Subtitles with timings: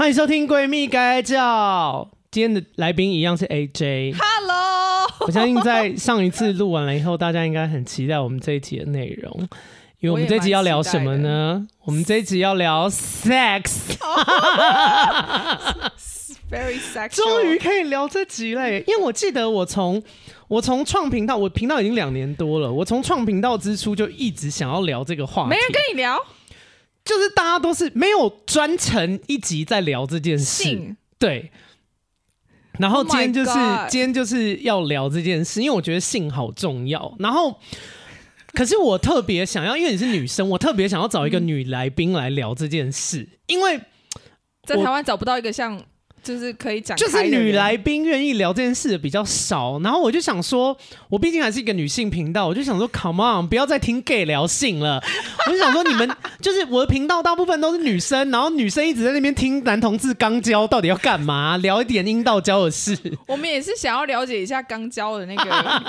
[0.00, 4.16] 欢迎收听《闺蜜该叫》，今天的来宾一样是 AJ。
[4.18, 9.46] Hello，我相信在上一次录完了以后，大家应该很期待我们这一集的内容，
[9.98, 11.66] 因为我们这一集要聊什么呢？
[11.80, 13.60] 我，我们这一集要聊 sex，very
[16.80, 17.16] sexual。
[17.16, 20.02] 终于可以聊这集嘞，因为我记得我从
[20.48, 26.18] 我从创频道，我频道已经两年多了，我从创频道之初就一直想要聊这个话题，没人跟你聊。
[27.04, 31.50] 就是大家都是没有专程一集在聊这件事，对。
[32.78, 37.14] 然后今天就是、Oh、今天就是要聊这件事，因为我觉得性好重要。
[37.18, 37.60] 然后，
[38.52, 43.80] 可是我特别想要，因为你是女生，我特别想要找一个女来宾来聊这件事，因为
[44.64, 45.82] 在台湾找不到一个像。
[46.22, 50.76] 就是可以讲，就是女来宾愿意聊这件事的比较少，然后我就想说，
[51.08, 55.02] 我毕竟还是一个女性频道，我就想说，Come on，不要再听 gay 聊性了。
[55.46, 56.08] 我就想说，你们
[56.40, 62.96] 就是我的频道，大部分都是女生，然后女生一直在那边听男同志肛交到底要干嘛，聊一点阴道交的事。
[63.26, 65.44] 我们也是想要了解一下肛交的那个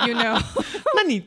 [0.06, 0.40] ，you know？
[0.96, 1.22] 那你。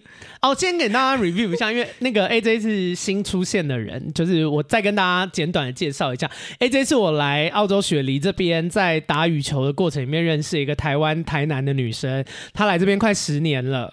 [0.46, 6.30] 好，先给大家 review 一下，因为那个 AJ 是新出现的人，就是我再跟大家简短的介绍一下
[6.60, 13.92] ，AJ 是我来澳洲雪梨这边在打羽球的过程里面认识一个台湾台南的女生，她来这边快十年了，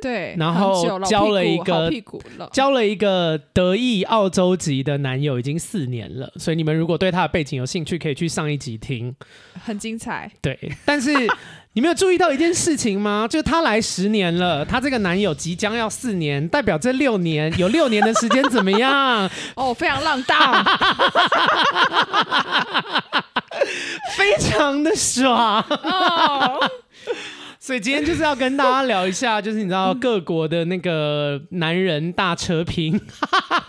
[0.00, 1.90] 对，然后交了一个
[2.52, 9.12] 交了一个德裔澳洲籍的男友，已经四年了，所以你们如果对她的背景有兴趣，可以去上一集听，
[9.64, 11.10] 很精彩，对，但是。
[11.78, 13.24] 你没有注意到一件事情吗？
[13.30, 19.30] 就是她来十年了，她这个男友即将要四年，代表这六年有六年的时间怎么样？
[19.54, 20.64] 哦，非常浪荡，
[24.16, 25.64] 非常的爽。
[25.70, 26.68] 哦、
[27.60, 33.00] 所以今天就是要跟大家聊一下，就是你知道各国的那个男人大车评。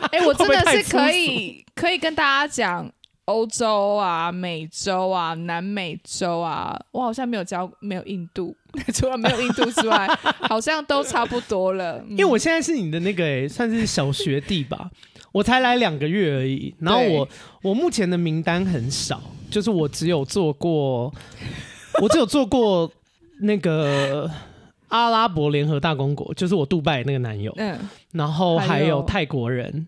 [0.09, 2.91] 哎、欸，我真的是可以可以跟大家讲。
[3.29, 8.55] 欧洲啊，美洲啊，南美洲啊，我好像没有教，没有印度，
[8.91, 10.07] 除了没有印度之外，
[10.49, 12.03] 好像都差不多了。
[12.09, 14.89] 因为我现在是你的那个、欸，算是小学弟吧，
[15.31, 16.73] 我才来两个月而已。
[16.79, 17.29] 然后我
[17.61, 19.21] 我目前的名单很少，
[19.51, 21.13] 就是我只有做过，
[22.01, 22.91] 我只有做过
[23.41, 24.27] 那个
[24.87, 27.77] 阿拉伯联合大公国，就是我杜拜那个男友，嗯，
[28.11, 29.85] 然后还有泰国人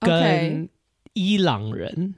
[0.00, 0.68] 跟
[1.12, 2.16] 伊朗人。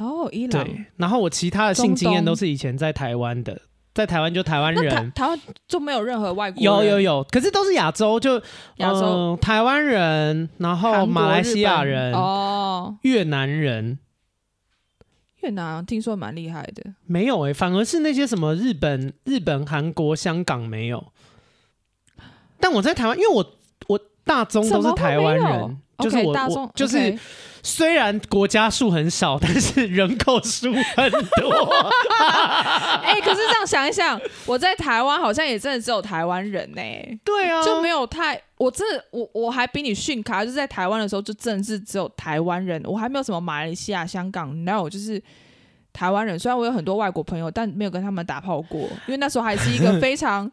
[0.00, 0.64] 哦，伊朗。
[0.64, 3.60] 对，然后我其他的性经验都是以前在台湾的，
[3.94, 5.38] 在台湾就台湾人，台湾
[5.68, 6.64] 就没有任何外国人。
[6.64, 8.36] 有有有，可是都是亚洲，就
[8.76, 13.98] 亚洲、呃、台湾人，然后马来西亚人，哦，越南人，
[15.42, 21.12] 越南听说蛮厉害的，没有哎、欸，反而是那些什么日本、日本、韩国、香港没有。
[22.58, 23.54] 但我在台湾，因为我
[23.88, 26.98] 我大中都是台湾人，就是我 okay, 我就是。
[26.98, 27.18] Okay
[27.62, 31.52] 虽然国家数很少，但是人口数很多。
[33.04, 37.20] 哎、欸，可是这样想一想，我在台湾好像也真的只有台湾人呢、欸。
[37.22, 38.40] 对啊，就没有太……
[38.56, 45.22] 我真的，我我还比你逊卡，就是在台湾的时候，就真的是只有台湾人，我还没有什么马来西亚、香港，no，就是
[45.92, 46.38] 台湾人。
[46.38, 50.50] 虽然我有很多外国朋友，但没有跟他们打炮过，因为那时候还是一个 非常。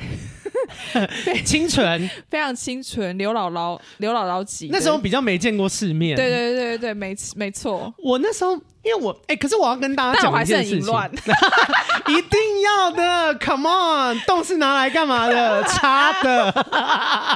[1.44, 4.68] 清纯，非常清纯，刘姥姥，刘姥姥级。
[4.70, 6.16] 那时候比较没见过世面。
[6.16, 7.92] 对对对对没没错。
[7.98, 8.52] 我那时候，
[8.82, 10.80] 因为我哎、欸，可是我要跟大家讲一件事情，
[12.08, 15.62] 一定要的，Come on，洞是拿来干嘛的？
[15.64, 16.52] 插的。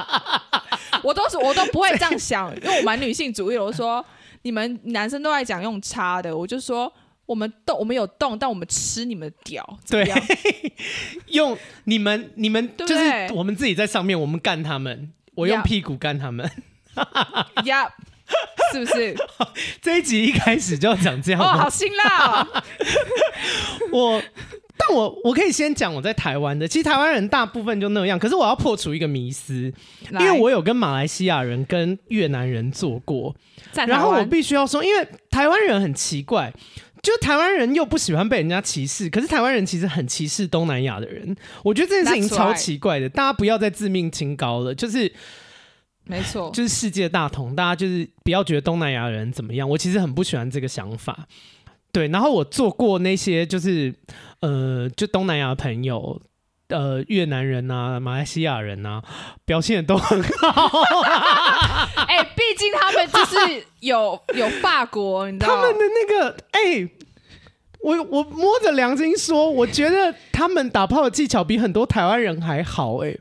[1.03, 3.57] 我都是我都不会这样想，因为我蛮女性主义。
[3.57, 4.03] 我说
[4.41, 6.91] 你们男生都爱讲用插的，我就说。
[7.25, 10.07] 我们动，我们有动，但我们吃你们的屌，对，
[11.29, 16.47] 用你们，你们就是我们自己在上面，我们干他们，我用屁股干他们，
[17.65, 17.91] 呀，
[18.71, 19.15] 是不是？
[19.81, 22.63] 这一集一开始就要讲这样，哦，好辛辣哦！
[23.91, 24.21] 我，
[24.77, 29.73] 但我我可以先讲我在台湾的，其实台湾人大部分就那样，可是我要破除一个迷思，
[30.11, 33.35] 因为我有跟马来西亚人跟越南人做过，
[33.73, 36.53] 然后我必须要说，因为台湾人很奇怪。
[37.05, 41.35] 就台湾人又不喜欢被人家歧视，可是台湾人其实很歧视东南亚的人。
[41.63, 44.73] 我觉得这件事情超奇怪的，大家不要再自命清高了。
[44.73, 45.13] 就是，
[46.05, 49.69] 没错，就是世界大同，大家就是不要觉得东南亚人怎么样。
[49.69, 51.27] 我其实很不喜欢这个想法。
[51.91, 53.93] 对，然后我做过那些，就是
[54.39, 56.19] 呃，就东南亚朋友。
[56.69, 59.03] 呃，越南人啊，马来西亚人啊，
[59.45, 60.81] 表现的都很好。
[62.07, 66.87] 哎、欸，毕竟他们就是有有法国，你知道他们的那个哎、欸，
[67.85, 72.97] 我我摸着良心说，我觉得他们打炮的技巧比很多台湾人还好。
[73.05, 73.15] 哎，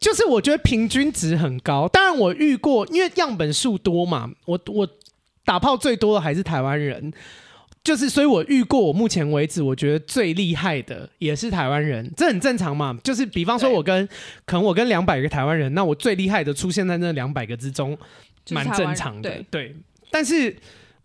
[0.00, 1.86] 就是我觉得平均值很高。
[1.86, 4.88] 当然，我遇过，因为样本数多嘛，我我
[5.44, 7.12] 打炮最多的还是台湾人。
[7.84, 12.98] 就是，所以我遇过我目前为止我觉得最厉害的也是台湾人，这很正常嘛。
[13.04, 14.06] 就是比方说，我跟
[14.46, 17.96] 可能我跟两百个台湾人，那我最厉害的出现在那两百个之中，
[18.50, 19.30] 蛮正常的。
[19.50, 19.74] 对，
[20.10, 20.54] 但是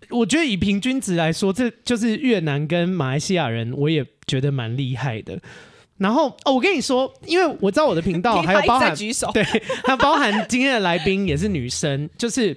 [0.09, 5.39] 我觉得以平均值来说，这就是越南跟马来西亚人，我也觉得蛮厉害的。
[5.97, 9.43] 然后哦，我跟你说，因为我知道我的频道 还有包含举手，对，
[9.85, 12.55] 还有包含今天的来宾也是女生，就是。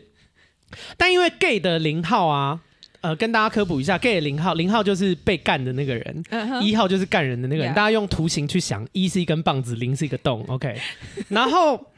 [0.97, 2.61] 但因为 gay 的零号啊，
[3.01, 6.77] 呃，跟大家科普一下，gay 的零号，零号就是被干的那个人，一、uh -huh.
[6.77, 7.73] 号就是干人的那个人。
[7.73, 10.77] 大家用图形去想，一是一根棒子，零是一个洞，OK。
[11.29, 11.93] 然后，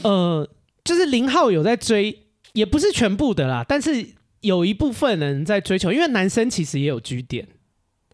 [0.00, 0.48] 呃，
[0.82, 2.18] 就是零号有在追，
[2.54, 4.04] 也不是全部的啦，但是
[4.40, 7.48] 有一部分人在追求，因为男生其实也有 G 点。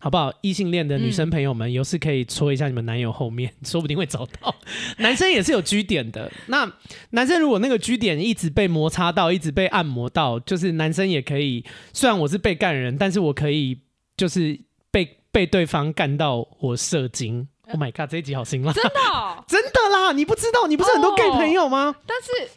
[0.00, 0.31] 好不好？
[0.43, 4.55] 异性恋的女生朋友们，有事可以戳一下你们男友后面，嗯、 说不定会找到。
[4.99, 6.31] 男生也是有 G 点的。
[6.49, 6.71] 那
[7.12, 11.65] 男生如果那个 G 点一直被摩擦到，一直被按摩到，就是男生也可以。
[11.94, 13.81] 虽然我是被干人，但是我可以
[14.15, 14.61] 就是
[14.91, 17.49] 被被对方干到我射精。
[17.69, 18.75] Oh my god，这一集好辛辣！
[18.75, 20.12] 真的、哦， 真的啦！
[20.12, 21.97] 你不知道，你不是很多 gay 朋友吗？
[21.99, 22.50] 哦、但是。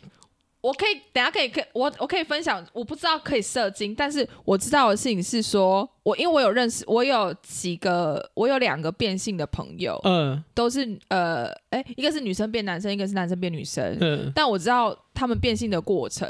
[0.67, 16.27] 我可以等下可以可以我我可以分享，我不知道可以射精，但是我知道的事情是说，我因为我有认识，我有几个，我有两个变性的朋友，嗯，都是呃，哎、欸，一个是女生变男生，一个是男生变女生，嗯，但我知道他们变性的过程，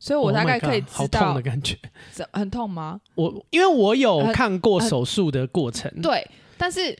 [0.00, 1.78] 所以我大概可以知道、oh、的感觉，
[2.32, 3.00] 很痛吗？
[3.14, 6.28] 我因为我有看过手术的过程，对，
[6.58, 6.98] 但是。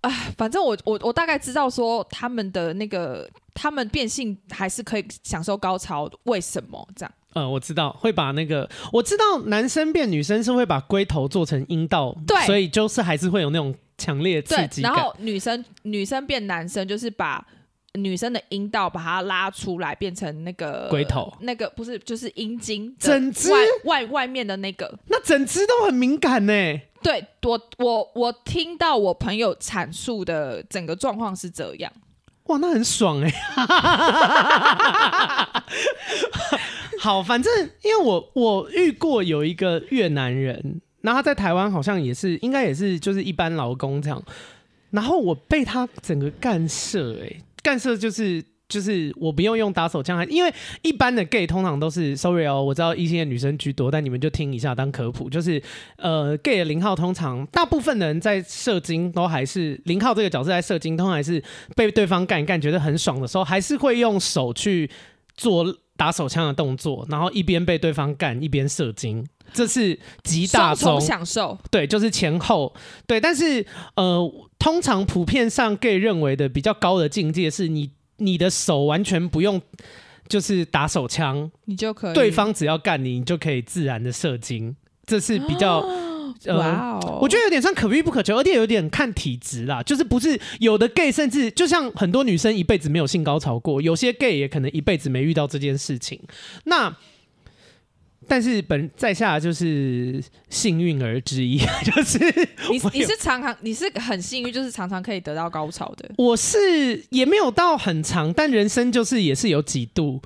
[0.00, 3.28] 啊，反正我我我大概知道说他们的那个
[3.60, 7.12] 他们变性还是可以享受高潮，为什么这样？
[7.34, 14.92] 嗯，我知道会把那个我知道男生变女生是会把龟头做成阴道，对，所以就是还是会有那种强烈刺激感。
[14.92, 17.44] 然后女生女生变男生就是把
[17.94, 26.52] 女生的阴道把它拉出来变成那个龟头，那个不是就是阴茎，整只外外外面的那个，那整只都很敏感呢。
[27.02, 31.92] 对我，我我听到我朋友阐述的整个状况是这样，
[32.48, 33.32] 哇，那很爽哎！
[37.00, 44.22] 好，反正因为我我遇过有一个越南人，那他在台湾好像也是，应该也是就是一般劳工这样，
[44.90, 48.44] 然后我被他整个干涉哎，干涉就是。
[48.68, 55.30] 就是我不用用打手枪，因为一般的 gay 通常都是 sorry 哦，我知道异性的女生居多，但你们就听一下当科普。
[55.30, 55.62] 就是
[55.96, 61.42] 呃，gay 的零号通常大部分的人在射精都还是零号这个角色在射精，通常还是
[61.74, 64.90] 被对方干一干觉得很爽的时候，还是会用手去
[65.34, 65.64] 做
[65.96, 71.58] 打手枪的动作，然后一边被对方干一边射精，这是极大宗享受。
[71.70, 72.74] 对，就是前后
[73.06, 73.64] 对，但是
[73.96, 77.92] 呃，通常普遍上 gay 认为的比较高的境界是你。
[78.18, 79.60] 你的手完全不用，
[80.28, 82.14] 就是打手枪，你就可以。
[82.14, 84.76] 对方只要干你，你就可以自然的射精，
[85.06, 85.80] 这是比较，
[86.54, 89.82] 哇、呃，我觉得有点像可遇不可求，而且有点看体质啦。
[89.82, 96.20] 就是不是有的 gay 甚至就像很多女生一辈子没有性高潮过，有些 gay 也可能一辈子没遇到这件事情。
[96.64, 96.96] 那。
[98.28, 102.18] 但是本在下就是幸运儿之一， 就是
[102.70, 106.10] 你你是常常你是很幸运，就是常常可以得到高潮的。
[106.18, 110.20] 我是也没有到很长，但人生就是也是有几度，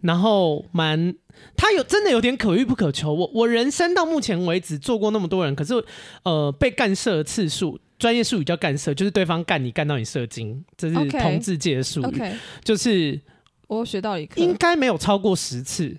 [0.00, 1.14] 然后蛮
[1.54, 3.12] 他有真的有点可遇不可求。
[3.12, 5.74] 我我人生到目前为止做过那么多人，可是
[6.22, 12.32] 呃被干涉的次数，专业术语叫干涉，就是对方干你干到你射精，这是同志界的术语，okay.
[12.32, 12.34] Okay.
[12.64, 13.20] 就是
[13.66, 15.98] 我学到一个，应该没有超过十次。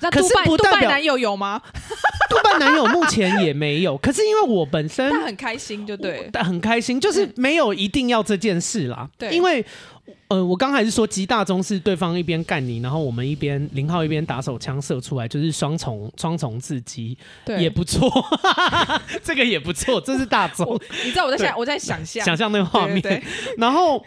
[0.00, 1.60] 那可是不代表男友有吗？
[2.30, 3.98] 杜拜男友目前也没有。
[3.98, 9.08] 可是因为我本身 他很开心，就对，但很开心，就是没有一定要这件事啦。
[9.18, 9.64] 对，因为
[10.28, 18.08] 呃，我刚还是说极大宗是对方一边干你，然后我们一边零号一边打手枪射出来，就是双重双重刺激，对，也不错，
[19.24, 20.80] 这个也不错，这是大宗。
[21.04, 23.22] 你知道我在想，我在想象想象那个画面，对，
[23.58, 24.04] 然后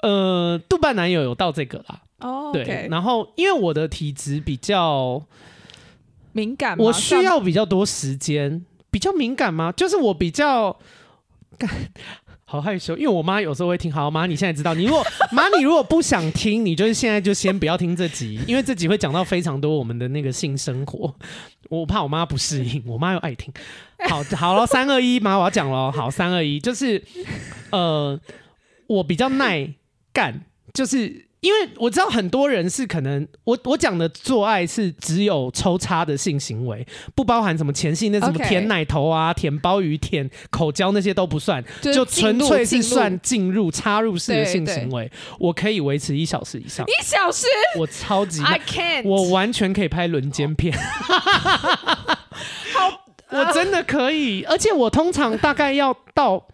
[0.00, 2.00] 呃，杜拜男友有到这个啦。
[2.18, 5.22] 哦、oh, 对，然后因为我的体质比较
[6.32, 9.70] 敏感，我需要比较多时间，比较敏感吗？
[9.70, 10.74] 就是我比较
[11.58, 11.68] 干，
[12.46, 13.92] 好害羞，因为我妈有时候会听。
[13.92, 21.14] 好，妈，你现在知道，你如果妈，你如果不想听，你就是现在就先不要听这集，因为这集会讲到非常多我们的那个性生活，
[21.68, 23.52] 我怕我妈不适应，我妈又爱听。
[24.08, 27.04] 好，好了，三二一，妈，我要讲了，好，三二一，就是
[27.72, 28.18] 呃，
[28.86, 29.74] 我比较耐
[30.14, 31.25] 干，就是。
[31.46, 36.84] 因为我知道很多人是可能我我讲的做爱是只有抽插的性行为，
[37.14, 45.08] 不包含什么前戏，那什么舔奶头啊.舔鲍鱼、舔口交那些都不算，就纯粹是算进入插入式的性行为。
[45.38, 47.46] 我可以维持一小时以上，一小时，
[47.78, 50.76] 我超级，I can't，我完全可以拍轮奸片。
[52.74, 56.48] 好， 我真的可以，而且我通常大概要到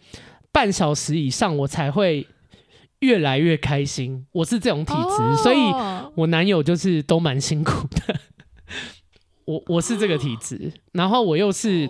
[0.50, 2.26] 半小时以上，我才会
[3.02, 4.26] 越来越开心。
[4.32, 5.58] 我是这种体质，哦、所以
[6.14, 8.20] 我男友就是都蛮辛苦的。
[9.44, 11.88] 我我是这个体质，然后我又是，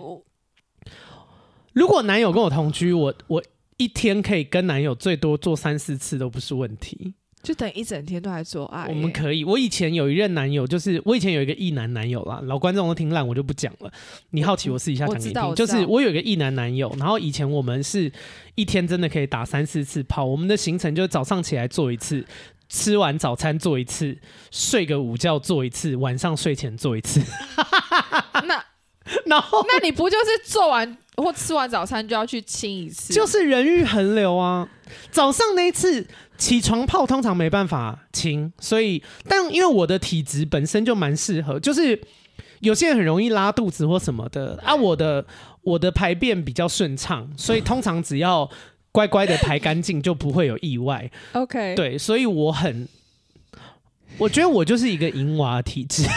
[1.71, 3.43] 如果男友跟我同居，我我
[3.77, 7.13] 一天可以跟男友最多做三四次都不是问题。
[7.43, 8.87] 就等一整天都在做爱。
[8.87, 9.43] 我们可以。
[9.43, 13.91] 我以前有一任男友，就是我以前有一个异男男友啦，老观众都听烂，我就不讲了。
[14.29, 15.55] 你好奇，我试一下讲给你听。
[15.55, 18.09] 就是我有一个异男男友，然后以前我们是
[18.55, 20.23] 一天真的可以打三四次炮。
[20.23, 22.25] 我们的行程就是早上起来做一次，
[22.69, 24.17] 吃完早餐做一次，
[24.49, 27.21] 睡个午觉做一次，晚上睡前做一次。
[28.47, 28.63] 那
[29.27, 33.13] 然后那你不就是做完或吃完早餐就要去亲一次？
[33.13, 34.67] 就是人欲横流啊！
[35.11, 36.07] 早上那一次。
[36.35, 42.01] 起床泡通常没办法亲，所以但因为我的体质本身就蛮适合，就是
[42.59, 45.25] 有些人很容易拉肚子或什么的啊，我的
[45.61, 48.49] 我的排便比较顺畅，所以通常只要
[48.91, 51.09] 乖乖的排干净就不会有意外。
[51.33, 52.89] OK，对，所以我很，
[54.17, 56.03] 我觉得我就是一个淫娃体质。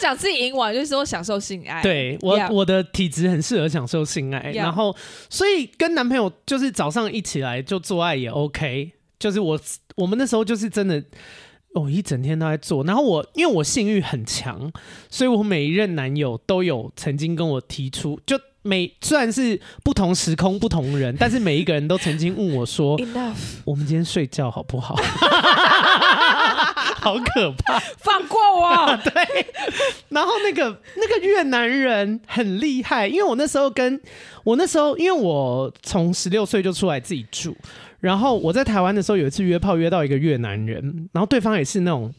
[0.00, 1.82] 不要讲自己赢完，就是说享受性爱。
[1.82, 4.94] 对我.我的体质很适合享受性爱.然后
[5.28, 8.92] 所以跟男朋友就是早上一起来就做爱也 OK。
[9.18, 9.60] 就是我
[9.96, 11.02] 我们那时候就是真的，
[11.74, 12.82] 哦，一整天都在做。
[12.84, 14.72] 然后我因为我性欲很强，
[15.10, 22.98] 所以我每一任男友都有曾经跟我提出，就每虽然是不同时空不同人，但是每一个人都曾经问我说
[23.64, 24.96] ：“我们今天睡觉好不好？”
[27.00, 27.78] 好可怕！
[27.98, 28.96] 放过我。
[29.02, 29.46] 对，
[30.10, 34.00] 然后那个那个越南人很厉害，因为我那时候跟
[34.44, 37.56] 我那时候，因为我从十六岁就出来自己住，
[38.00, 42.12] 然后我在台湾的时候有一次约炮约到一个越南人，然后对方也是那种，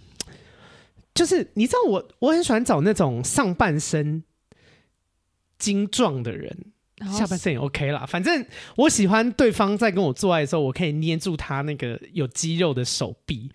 [1.14, 4.24] 就是你知道我我很喜欢找那种上半身
[5.60, 6.58] 精壮的人，
[7.12, 8.44] 下半身也 OK 啦，反正
[8.76, 13.52] 我喜欢对方在跟我做爱的时候，我可以捏住他那个有肌肉的手臂。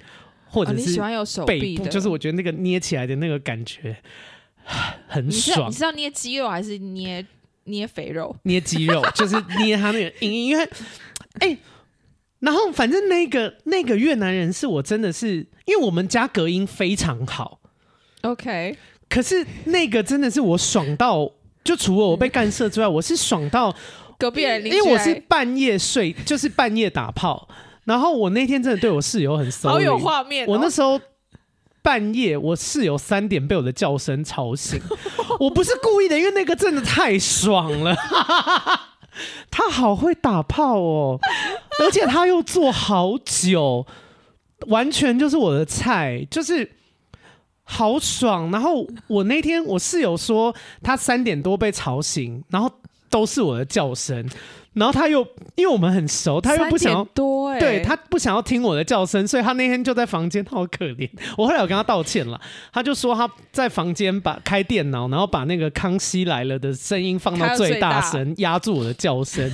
[0.57, 3.95] 或者你喜欢有手臂的，就是我觉得那个捏起来的那个感觉
[5.07, 5.69] 很爽。
[5.69, 7.25] 你是要捏肌肉还是捏
[7.65, 8.35] 捏肥肉？
[8.45, 10.27] 捏肌肉，就是捏他那个。
[10.27, 10.65] 因为
[11.41, 11.59] 哎、欸，
[12.39, 17.61] 然后反正那个那个越南人是我真的是，因为我们家隔音非常好。
[18.23, 18.79] OK，
[19.11, 21.31] 可是那个真的是我爽到，
[21.63, 23.77] 就除了我被干涉之外，嗯，我是爽到
[24.19, 27.47] 隔壁人，因为我是半夜睡，就是半夜打炮。
[27.87, 30.50] 然后我那天真的对我室友很 sorry，好有画面哦。
[30.50, 31.00] 我那时候
[31.81, 34.78] 半夜，我室友三点被我的叫声吵醒，
[35.40, 37.97] 我不是故意的，因为那个真的太爽了。
[39.50, 41.19] 他好会打炮哦，
[41.81, 43.87] 而且他又做好久，
[44.66, 46.71] 完全就是我的菜，就是
[47.62, 48.50] 好爽。
[48.50, 52.71] 然后我那天我室友说他三点多被吵醒，然后
[53.09, 54.28] 都是我的叫声。
[54.76, 61.09] 然后他又因为我们很熟，他又不想要多、欸、对他不想要听我的叫声，所以他那天就在房间，好可怜。
[61.38, 62.38] 我后来有跟他道歉了，
[62.73, 69.50] 他就说他在房间把开电脑，然后把那个《康熙来了》的声音放到最大声， 压住我的叫声，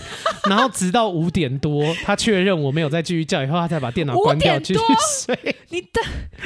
[0.48, 4.80] 然后直到五点多，他确认我没有再继续叫以后，他才把电脑关掉继续
[5.24, 5.56] 睡。
[5.68, 6.00] 你的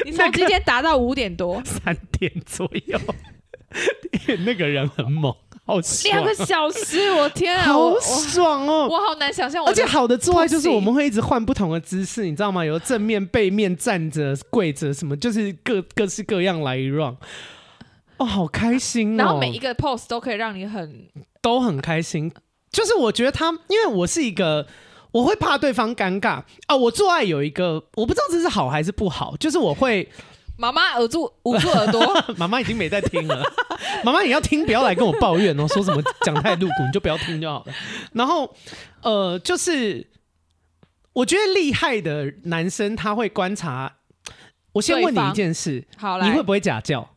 [0.04, 3.00] 你从今天达到五点多 三点左右，
[4.44, 5.34] 那个人很猛。
[5.66, 8.86] 好两个小时，我 天啊，好爽哦！
[8.88, 12.64] 我好难想象，而且好的做爱就是我们会一直换不同的姿势，你知道吗？
[12.64, 17.16] 有正面、背面、站着、跪着，什么就是各各式各样来一 round。
[18.18, 19.24] 哦，好开心哦！
[19.24, 21.08] 然后每一个 pose 都可以让你很
[21.42, 22.32] 都很开心。
[22.70, 24.68] 就是我觉得他，因为我是一个，
[25.10, 26.76] 我会怕对方尴尬啊、哦。
[26.76, 30.08] 我做爱有一个，我不知道这是好还是不好，就是我会。
[30.56, 32.00] 妈妈耳住捂住耳朵，
[32.36, 33.42] 妈妈已经没在听了。
[34.02, 37.72] 妈妈，你要听，不要来跟我抱怨哦，说什么讲太露骨，你就不要听就好了。
[38.12, 38.54] 然后，
[39.02, 40.06] 呃，就是
[41.12, 43.96] 我觉得厉害的男生他会观察。
[44.72, 47.15] 我先问你一件事，好，你会不会假叫？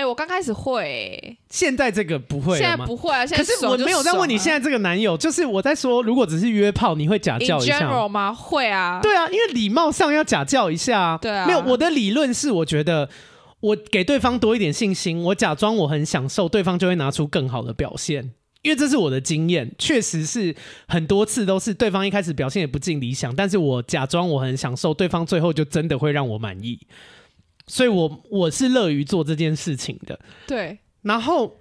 [0.00, 3.26] 哎、欸，我刚开始会、欸，现在这个不会，现在不会啊。
[3.26, 8.32] 现在可是我没有在问你现在这个男友，就是我在说，如果只是约炮，你会假叫一下 general 吗？
[8.32, 11.18] 会啊，对啊，因为礼貌上要假叫一下。
[11.20, 13.10] 对啊，没有，我的理论是，我觉得
[13.60, 18.32] 我给对方多一点信心，我假装我很享受，对方就会拿出更好的表现。
[18.62, 20.56] 因为这是我的经验，确实是
[20.88, 26.78] 很多次都是对方一开始表现也不尽理想，但是我假装我很享受，对方最后就真的会让我满意。
[27.70, 30.18] 所以我，我我是乐于做这件事情的。
[30.46, 31.60] 对，然后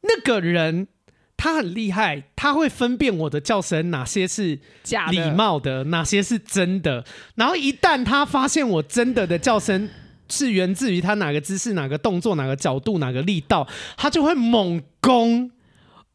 [0.00, 0.88] 那个人
[1.36, 7.04] 他很厉害，他会分辨我的叫声哪些是假礼貌的，哪些是真的。
[7.36, 9.88] 然后一旦他发现我真的的叫声
[10.28, 15.50] 是源自于他哪个姿势、哪个动作、哪个角度、哪个力道，他就会猛攻。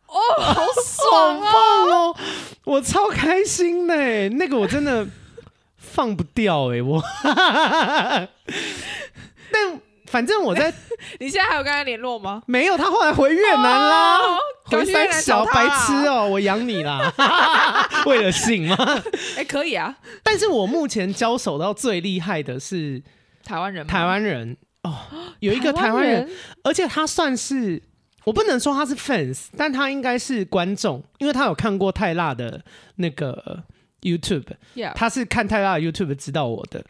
[0.08, 1.52] 哦，好爽啊！
[1.94, 2.16] 哦，
[2.66, 5.08] 我超开心呢，那个我真的
[6.00, 7.04] 放不掉哎，我。
[9.52, 10.74] 但反正我在，
[11.20, 12.42] 你现在还有跟他联络吗？
[12.46, 17.14] 没有，他后来回越南啦，哦、回三小白痴哦，我养你啦，
[18.08, 18.78] 为了性吗？
[19.36, 19.98] 哎、欸，可以啊。
[20.24, 23.04] 但是我目前交手到最厉害的是
[23.44, 24.96] 台湾人，台湾人哦，
[25.42, 26.30] 有一个台湾人，人，
[26.64, 27.84] 而且他算是。
[28.26, 32.64] 我不能说他是 fans，但他应该是观众，因为他有看过泰辣的
[32.98, 33.64] 那个
[34.02, 34.94] YouTube，Yeah.
[34.94, 36.84] 他是看泰拉的 YouTube 知道我的，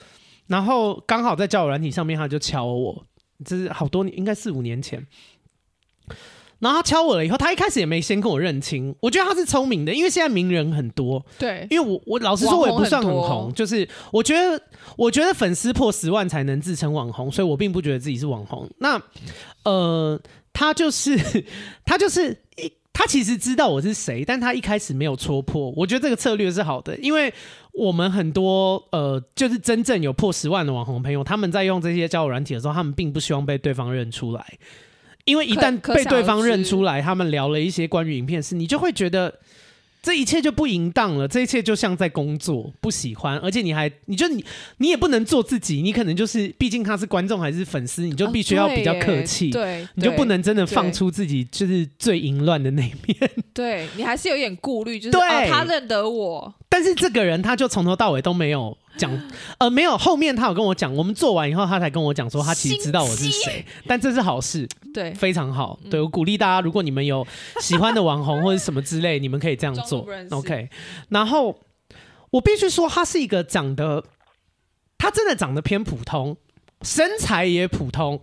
[0.48, 3.06] 然后刚好在交友软体上面他就敲我，
[3.44, 5.06] 这是好多年，应该四五年前，
[6.60, 14.62] 然后他敲我了以后，他一开始也没先跟我认清，我觉得他是聪明的，因为现在名人很多，对，因为我我老实说，我也不算很红，很就是我觉得
[14.98, 19.02] 我觉得粉丝破十万才能自称网红，所以我并不觉得自己是网红，那
[19.64, 20.20] 呃。
[20.52, 21.16] 他就是，
[21.86, 25.72] 他就是一，他其实知道我是谁，但他一开始没有戳破。
[25.72, 27.34] 我觉得这个策略是好的，因为
[27.72, 34.58] 我们很多呃，就是真正有破十万的网红朋友，他们在用这些交友软体的时候，他们并不希望被对方认出来，
[35.26, 39.40] 因为一旦被对方认出来，他们聊了一些关于影片事，你就会觉得。
[40.02, 44.44] 这一切就不淫荡了，这一切就像在工作，不喜欢，而且你还，你就你，
[44.78, 49.52] 你也不能做自己，你可能就是，毕竟他是观众还是粉丝，你就必须要比较客气，
[49.96, 58.78] 你就不能真的放出自己就是最淫乱的那一面，对，你还是有点顾虑，就是对、哦、他认得我，但是这个人他就从头到尾都没有。
[58.98, 59.12] 讲
[59.60, 67.26] 呃没有，后面他有跟我讲，我们做完以后，他才跟我讲说，他其实知道我是谁，但这是好事，对，非常好，对，我鼓励大家，如果你们有
[67.62, 70.70] 喜欢的网红或者什么之类，你们可以这样做，OK。
[71.10, 71.58] 然后
[72.30, 74.04] 我必须说，他是一个长得，
[74.98, 76.36] 他真的长得偏普通，
[76.82, 78.20] 身材也普通，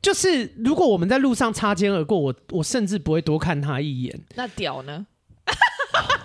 [0.00, 4.20] 就是如果我们在路上擦肩而过，我我甚至不会多看他一眼。
[4.36, 5.04] 那屌呢？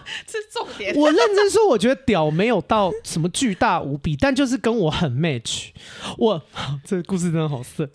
[0.27, 0.95] 是重点。
[0.95, 5.69] 我认真说，我觉得屌没有到什么巨大无比，但就是跟我很 match。
[6.17, 6.41] 我
[6.83, 7.89] 这个故事真的好色。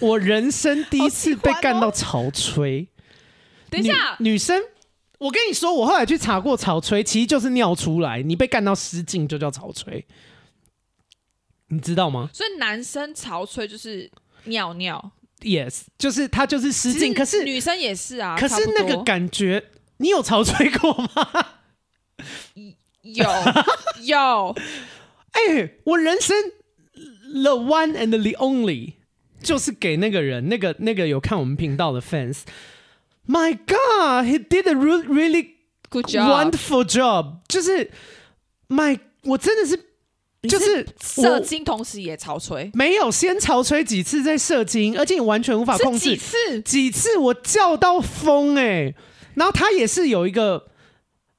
[0.00, 2.88] 我人生第一次被干到潮吹。
[3.68, 4.60] 等一下，女生，
[5.18, 10.04] 我跟你说，我后来去查过潮吹，其实就是尿出来，你被干到失禁就叫潮吹，
[11.68, 12.28] 你知道吗？
[12.32, 14.10] 所以男生潮吹就是
[14.44, 17.14] 尿尿，yes，就是他就是失禁。
[17.14, 19.62] 可是女生也是啊，可是那个感觉。
[20.00, 21.46] 你有潮吹过吗？
[23.02, 23.24] 有
[24.02, 24.56] 有，
[25.32, 26.36] 哎、欸，我人生
[27.32, 28.94] the one and the only
[29.42, 32.40] 就是给那个人，那个那个有看我们频道的 fans。
[33.26, 35.48] My God, he did a really really
[35.88, 37.36] good job, wonderful job。
[37.48, 37.90] 就是
[38.68, 39.78] my，我真的是，
[40.48, 48.94] 就是射精同时也潮吹，没有先潮吹几次再射精，而且你完全无法控制几次，几次我叫到疯哎、欸。
[49.34, 50.66] 然后他也是有一个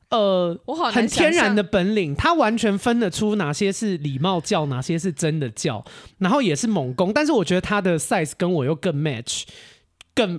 [0.09, 0.59] 呃，
[0.91, 5.85] 很天然的本领，他完全分得出哪些是礼貌叫，哪些是真的叫，
[6.17, 7.13] 然后也是猛攻。
[7.13, 9.43] 但是我觉得他的 size 跟我又更 match，
[10.13, 10.37] 更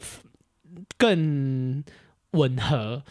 [0.99, 1.83] 更
[2.33, 3.03] 吻合，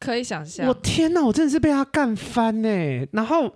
[0.00, 0.66] 可以想象。
[0.66, 3.06] 我天哪，我真的是被他干翻呢。
[3.12, 3.54] 然后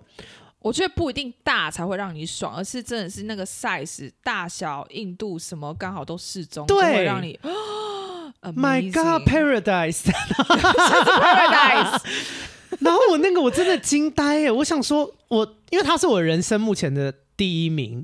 [0.61, 7.39] 我觉得不一定大才会让你爽，而是真的是那个 size 大小、硬度什么刚好都适中，对，会让你。
[8.41, 10.01] My God, paradise,
[11.13, 12.01] paradise。
[12.79, 14.49] 然后我那个我真的惊呆耶！
[14.49, 18.03] 我想说我，我因为他是我人生目前的第一名，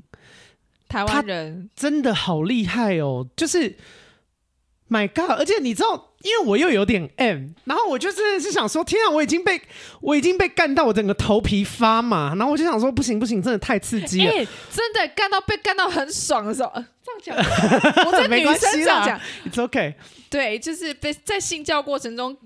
[0.88, 3.26] 台湾人真的好厉害哦！
[3.36, 3.76] 就是
[4.90, 9.60] My God，而且你知道，因为我又有点 M，然后我就真的是想说，天啊，我已经被
[10.00, 16.72] 我已经被干到我整个头皮发麻，然后我就想说，不行不行，真的太刺激了，欸、真的干到被干到很爽的时候。
[17.20, 17.36] 这样讲，
[18.06, 19.94] 我在女生这样讲，It's okay。
[20.30, 22.36] 对，就是被在性教过程中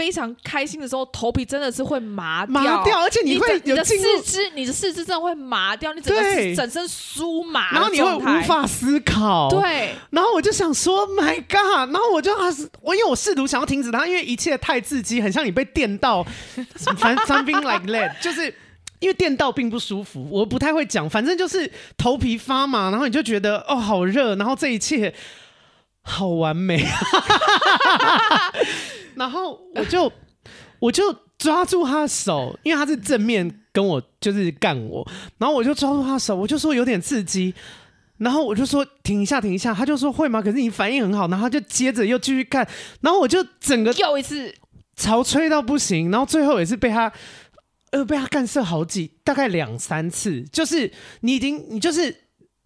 [0.00, 6.22] 非常开心的时候，头皮真的是会麻掉，麻掉，而且你会有你的四肢，你的四肢真的会麻掉，你整个
[6.56, 9.50] 整身酥麻，然后你会无法思考。
[9.50, 11.92] 对，然后我就想说，My God！
[11.92, 12.46] 然后我就啊，
[12.80, 16.24] 我因为我试图想要停止它，因为一切太刺激，很像你被电到，
[16.96, 18.54] 反正 something like that，就是。
[19.00, 25.14] 因为电到并不舒服，我不太会讲，反正就是头皮发麻，然后你就觉得哦好热，然后这一切
[26.02, 26.86] 好完美，
[29.20, 30.10] 然后我就
[30.80, 35.06] 我就抓住他的手，因为他是正面跟我就是干我，
[35.36, 37.54] 然后我就抓住他的手，我就说有点刺激，
[38.16, 40.40] 然后我就说停一下停一下，他就说会吗？
[40.40, 42.66] 可是你反应很好，然后他就接着又继续干，
[43.02, 44.54] 然后我就整个又一次
[44.96, 47.12] 潮吹到不行，然后最后也是被他。
[47.92, 52.14] 呃，被他干射好几，大概两三次，就是你已经，你就是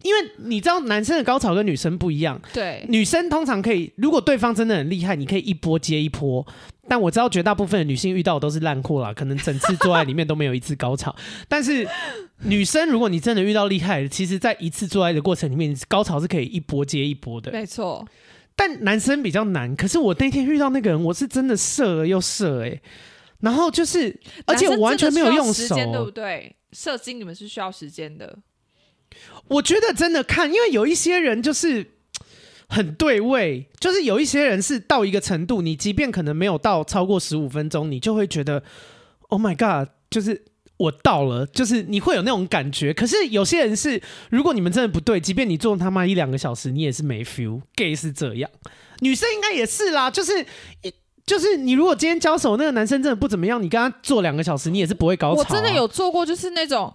[0.05, 6.45] 因为你知道男生的高潮跟女生不一样，对，女生通常可以，如果对方真的很厉害，你可以一波接一波。
[6.87, 11.15] 但我知道绝大部分的女性遇到的都是烂货啦，可能整次做爱里面都没有一次高潮。
[11.49, 11.87] 但是
[12.43, 17.51] 女生，如果你真的遇到厉害的，其实在一次做爱的过程里面，高潮是可以一波接一波的。
[17.51, 18.07] 没错。
[18.55, 19.75] 但男生比较难。
[19.75, 22.79] 可是我那天遇到那个人，我是真的射了又射，哎，
[23.39, 24.15] 然后就是，
[24.45, 26.55] 而且我完全没有用手，对不对？
[26.71, 28.37] 射精你们是需要时间的。
[29.47, 31.91] 我觉得真的看，因为有一些人就是。
[32.67, 38.63] 很对位，就是有一些人是到一个程度，你即便可能没有到超过十五分钟，你就会觉得
[39.29, 40.43] ，Oh my God，就是
[40.77, 42.91] 我到了，就是你会有那种感觉。
[42.91, 47.61] 可是有些人是，如果你们真的不对，即便你做他妈一两个小时，你也是没 feel。
[47.75, 48.49] Gay 是这样，
[49.01, 50.43] 女生应该也是啦，就是
[51.23, 55.45] 就是你如果今天交手那个男生真的不怎么样，你跟他做两个小时，你也是不会高潮啊。
[55.47, 56.91] 我真的有做过，就是那种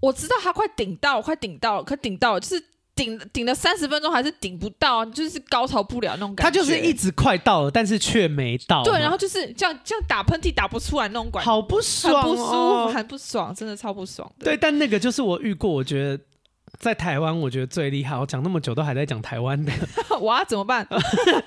[0.00, 2.62] 我知道他快顶到，快顶到了，快顶到了，就是。
[2.98, 6.50] 顶顶了三十分钟还是顶不到，就是高潮不了那种感觉。
[6.50, 8.82] 他就是一直快到了，但是却没到。
[8.82, 14.28] 对，然后就是这样这样打喷嚏打不出来那种感觉，好不爽，哦，很不舒服，很不爽，真的超不爽。
[14.40, 16.20] 对，但那个就是我遇过，我觉得
[16.80, 18.18] 在台湾，我觉得最厉害。
[18.18, 19.72] 我讲那么久都还在讲台湾的，
[20.18, 20.84] 我要怎么办？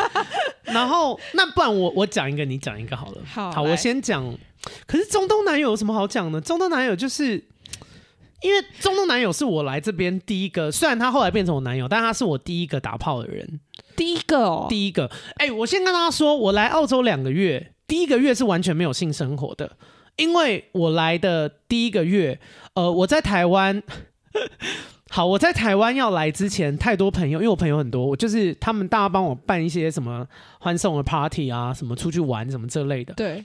[0.63, 3.21] 然后那不然我我讲一个，你讲一个好了。
[3.25, 4.23] 好，好，我先讲。
[4.87, 6.39] 可是中东男友有什么好讲的？
[6.39, 7.43] 中东男友就是。
[8.41, 13.59] 因为中东男友是我来这边第一个，虽然他后来变成我男友，但他是我第一个打炮的人。
[13.95, 15.05] 第一个哦，第一个。
[15.35, 19.77] 哎、欸，我先跟大家说，我来澳洲两个月，第一个月是完全没有性生活的，
[20.15, 22.39] 因为我来的第一个月，
[22.73, 23.83] 呃，我在台湾。
[25.11, 30.25] 好，我在台湾要来之前，太多朋友，因为我朋友很多，我就是他们大家帮我办一些什么
[30.59, 33.13] 欢送的 party 啊，什么出去玩什么这类的。
[33.13, 33.43] 对，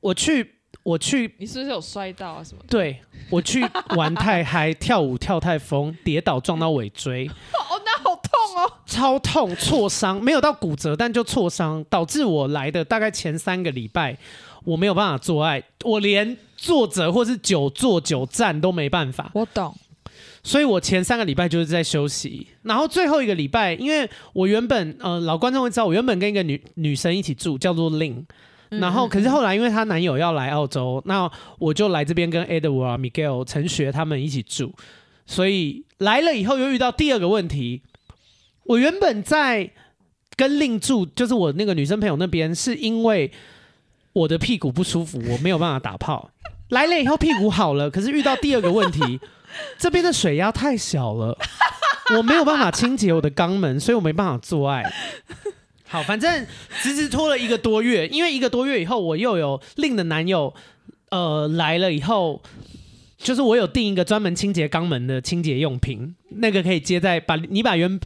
[0.00, 0.55] 我去。
[0.86, 2.62] 我去，你是不是有摔到啊什么？
[2.70, 2.96] 对，
[3.28, 14.16] 我去 玩太嗨，跳舞跳太疯，跌倒撞到尾椎，哦，那好痛哦，超痛，挫伤，没有到骨折，但就挫伤，导致我来的大概前三个礼拜，
[14.62, 19.28] 我没有办法做爱，我连坐着或是久坐久站都没办法。
[19.34, 19.74] 我懂，
[20.44, 28.24] 所以我前三个礼拜就是在休息，然后最后一个礼拜，因为我原本呃老观众会知道，我原本跟一个女女生一起住，叫做 Lin。
[28.70, 34.74] 然后，可是后来，因为她男友要来澳洲，那我就来这边跟 Edward、Miguel、陈学他们一起住。
[35.26, 37.82] 所以来了以后，又遇到第二个问题。
[38.64, 39.70] 我原本在
[40.36, 43.30] 跟另住，就是我那个女生朋友那边，是因为
[44.12, 46.30] 我的屁股不舒服，我没有办法打炮。
[46.70, 49.20] 来了以后屁股好了，可是遇到第二个问题，
[49.78, 51.38] 这边的水压太小了，
[52.16, 54.82] 我没有办法清洁我的肛门，所以我没办法做爱。
[55.88, 56.46] 好，反正
[56.82, 60.54] 直直拖了一个多月，因为一个多月以后，我又有另的男友，
[61.10, 62.42] 呃，来了以后，
[63.16, 68.00] 就是我有订一个专门清洁肛门的清洁用品，那个可以接在把你把原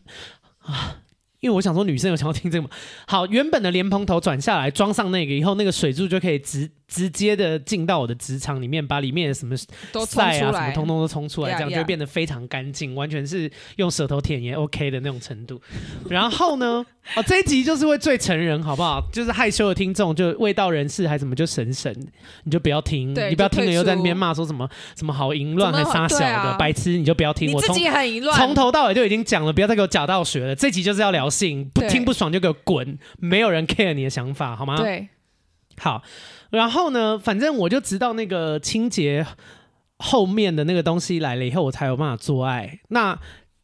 [0.60, 0.98] 啊。
[1.40, 2.70] 因为我想说，女生有想要听这个吗？
[3.06, 9.54] 好，原本的莲蓬头转下来，装上那个以后，那个水柱就可以直直接的进到我的职场里面，把里面的什么
[9.92, 15.60] 都冲出来，什么通通都冲出来，这样.就会变得非常干净，完全是用舌头舔也 OK 的那种程度。
[16.10, 19.00] 然后呢，哦，这一集就是会最成人，好不好？
[19.12, 21.94] 就是害羞的听众，就未到人士还什么就神神，
[22.42, 27.52] 你就不要听，你不要听了又在那边骂说什么什么好淫乱还杀小的、啊、白痴，你就不要听。
[27.52, 30.56] 我自己很淫乱从头到尾就已经讲了，不要再给我假道学了。
[30.56, 31.60] 这集就是要聊性。
[31.72, 32.98] 不听不爽就给我滚！
[33.18, 34.76] 没有人 care 你的想法，好吗？
[34.76, 35.08] 对，
[35.78, 36.02] 好。
[36.50, 39.26] 然后呢，反正我就直到那个清洁
[39.98, 42.80] 后面的那个东西来了以后，我才有办法做爱。
[42.88, 43.18] 那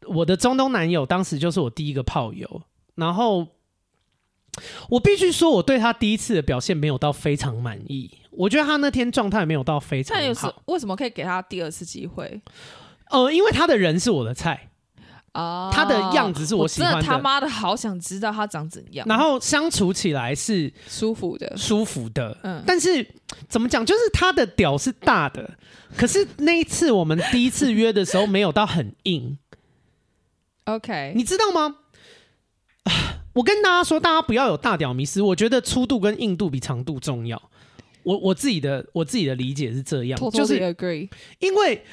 [0.05, 2.61] 我的中东男友当时就是我第一个炮友，
[2.95, 3.47] 然后
[4.89, 8.09] 我必须说，我对他第一次的表现没有到非常满意。
[8.31, 10.63] 我觉得他那天状态没有到非常好。
[10.65, 12.41] 为什么可以给他第二次机会？
[13.09, 14.69] 呃，因为他的人是我的菜。
[15.37, 16.99] 哦，他的样子是我喜欢的。
[16.99, 19.05] 真的他妈的好想知道他长怎样。
[19.07, 22.35] 然后相处起来是舒服的，舒服的。
[22.41, 23.07] 嗯，但是
[23.47, 25.47] 怎么讲，就是他的屌是大的，
[25.95, 29.37] 可是那一次我们第一次约的时候没有到很硬。
[30.65, 31.75] OK，你知道吗？
[33.33, 35.21] 我跟大家说，大家不要有大屌迷失。
[35.21, 37.39] 我觉得粗度跟硬度比长度重要。
[38.01, 41.85] 我我自己的我自己的理解是这样就是 agree，因为。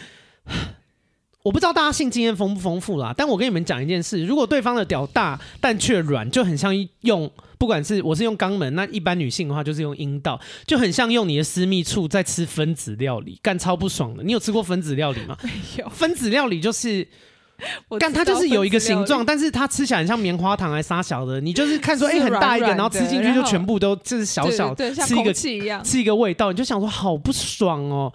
[1.44, 14.22] 我不知道大家性经验丰不丰富啦，但我跟你们讲一件事：如果对方的屌大但却软，就很像用，不管是我是用肛门，那一般女性的话就是用阴道，就很像用你的私密处在吃分子料理，干超不爽的。
[14.22, 15.36] 你有吃过分子料理吗？
[15.42, 15.88] 没有。
[15.92, 17.06] 分子料理就是，
[18.00, 21.42] 干它就是有一个形状，但是它吃起来很像棉花糖还沙小的。
[21.42, 28.10] 你就是看说，哎、欸，很大一个，然后吃进去就全部都就是小小，吃一个吃一个味道，你就想说好不爽哦。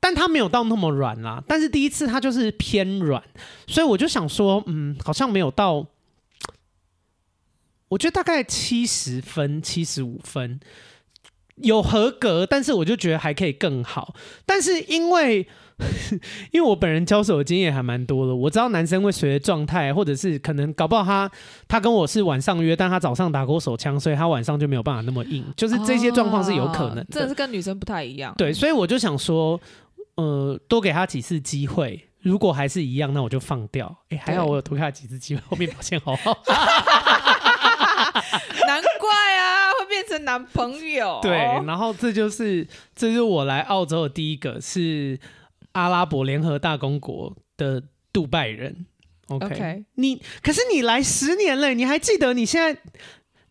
[0.00, 1.42] 但它没有到那么软啦。
[1.46, 3.22] 但是第一次它就是偏软，
[3.66, 5.86] 所以我就想说，嗯，好像没有到。
[7.88, 10.60] 我觉得大概七十分、七十五分
[11.56, 14.14] 有合格，但是我就觉得还可以更好。
[14.46, 15.44] 但是因为
[16.52, 21.28] 因为我本人交手的经验还蛮多的，我知道男生会随着状态，或者是可能搞不好他
[21.66, 27.06] 他跟我是晚上约，但他早上打过手枪，所以他晚上就没有办法那么硬，就是这些状况是有可能的。
[27.10, 28.32] 这是跟女生不太一样。
[28.38, 29.60] 对，所以我就想说，
[30.16, 34.04] 呃，多给他几次机会，如果还是一样，那我就放掉。
[34.10, 36.36] 哎，还好我有多给他几次机会，后面表现好好。
[38.66, 41.18] 难怪啊，会变成男朋友。
[41.22, 41.32] 对，
[41.66, 45.18] 然后这就是这就是我来澳洲的第一个是
[45.72, 48.86] 阿拉伯联合大公国的杜拜人。
[49.28, 49.84] OK，, okay.
[49.94, 52.80] 你可是你来十年了，你还记得你现在？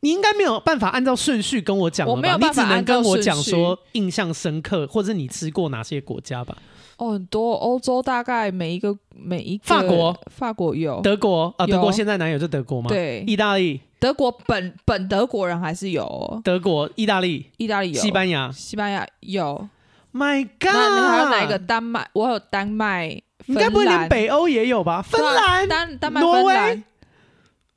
[0.01, 2.15] 你应该没有办法按照顺序跟我讲了吧？
[2.15, 6.55] 我没有办法，你只能跟我讲说印象深刻，或者你吃过哪些国家吧？
[6.97, 10.99] 哦，很多欧洲大概每一个每一个法国，法国有。
[11.01, 11.53] 德国？
[11.57, 12.89] 啊，德国现在男友就德国吗？
[12.89, 16.41] 对，意大利，德国本本德国人还是有。
[16.43, 18.01] 德国、意大利、意大利有。
[18.01, 19.69] 西班牙、西班牙有。
[20.12, 21.59] My God，那你还有哪一个？
[21.59, 25.01] 丹麦，我有丹麦，应该不会连北欧也有吧？
[25.01, 26.83] 芬兰、丹丹麦、挪威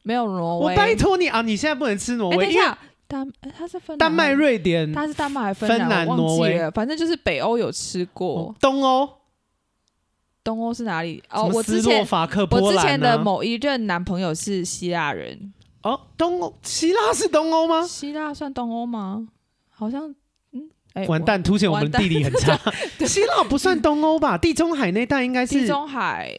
[0.03, 0.73] 没有挪威。
[0.73, 2.67] 我拜托你啊，你现在不能吃挪威，因为
[3.07, 6.07] 丹他是芬，丹麦、瑞典，他是丹麦还是芬兰？
[6.07, 9.09] 挪威，反正就是北欧有吃过，东欧。
[10.45, 11.23] 东欧是哪里？
[11.31, 12.05] 哦，我之前
[12.51, 15.53] 我之前的某一任男朋友是希腊人。
[15.85, 17.87] 哦，东欧，希腊是东欧吗？
[17.87, 19.29] 希腊算东欧吗？
[19.71, 20.13] 好像，
[20.53, 22.59] 嗯，哎，完蛋，凸显我们地理很差。
[23.07, 24.37] 希腊不算东欧吧？
[24.37, 25.61] 地中海那带应该是。
[25.61, 26.35] 地中海，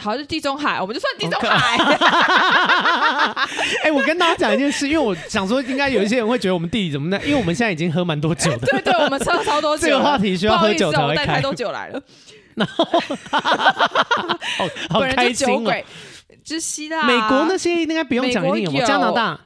[0.00, 1.78] 好像是地中海，我们就算地中海。
[3.84, 7.18] 哎，我跟大家讲一件事，因为我想说，应该有一些人会觉得我们地理怎么那？
[7.24, 8.66] 因为我们现在已经喝蛮多酒的。
[8.72, 9.86] 对对，我们喝超多酒。
[9.86, 11.26] 这个话题需要喝酒才会开。
[11.26, 12.02] 太多酒来了。
[12.56, 12.84] 然后，
[13.28, 15.84] 好好开心哦！
[16.44, 18.86] 就希腊、美国那些应该不用讲，一定有吗？
[18.86, 19.40] 加拿大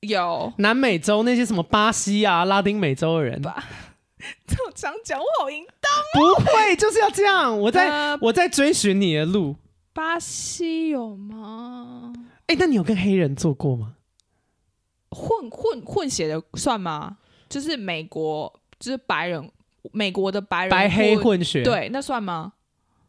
[0.00, 5.90] 有，南美洲那些什么巴西啊、拉丁美洲的人，这么常讲我好淫荡。
[6.14, 7.56] 不会，就是要这样。
[7.58, 9.56] 我在、呃、我在追寻你的路。
[9.92, 12.12] 巴西有吗？
[12.46, 13.94] 哎，那你有跟黑人做过吗？
[15.10, 17.18] 混混混血的算吗？
[17.48, 19.50] 就是美国，就是白人。
[19.92, 22.52] 美国的白人白黑混血，对，那算吗？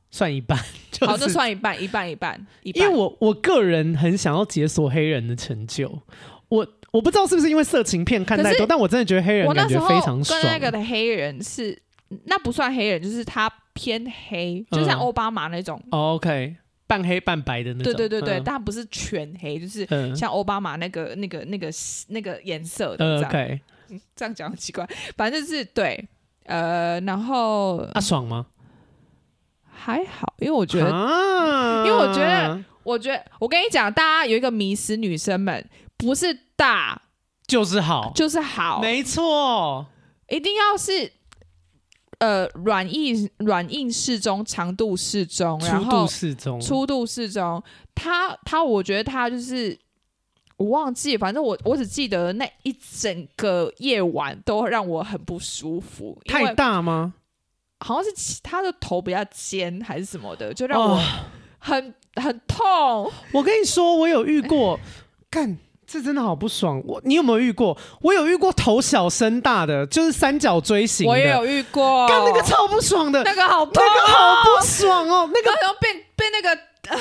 [0.09, 0.57] 算一半，
[0.89, 2.81] 就是、好，这算一半，一半一半，一半。
[2.81, 6.01] 因为我我个人很想要解锁黑人的成就，
[6.47, 10.41] 我我不知道是不是因为色情片看太多，但我真的觉得黑人感觉非常爽。
[10.41, 11.77] 跟那个的黑人是，
[12.23, 15.77] 那不算黑人，就是他偏黑，就像奥巴马那种。
[15.91, 16.55] 嗯、OK，
[16.91, 17.93] 半黑半白的那种。
[17.93, 21.69] 对对对对，嗯、但不是全黑，就是像奥巴马那个那个那个
[22.09, 23.59] 那个颜色的这样。
[23.87, 26.05] 嗯、这样讲很奇怪，反正就是对。
[26.45, 28.47] 呃，然后啊，爽吗？
[29.69, 35.63] 还好，因为我觉得，啊、因为我觉得，我觉得，我跟你讲，大家有一个迷思，女生们
[35.97, 37.01] 不是大
[37.47, 39.85] 就是好，就是好，没错，
[40.29, 41.13] 一定要是
[42.21, 47.61] 呃软硬软硬适中，长度适中，然后粗度适中，粗度适中。
[47.93, 49.77] 他他，我觉得他就是。
[50.57, 56.15] 我忘记，反正我我只记得那一整个夜晚都让我很不舒服。
[56.25, 57.15] 太大吗？
[57.79, 61.01] 好像是他的头比较尖还是什么的，就让我
[61.57, 63.11] 很、哦、很痛。
[63.31, 64.79] 我跟你说，我有遇过，
[65.31, 65.57] 干
[65.91, 66.81] 这真的好不爽。
[66.85, 67.77] 我你有没有遇过？
[68.01, 71.11] 我有遇过头小身大的，就是三角锥形的。
[71.11, 76.61] 我也有遇过，干那个超不爽的，那个好、哦，那个好不爽哦， 那个好像被被那个。
[76.87, 76.99] 呃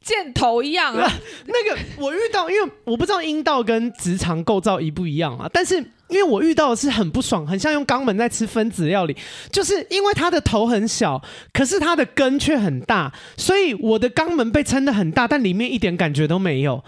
[0.00, 1.12] 箭头一样啊！
[1.44, 5.46] 那个我遇到，因为我不知道阴道跟直肠构造一不一样啊。
[5.52, 5.76] 但是
[6.08, 9.14] 因为我遇到的是很不爽，很像用肛门在吃分子料理，
[9.52, 11.20] 就是因为它的头很小，
[11.52, 16.82] 可是它的根却很大，所以我的肛门被撑得很大，但里面一点感觉都没有。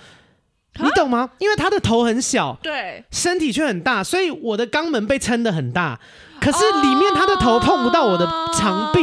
[0.78, 1.30] 你懂吗？
[1.38, 5.98] 因为他的头很小，对，身体却很大，所以我的肛门被撑得很大，
[6.40, 9.00] 可是里面他的头碰不到我的肠壁，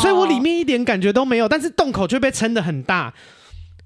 [0.00, 3.12] 所以我里面一点感觉都没有，但是洞口却被撑得很大。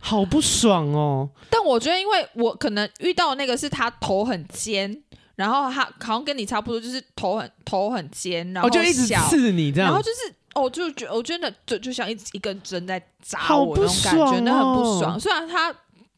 [0.04, 1.30] 好不爽哦！
[1.48, 5.00] 但我觉得，因为我可能遇到那个是他头很尖，
[5.36, 15.20] 然后他好像跟你差不多，就是头很头很尖，然后、哦、就一直刺你这样，然后就是哦，就觉我觉得就就像一一根针在扎我那种感觉，那、哦、很不爽。
[15.20, 15.72] 虽然它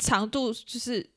[0.04, 1.08] 长度就是。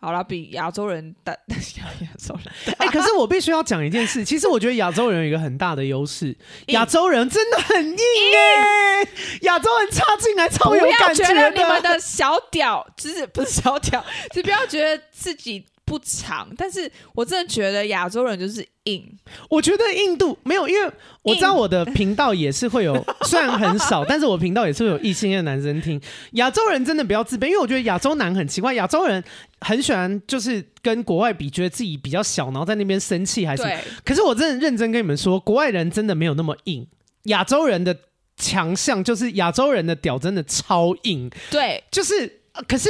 [0.00, 1.32] 好了，比亚洲人大，
[1.80, 2.74] 亚洲人。
[2.76, 7.98] 哎、欸，可是我必须要讲一件事， 其实我觉得亚洲人有一个很大的优势，亚洲人真的很硬
[8.36, 9.08] 哎、欸，
[9.42, 11.32] 亚洲人插进来超有感觉的。
[11.32, 19.08] 不要觉得你们的小屌，就是不是小屌， 就不要觉得自己不不长，但是我真的觉得亚洲人就是硬。
[19.48, 20.90] 我觉得印度没有，因为
[21.22, 22.92] 我知道我的频道也是会有，
[23.26, 26.00] 虽然很少，但是我频道也是会有异性的男生听。
[26.32, 29.22] 亚洲人真的不要自卑，因为我觉得亚洲男很奇怪，亚洲人
[29.60, 33.62] 很喜欢就是跟国外比，觉得自己比较小，然后在那边生气还是。
[34.04, 36.84] 可是我真的认真跟你们说，国外人真的没有那么硬，
[37.26, 37.96] 亚洲人的
[38.36, 41.30] 强项就是亚洲人的屌真的超硬。
[41.52, 42.88] 对，就是，可是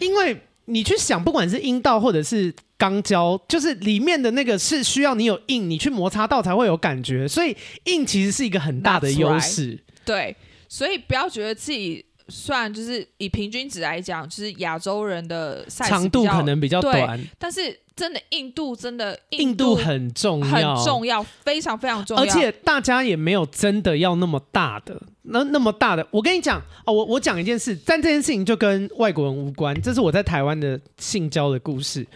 [0.00, 0.40] 因为。
[0.66, 9.78] 你去想，不管是阴道或者是肛交，就是里面的那个是需要你有硬，你去摩擦到才会有感觉，所以硬其实是一个很大的优势。
[10.04, 10.36] 对，
[10.68, 17.80] 所以不要觉得自己算就是以平均值来讲，就是亚洲人的长度可能比较短，但是。
[17.96, 22.22] 真的印度真的印度很重要，很重要，非常非常重要。
[22.22, 26.06] 而且大家也没有真的要那么大的，那那么大的。
[26.10, 29.80] 我跟你讲哦，我我讲一件事，但这件事情就跟外国人无关。
[29.80, 32.06] 这是我在台湾的性交的故事。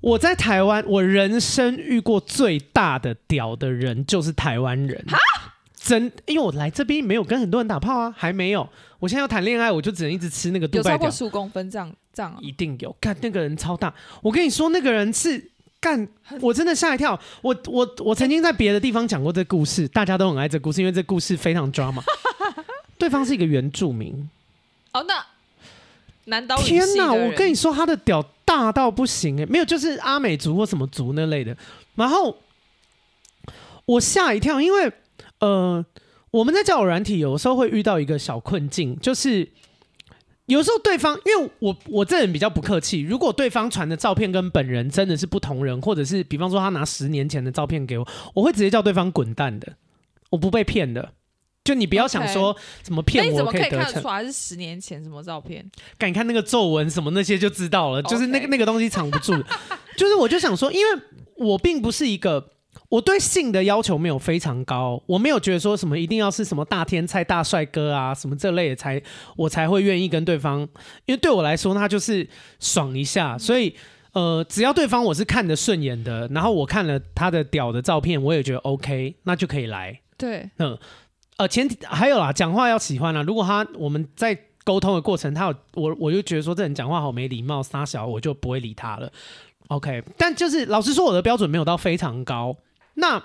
[0.00, 5.04] 我在台湾，我人生遇过最大的屌的人就是台湾人。
[5.06, 5.18] 哈，
[5.82, 8.68] 真，因为我来这边没有跟很多人打炮啊，还没有。
[9.00, 10.92] 我现在要谈恋爱，我就只能一直吃那个杜拜屌。
[10.92, 11.92] 有超过十五公分这样。
[12.14, 13.90] 这样啊、一定有，看那个人超大。
[14.20, 15.42] 我跟你说，那个人是
[15.80, 16.06] 干，
[16.42, 17.18] 我真的吓一跳。
[17.40, 22.02] 我我我曾经在别的地方讲过这个故事，大家都很爱这故事，因为这个故事非常 drama。
[22.98, 24.28] 对方是一个原住民。
[24.92, 25.24] 哦，那
[26.26, 27.10] 南岛天哪！
[27.10, 31.56] 我跟你说，他的屌大到不行哎，没有，就是阿美族或什么族那类的。
[31.94, 32.36] 然后
[33.86, 34.92] 我吓一跳，因为
[35.42, 35.84] 呃，
[36.30, 39.50] 我们在交友软体有时候会遇到一个小困境，就是。
[40.46, 49.74] 有时候对方，因为我我这人比较不客气，如果对方传的照片跟本人真的是不同人，或者是比方说他拿十年前的照片给我，我会直接叫对方滚蛋的，
[50.30, 51.12] 我不被骗的。
[51.64, 55.64] 就你不要想说怎么骗我可以得逞，那你怎么可以看得出来是十年前什么照片？
[55.96, 59.32] 敢看那个皱纹什么那些就知道了，就是那个那个东西藏不住。
[59.96, 61.02] 就是我就想说，因为
[61.36, 62.50] 我并不是一个。
[62.92, 69.02] 我对性的要求没有非常高，我没有觉得说什么一定要是什么大天才、大帅哥啊什么这类的才
[69.34, 70.60] 我才会愿意跟对方，
[71.06, 72.28] 因为对我来说他就是
[72.60, 73.74] 爽一下，所以
[74.12, 79.98] 呃只要对方我是看得顺眼的，然后我看了他的屌的照片，我也觉得 OK，那就可以来。
[80.18, 80.76] 对，嗯，
[81.38, 83.22] 呃前提还有啦，讲话要喜欢啦。
[83.22, 89.10] 如果他我们在沟通的过程，他有我我就觉得说这人讲话好没礼貌，撒小我就不会理他了。
[89.68, 92.54] OK，但就是老实说，我的标准没有到非常高。
[92.94, 93.22] 那，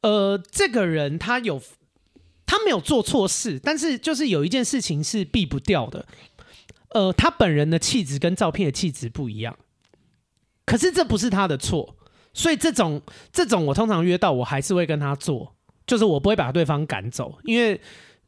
[0.00, 1.62] 呃，这个人他有，
[2.46, 6.06] 他没有做错事，但是就是有一件事情是避不掉的，
[6.90, 9.58] 呃，他本人的气质跟照片的气质不一样，
[10.64, 11.96] 可是这不是他的错，
[12.32, 15.54] 所以这种这种我通常约到我还是会跟他做，
[15.86, 17.80] 就是我不会把对方赶走，因为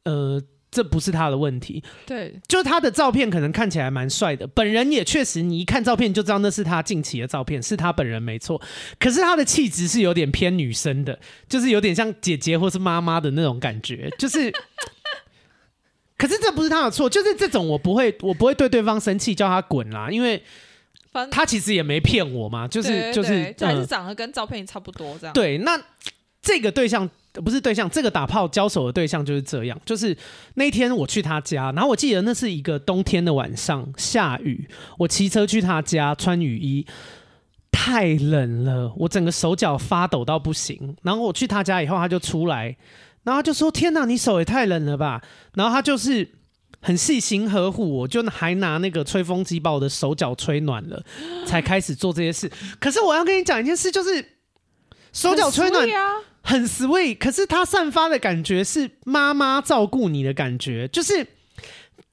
[0.05, 0.43] 呃。
[0.75, 8.61] 这不是他的问题，对，就是他的照片可能看起来蛮帅的，本人也确实，你一看照片就知道那是他近期的照片，是他本人没错。
[8.99, 11.17] 可是他的气质是有点偏女生的，
[11.49, 14.53] 就是有点像姐姐或是妈妈的那种感觉，就是。
[16.17, 20.43] 可是这不是他的错，就是这种我不会，我不会对对方生气，叫他滚啦，因为
[21.31, 25.35] 他其实也没骗我嘛，就是就是，就还是长得跟照片差不多这样。
[25.35, 25.81] 对，那
[26.43, 27.09] 这个对象。
[27.43, 29.81] 不是对象，这个打炮交手的对象就是这样。
[29.85, 30.17] 就是
[30.55, 34.69] 那天我去他家，然后我记得那是一个冬天的晚上，下雨，
[34.99, 36.87] 我骑车去他家，穿雨衣，
[37.73, 40.97] 太冷了，我整个手脚发抖到不行。
[41.03, 42.77] 然后我去他家以后，他就出来，
[43.25, 45.21] 然后他就说：“天哪，你手也太冷了吧？”
[45.55, 46.29] 然后他就是
[46.81, 51.03] 很细心呵护我，就还拿那个吹风机把我的手脚吹暖了，
[51.47, 52.49] 才开始做这些事。
[52.79, 54.25] 可是我要跟你讲一件事，就是
[55.13, 55.85] 手脚吹暖。
[56.45, 61.27] 很 sweet，可是它散发的感觉是妈妈照顾你的感觉，就是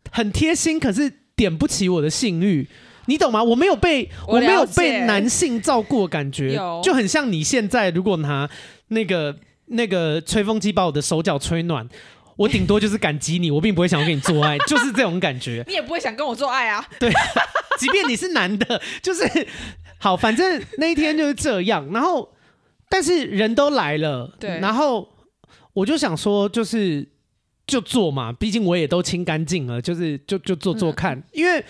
[0.10, 2.65] 很贴心，可是点不起我的性欲，
[3.08, 3.44] 你懂吗？
[3.44, 8.50] 我没有被我，我没有被男性照顾的感觉，就很像你现在如果拿
[8.88, 11.86] 那个那个吹风机把我的手脚吹暖，
[12.38, 15.62] 我顶多就是感激你，我并不会想要跟你做爱， 就是这种感觉。
[15.67, 16.88] 你也不会想跟我做爱啊？
[16.98, 17.12] 对，
[17.78, 19.30] 即便你是男的，就是
[19.98, 22.32] 好，反正那一天就是这样，然后。
[22.92, 25.08] 但是人都来了，对，然后
[25.72, 27.08] 我就想说，就是
[27.66, 31.18] 就做嘛，毕竟我也都清干净了，就是就就做做看。
[31.18, 31.64] 嗯、因为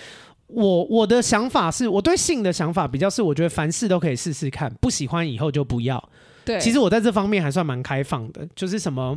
[0.48, 6.10] 我我的想法是，我对性的想法比较是，我觉得凡事都可以试试看，不喜欢以后就不要。
[6.44, 9.16] 对，其实我在这方面还算蛮开放的，就是什么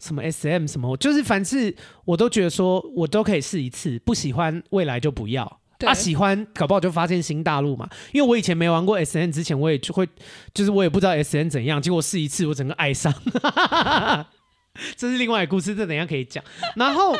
[0.00, 1.72] 什么 SM 什么，就是凡事
[2.04, 5.60] 我都觉得说我都可以试一次，不喜欢未来就不要。
[5.78, 7.88] 他、啊、喜欢，搞不好就发现新大陆嘛。
[8.12, 10.08] 因为我以前没玩过 S N 之前，我也就会，
[10.54, 13.12] 就是我也不知道 S N 怎样，结果试一次，我整个爱上。
[14.96, 16.42] 这是另外一个故事，这等一下可以讲。
[16.74, 17.16] 然后，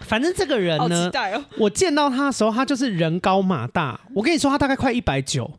[0.00, 4.00] 反正这个人呢， 哦、我见到他的时候，他就是人高马大。
[4.14, 5.58] 我跟你说，他大概快一百九。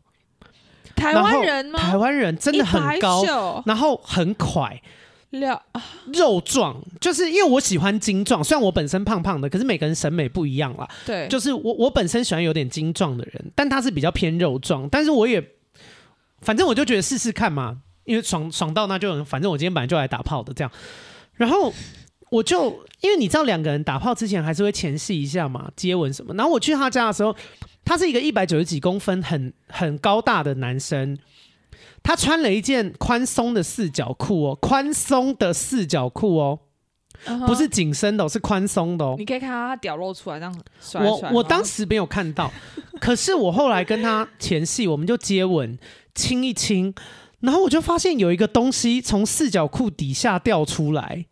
[0.96, 1.78] 台湾人吗？
[1.78, 4.82] 台湾人真的很高，然后很快，
[5.30, 6.80] 肉壮。
[7.00, 10.88] 就是因为我喜欢精壮，虽然我本身胖胖的，可是每个人审美不一样啦。
[11.04, 14.88] 对，就是我我本身喜欢有点精壮的人，但他是比较偏肉壮。
[14.88, 15.42] 但是我也，
[16.40, 20.70] 反正我就觉得试试看嘛，因为爽爽到那就，反正我今天本来就来打炮的这样，
[21.34, 21.72] 然后。
[22.30, 26.34] 我就因为你知道两个人打炮之前还是会前戏一下嘛，接吻什么。
[26.34, 27.34] 然后我去他家的时候，
[27.86, 31.16] 他是一个一百九十几公分、很很高大的男生，
[32.08, 36.58] 他穿了一件宽松的四角裤哦，宽松的四角裤哦
[37.26, 37.46] ，uh huh.
[37.46, 39.14] 不是紧身的哦，是宽松的哦。
[39.18, 41.30] 你可以看到他屌露出来这样甩甩。
[41.30, 42.50] 我我当时没有看到，
[42.98, 45.78] 可是我后来跟他前戏，我们就接吻
[46.14, 46.94] 亲一亲，
[47.40, 51.26] 然后我就发现有一个东西从四角裤底下掉出来。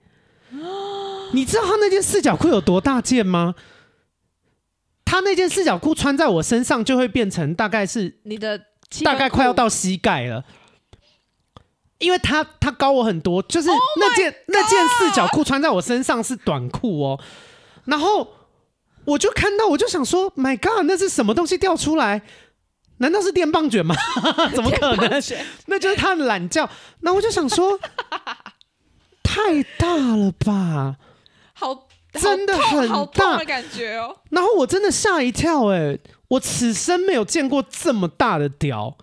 [1.33, 3.55] 你知道他那件四角裤有多大件吗？
[5.07, 8.61] 他那件四角裤穿在我身上就会变成大概是你的
[9.03, 10.45] 大概快要到膝盖了，
[11.99, 13.69] 因为他他高我很多，就是
[13.99, 17.21] 那件那件四角裤穿在我身上是短裤哦。
[17.85, 18.29] 然后
[19.05, 22.23] 我就看到，我就想说，My God，那是什么东西掉出来？
[22.99, 23.95] 难道是电棒卷吗？
[24.57, 25.23] 怎么可能？
[25.67, 26.67] 那就是他的懒觉。
[27.01, 27.79] 那我就想说，
[29.23, 30.97] 太大了吧？
[31.53, 34.17] 好，真的很大的感觉哦。
[34.31, 38.97] 然后我真的吓一跳，哎，我此生没有见过这么大的屌。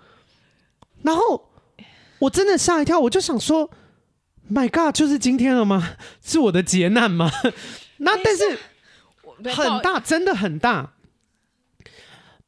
[1.03, 1.51] 然后
[2.23, 3.69] 我真的吓一跳，我就想说
[4.51, 5.95] ，My God，就是今天了吗？
[6.23, 7.31] 是我的劫难吗？
[7.97, 8.59] 那但是
[9.55, 10.93] 很大，真的很大。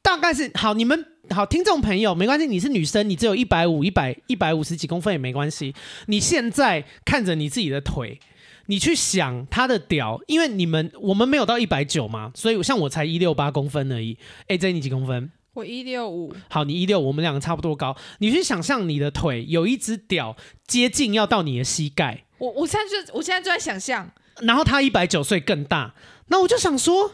[0.02, 5.74] 大概是好，你们好，听众朋友，没关系，你是女生，你只有一百五、一百一百五十几公分也没关系。
[6.06, 8.20] 你现在看着你自己的腿。
[8.68, 14.18] 你去想他的屌，因为你们我们没有到一百九嘛，所以像我才一六八公分而已。
[14.48, 15.30] AJ 你几公分？
[15.56, 16.34] 我一六五。
[16.50, 17.96] 好，你一六，我们两个差不多高。
[18.20, 20.36] 你去想象你的腿有一只屌
[20.68, 22.26] 接近要到你的膝盖。
[22.38, 25.96] 我我现在就我现在就在想象，然后他一百九岁更大，
[26.28, 27.10] 那我就想说，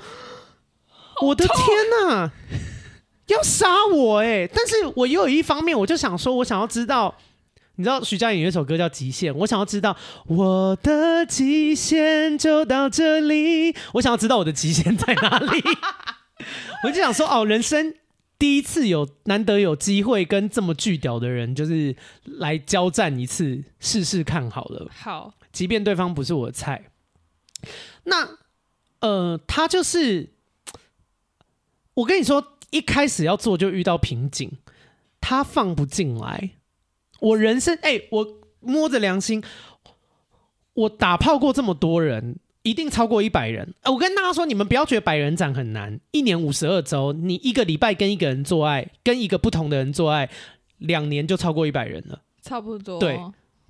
[1.21, 1.57] 我的天
[2.09, 2.31] 哪，
[3.27, 4.49] 要杀我哎、欸！
[4.51, 7.15] 但是我又有一方面，我就想说，我想要知道。
[7.75, 9.95] 你知道徐佳莹有一首歌叫《极限》，我想要知道
[10.27, 13.73] 我的极限就到这里。
[13.93, 15.63] 我想要知道我的极限在哪里。
[16.83, 17.95] 我就想说，哦，人生
[18.41, 24.89] 第一次有难得有机会跟这么巨屌的人，就是来交战一次，试试看好了。
[24.91, 26.89] 好，即便对方不是我的菜，
[28.05, 28.39] 那
[29.01, 30.33] 呃，他就是
[31.93, 34.51] 我跟你说，一开始要做就遇到瓶颈，
[35.19, 36.53] 他放不进来。
[37.19, 39.43] 我人生哎、欸，我摸着良心，
[40.73, 43.73] 我打炮过这么多人，一定超过一百人。
[43.85, 50.29] 我跟大家说，你们不要觉得百人斩很难，一年五十二周，你一个礼拜跟一个人做爱，跟一个不同的人做爱，
[50.77, 52.99] 两年就超过一百人了，差不多。
[52.99, 53.19] 对，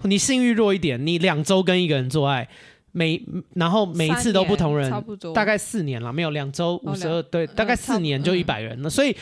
[0.03, 2.47] 你性欲弱一点，你两周跟一个人做爱，
[2.91, 3.23] 每
[3.55, 9.15] 然后每一次都不同人，差不多大概四年了，没有两周五十二，对，大概四年就一百人了，所以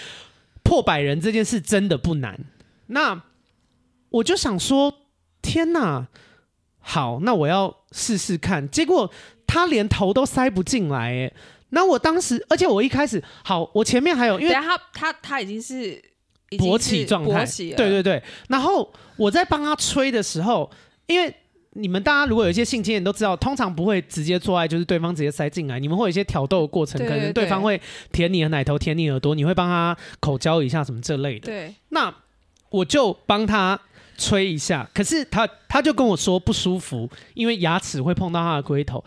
[0.64, 2.40] 破百人这件事真的不难。
[2.88, 3.24] 那。
[4.12, 4.92] 我就想说，
[5.40, 6.08] 天哪！
[6.80, 8.68] 好，那我要试试看。
[8.68, 9.12] 结果
[9.50, 11.34] 他连头都塞不进来，哎。
[11.72, 16.00] 那我当时，而且我一开始，好，我前面还有，因为他他他已经是
[16.52, 17.44] 勃起状态，
[17.76, 18.22] 对对对。
[18.48, 20.70] 然后我在帮他吹的时候，
[21.08, 21.34] 因为
[21.72, 27.80] 你们大家如果有一些性经验都知道，通常不会直接做爱，就是对方直接塞进来，你们会有一些挑逗的过程，可能对方会
[28.12, 31.48] 舔你的奶头、舔你耳朵，你会帮他口交一下什么这类的。
[31.48, 32.14] 对，那
[32.70, 33.80] 我就帮他。
[34.22, 39.02] 吹一下，可是他他就跟我说不舒服，因为牙齿会碰到他的龟头。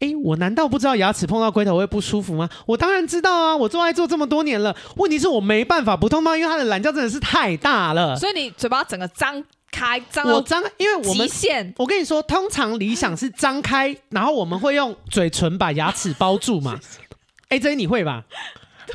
[0.00, 2.48] 哎，我难道不知道牙齿碰到龟头会不舒服吗？
[2.66, 4.76] 我当然知道啊，我做爱做这么多年了。
[4.96, 6.36] 问题是我没办法不痛吗？
[6.36, 8.14] 因为它的懒觉真的是太大了。
[8.16, 9.42] 所以你嘴巴整个张
[9.72, 11.74] 开，张我张，因为我们极限。
[11.78, 16.78] 我跟你说，通常理想是张开，然后我们会用嘴唇把牙齿包住嘛。
[17.48, 18.24] A J，你会吧？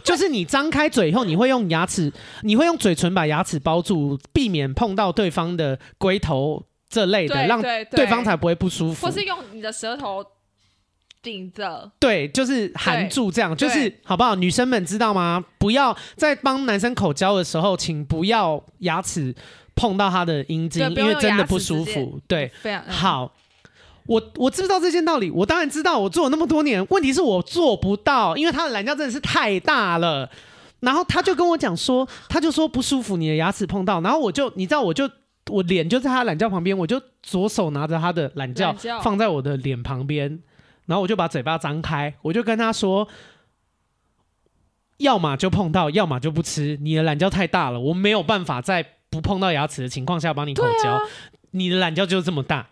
[0.04, 2.12] 就是你张开嘴以后，你会用牙齿，
[2.44, 9.06] 你会用嘴唇把牙齿包住，避免碰到对方的龟头这类的，让对方才不会不舒服。
[9.06, 10.24] 或是用你的舌头
[11.22, 14.36] 顶着，对，就是含住这样，就是好不好？
[14.36, 15.44] 女生们知道吗？
[15.58, 19.34] 不要在帮男生口交的时候，请不要牙齿
[19.76, 22.20] 碰到他的阴茎，因为真的不舒服。
[22.28, 23.34] 对，非常好。
[24.08, 30.30] 我我知道这件道理，我当然知道，我做了那么多年，问题是我做不到，因为他的懒觉真的是太大了。
[30.80, 35.08] 然后他就跟我讲说，他就说不舒服，你的牙齿碰到，然后我就你知道，我就
[35.52, 40.40] 我脸就在他懒觉旁边，我就左手拿着他的懒觉放在我的脸旁边，
[40.86, 43.08] 然后我就把嘴巴张开，我就跟他说，
[44.98, 46.78] 要么就碰到，要么就不吃。
[46.82, 50.92] 你的懒觉太大了，我没有办法在不碰到牙齿的情况下帮你口交。
[50.92, 51.02] 啊、
[51.52, 52.68] 你的懒觉就是这么大。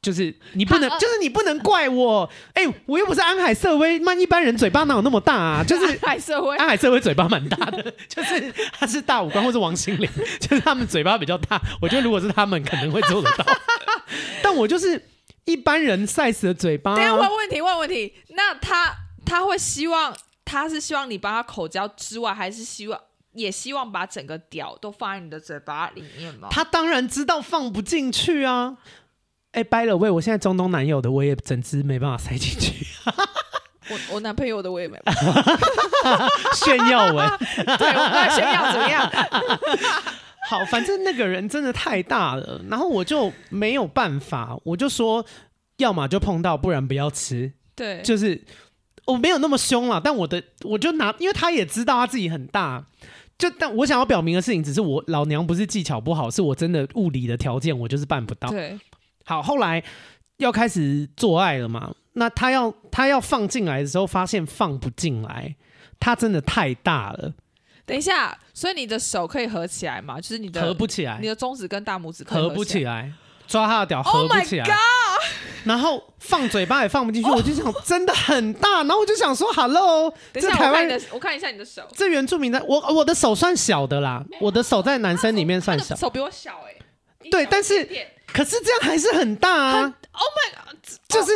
[0.00, 2.28] 就是你不能，呃、就是你不能怪我。
[2.54, 5.62] 哎、欸，我又不是安海瑟薇，那一般人嘴巴哪有那么大啊？
[5.62, 11.62] 就是安海瑟薇，安海瑟薇嘴巴蛮大的，就是他是大五官或是王心凌，就是他们嘴巴比较大。
[11.80, 13.46] 我觉得如果是他们，可能会做得到。
[14.42, 15.00] 但我就是
[15.44, 16.94] 一般人 size 的嘴巴。
[16.94, 18.14] 等下问问题，问问题。
[18.30, 20.14] 那他他会希望，
[20.44, 23.00] 他是希望你帮他口交之外，还是希望
[23.32, 26.48] 也希望把整个屌都放在你的嘴巴里面吗？
[26.50, 28.76] 他当然知道放不进去啊。
[29.52, 32.86] 哎，by the way，我现在中东男友的我也整只没办法塞进去。
[33.90, 35.44] 我我男朋友的我也没办法。
[36.54, 37.28] 炫耀文，
[37.78, 39.12] 对，我在炫耀怎么样？
[40.48, 45.24] 好，反正那个人真的太大了，然后我就没有办法，我就说，
[45.78, 47.52] 要么就碰到，不然不要吃。
[47.74, 48.44] 对，就是
[49.06, 52.84] 我没有那么凶了，但我的我就拿，因为他也知道他自己很大，
[53.38, 58.48] 就但我想要表明的事情，只是我老娘不是技巧不好，是我真的物理的条件我就是办不到。
[58.50, 58.78] 对。
[59.24, 59.82] 好，后来
[60.38, 61.94] 要开始做爱了嘛？
[62.14, 65.54] 那他要他要放进来的时候，发现放不进来，
[66.00, 67.32] 他真的太大了。
[67.92, 70.18] 等一下，所以你的手可以合起来吗？
[70.18, 73.12] 就是你的合不起来，你的中指跟大拇指合，不起来，
[73.46, 74.64] 抓他的屌合不起来。
[74.64, 75.22] Oh my God！
[75.64, 86.70] 然后放嘴巴也放不进去，我就想真的很大，然后我就想说，Hello，等一下，台湾的，我看一下你的手，这原住民的，我我的手算小的啦，我的手在男生里面算小，手比我小哎、
[87.24, 87.86] 欸，对，但是。
[88.32, 90.76] 可是这样还是很大啊！Oh my God，
[91.08, 91.32] 就是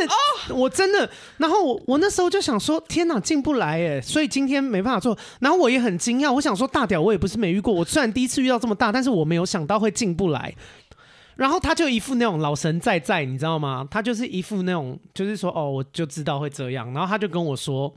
[0.53, 5.17] 我真的，然后我我那时候就想说，天哪，进不来哎，所以今天没办法做。
[5.41, 10.55] 然后我也很惊讶，我想说大屌我也不是没遇过，我虽然第一次遇到这么大，但是我没有想到会进不来。
[11.37, 13.87] 然后他就一副那种老神在在，你知道吗？
[13.91, 16.91] 他就是一副那种，就是说哦，我就知道会这样。
[16.95, 17.95] 然后他就跟我说，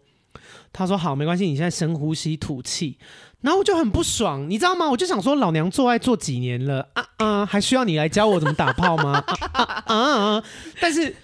[0.73, 2.97] 他说好，没关系，你现在深呼吸吐气。
[3.41, 4.89] 然后我就很不爽，你知道吗？
[4.89, 9.23] 我就想说，老娘做爱做几年了啊啊，还需要你来教我怎么打炮吗？
[9.53, 10.43] 啊啊啊！
[10.81, 11.15] 但是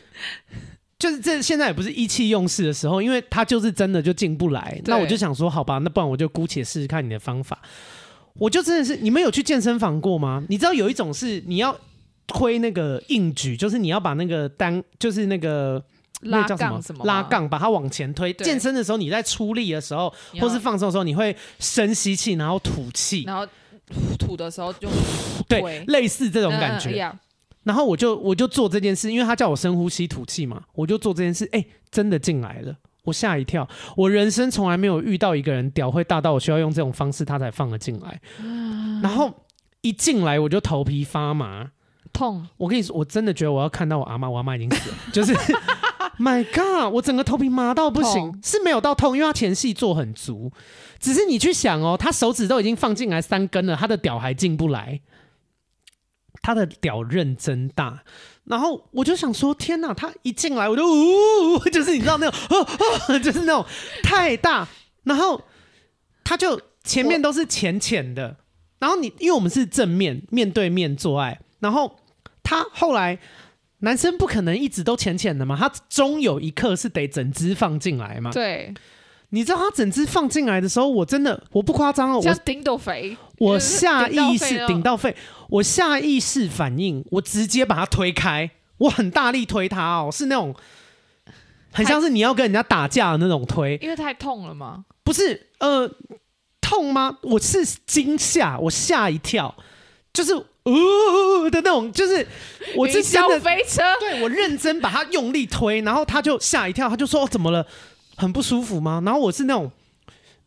[0.97, 4.82] 就是这现在也不是意气用事的时候，因为他就是真的就进不来。
[4.86, 7.59] 那我就想说，好吧，那不然我就姑且试试看你的方法。
[8.36, 10.43] 我就真的是，你们有去健身房过吗？
[10.47, 11.78] 你知道有一种是你要
[12.28, 15.84] 推那个硬举，就是你要把那个单，就是那个。
[16.26, 17.06] 那叫什么？
[17.06, 18.34] 拉杠，把它往前推。
[18.34, 23.46] 健身的时候，你在出力的时候，或是放松的时候，你会深吸气，然后吐气，然后
[24.18, 24.90] 吐的时候就
[25.48, 27.02] 对，类似这种感觉。
[27.04, 27.20] 嗯、
[27.64, 31.46] 然后我就我就做这件事，因为他叫我深呼吸吐气嘛，我就做这件事。
[31.52, 33.68] 哎、欸，真的进来了，我吓一跳。
[33.96, 38.20] 我人生从来没有遇到一个人屌会大到我需要用这种方式，他才放了进来。
[38.40, 39.32] 嗯、然后
[39.82, 41.70] 一进来我就头皮发麻，
[42.12, 42.48] 痛。
[42.58, 45.34] 我跟你说，我真的觉得我要看到我阿妈，我阿妈已经死了，就是。
[46.20, 46.93] My God！
[46.93, 50.51] 我整个头皮麻到不行，是没有到痛，因为他前戏做很足。
[50.99, 55.01] 只是你去想哦，他手指都已经放进来三根了，他的屌还进不来。
[56.41, 58.03] 他的屌认真大，
[58.43, 59.93] 然后我就想说，天哪！
[59.93, 62.68] 他一进来我就呜， 就是你知道那种，哦
[63.09, 63.66] 哦，就是那种
[64.03, 64.68] 太大。
[65.03, 65.41] 然后
[66.24, 68.38] 他就前面都是浅浅的，
[68.80, 71.97] 然后你因为我们是正面面对面做爱，然后
[72.43, 73.20] 他后来。
[73.86, 78.32] 男生不可能一直都浅浅的嘛，他终有一刻是得整只放进来嘛。
[78.32, 78.74] 对，
[79.30, 85.16] 你知道他整只放进来的时候，我真的我不夸张哦，我顶到肺，我下意识顶到肺，
[85.50, 90.56] 我下意识反应，我直接把他推开，我很大力推他哦，是那种
[91.72, 94.86] 很像是你要跟人家打架的那种推，因为太痛了吗？
[95.04, 95.88] 不是，呃，
[96.60, 97.20] 痛吗？
[97.22, 99.56] 我是惊吓，我吓一跳，
[100.12, 100.34] 就是。
[100.66, 102.26] 呜的那种，就是
[102.76, 107.68] 我是真的飞车，对，我认真把他用力推，然后他就吓一跳，他就说：“哦，怎么了？
[108.18, 109.72] 很不舒服吗？”然后我是那种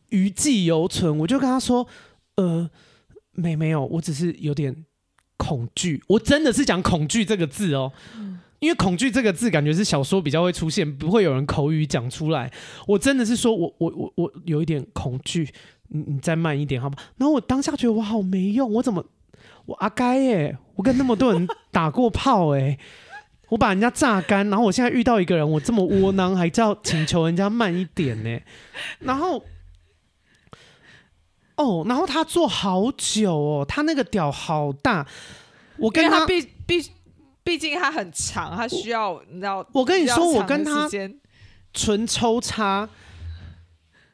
[0.08, 1.86] 余悸犹存，我就跟他说
[2.34, 2.68] ：“呃，
[3.32, 4.84] 没没有，我只是有点
[5.36, 6.02] 恐惧。
[6.08, 7.92] 我真的是讲恐惧这个字哦，
[8.58, 12.52] 因为恐惧这个字感觉是小说比较会出现，不会有人口语讲出来。
[12.88, 15.48] 我真的是说我我我我有一点恐惧，
[15.90, 16.96] 你你再慢一点好吗？
[17.18, 19.04] 然后我当下觉得我好没用，我怎么？”
[19.68, 22.78] 我阿该耶，我跟那么多人打过炮哎，
[23.50, 28.40] 我把人家榨干，然后我现在遇到一个人，我这么窝囊，还叫请求人家慢一点呢，
[29.00, 29.44] 然后，
[31.56, 35.06] 哦，然后他做好久哦，他那个屌好大，
[35.76, 36.90] 我跟他毕毕
[37.44, 40.88] 毕竟他很长，他需要你知道，我跟你说，我跟他
[41.74, 42.88] 纯抽插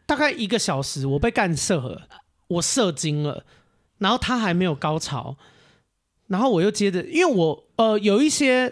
[0.05, 2.09] 大概一个小时，我被干射了，
[2.49, 3.45] 我射精了。
[4.05, 5.35] 然后他还没有高潮，
[6.27, 8.71] 然后我又接着，因为我呃有一些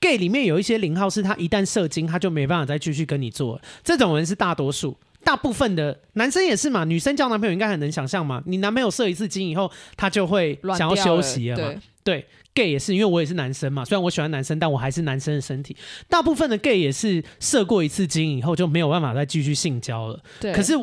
[0.00, 4.94] gay 里面有一些零号是他一旦射精，他就没办法再继续跟你做了，这种人是大多数。
[5.24, 8.42] 大部分的男生也是嘛，女生交男朋友应该很能想象嘛。
[8.44, 11.80] 你男朋友射一次精以后，他就会想要休息了嘛。
[12.04, 13.82] 对，对，gay 也是，因为我也是男生嘛。
[13.82, 15.74] 虽然我喜欢男生，但我还是男生的身体。
[16.06, 20.20] 大部分的 gay 也是射过一次精以后就没有办法再继续性交了。
[20.38, 20.74] 对，可是。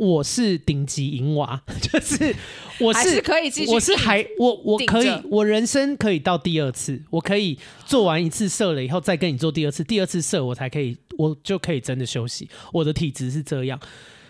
[0.00, 2.34] 我是顶级淫娃， 就是
[2.78, 12.48] 我是，是可以继续，我是还我我可以，我人生可以到第二次，我可以做完一次射了以后再跟你做第二次，第二次射我才可以，我就可以真的休息。
[12.72, 13.78] 我的体质是这样。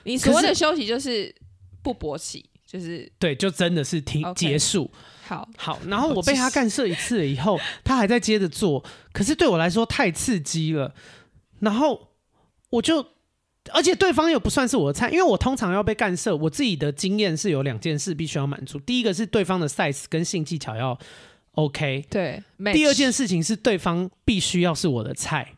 [0.03, 1.33] 你所谓的休息就是
[1.85, 4.91] 不勃起，就是对，就真的是停、okay, 结束。
[5.23, 10.93] 好，好，然后我被他干射一次了以后，他还在接着做，可是对我来说太刺激了，
[11.61, 12.09] 然后
[12.71, 13.07] 我就。
[13.73, 18.79] 而且对方又不算是我的菜，因为我通常要被干涉，我自己的经验是有两件事必须要满足。
[18.81, 20.99] 第一个是对方的 size 跟性技巧要
[21.53, 22.43] OK，对。
[22.73, 25.55] 第二件事情是对方必须要是我的菜，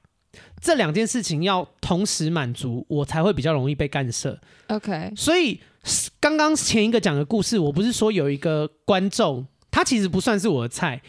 [0.60, 4.38] 这两件事情要同时满足，我才会比较容易被干涉。
[4.68, 5.12] OK。
[5.16, 5.60] 所以
[6.20, 11.02] 刚刚前一个讲的故事，我不是说有一个观众，他其实不算是我的菜。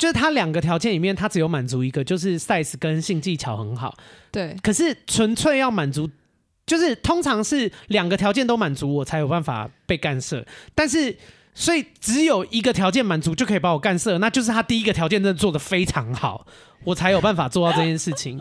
[0.00, 3.94] 就是他两个条件里面，他只有满足一个，就是 size 跟性技巧很好。
[4.32, 6.08] 对，可是纯粹要满足，
[6.66, 10.42] 就是通常是两个条件都满足，我才有办法被干涉。
[10.74, 11.14] 但是，
[11.52, 16.46] 所以只有一个条件满足就可以把我干涉，那就是他第一个条件真的做得非常好，
[16.84, 18.38] 我才有办法做到这件事情。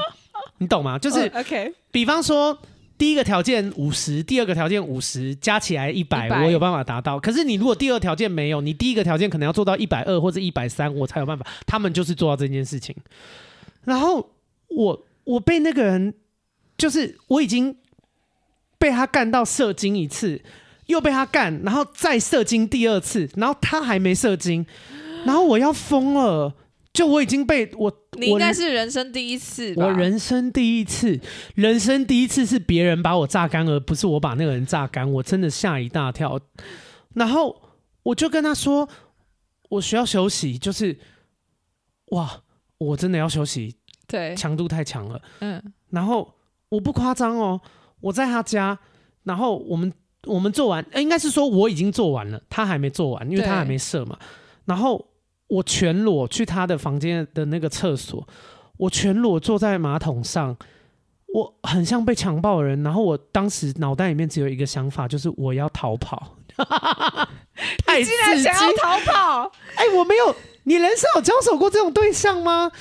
[0.59, 0.97] 你懂吗？
[0.97, 2.57] 就是、 oh, OK，比方说。
[2.99, 7.17] 第一个条件五十，第二个条件五十，加起来一百，我有办法达到。
[7.17, 11.47] 可是你如果第二条件没有，你第一个条件可能要做到一百二或者一百三，我才有办法。
[11.65, 12.93] 他们就是做到这件事情。
[13.85, 14.29] 然后
[14.67, 16.13] 我我被那个人，
[16.77, 17.77] 就是我已经
[18.77, 20.41] 被他干到射精一次，
[20.87, 24.65] 又被他干，然后再射精第二次，然后他还没射精，
[25.25, 26.53] 然后我要疯了。
[26.99, 29.85] 就我已经被我，你应该是人生第一次吧？
[29.85, 31.17] 我人生第一次，
[31.55, 35.09] 人生第一次是别人把我榨干，而不是我把那个人榨干。
[35.09, 36.37] 我真的吓一大跳。
[37.13, 37.61] 然后
[38.03, 38.89] 我就跟他说，
[39.69, 40.99] 我需要休息，就是
[42.07, 42.41] 哇，
[42.77, 43.77] 我真的要休息。
[44.05, 45.21] 对，强度太强了。
[45.39, 45.63] 嗯。
[45.91, 46.33] 然后
[46.67, 47.61] 我不夸张哦，
[48.01, 48.77] 我在他家，
[49.23, 49.93] 然后我们
[50.25, 54.19] 我们做完，应该是说我已经做完了，他还没做完，因为他还没射嘛。
[54.65, 55.05] 然后。
[55.49, 58.25] 我全裸去他的房间的那个厕所，
[58.77, 60.55] 我全裸坐在马桶上，
[61.33, 62.81] 我很像被强暴的人。
[62.83, 66.37] 然后我当时脑袋里面只有一个想法，就是我要逃跑。
[67.97, 69.51] 你竟然想要逃跑？
[69.75, 72.71] 哎、欸，我没有，你人生有交手过这种对象吗？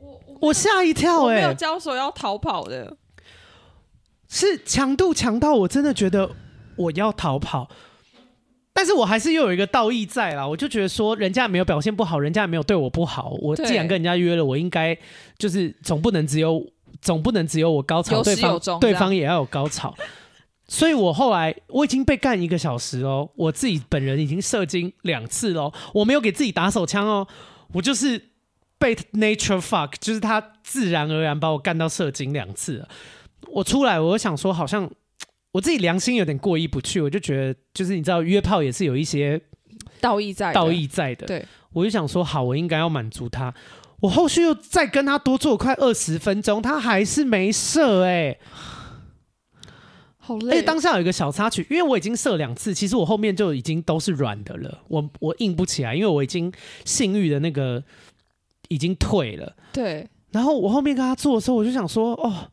[0.00, 2.96] 我我吓一跳、欸，哎，没有交手要逃跑的，
[4.28, 6.30] 是强度强到我真的觉得
[6.76, 7.68] 我要逃跑。
[8.78, 14.94] 但是我还是又有一个道义在啦，我就觉得说，人家没有表现不好，人家也没有对我不好，我既然跟人家约了，我应该
[15.38, 16.62] 就是总不能只有
[17.00, 19.94] 总不能只有我高潮，对方对方也要有高潮。
[20.68, 27.26] 所以我后来我已经被干一个小时哦，我自己本人已经射精两次哦，我没有给自己打手枪哦，
[27.72, 28.20] 我就是
[28.78, 32.88] 被 nature fuck，就是他自然而然把我干到射精两次了。
[33.48, 34.90] 我出来，我想说好像。
[35.56, 39.40] 我自己良心有点过意不去，我就觉得，就是你知道，约炮也是有一些
[40.02, 41.26] 道义在，道义在的。
[41.26, 41.42] 对，
[41.72, 43.54] 我就想说，好，我应该要满足他。
[44.00, 48.36] 我后续又再跟他多做快二十分钟，他还是没射，哎，
[50.18, 50.60] 好累。
[50.60, 56.52] 当下有一个小插曲，因为我已经射两次，其实我后面就已经都是软的了，我我硬不起来，因为我已经
[56.84, 57.82] 性欲的那个
[58.68, 59.56] 已经退了。
[59.72, 60.06] 对。
[60.32, 62.50] 然后我后面跟他做的时候，我就想说，哦。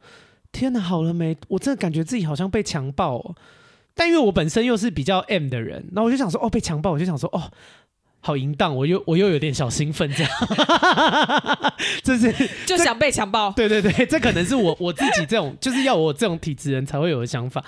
[0.54, 1.36] 天哪，好了没？
[1.49, 3.36] 我真的感觉自己好像被强暴哦。
[3.95, 7.51] 但因为我本身又是比较 M 的人，那我就想说，哦，被强暴，我就想说，哦，
[8.22, 10.32] 好淫荡，我又 我又有点小兴奋，这样，
[12.04, 12.34] 就是
[12.66, 13.51] 就想被强暴。
[13.51, 17.64] 对对对，这可能是我 我自己这种，就是要我这种体质人才会有的想法。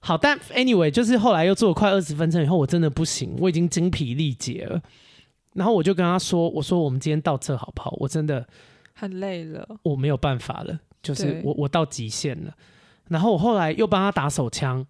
[0.00, 4.80] 好，但 anyway，就是后来又做了快二十分钟以后，我真的不行，我已经精疲力竭了。
[5.54, 7.94] 然后我就跟他说，我说我们今天到这好不好？
[8.00, 8.46] 我真的
[8.94, 10.80] 很累了，我没有办法了。
[11.02, 12.52] 就是我我到极限了，
[13.08, 14.86] 然后我后来又帮他打手枪，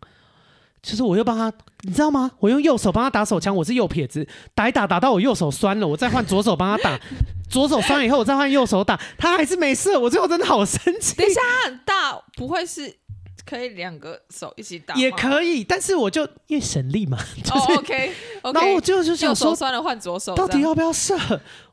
[0.82, 1.52] 就是我又帮他，
[1.82, 2.30] 你知道吗？
[2.38, 7.00] 我用右手帮他打手枪，我是右撇子，打一打打到我右手酸了，我再换左手帮他打，
[7.48, 11.16] 左手酸了以后我再换右手打，他还是没事，我最后真的好生气。
[11.16, 12.96] 等一下，他很大，不会是？
[13.44, 18.12] 可以两个手一起打，也可以，但是我就因为省力嘛， 就是 oh, OK，,
[18.42, 21.16] 然后我最后就想说，手酸了换左手，到底要不要射？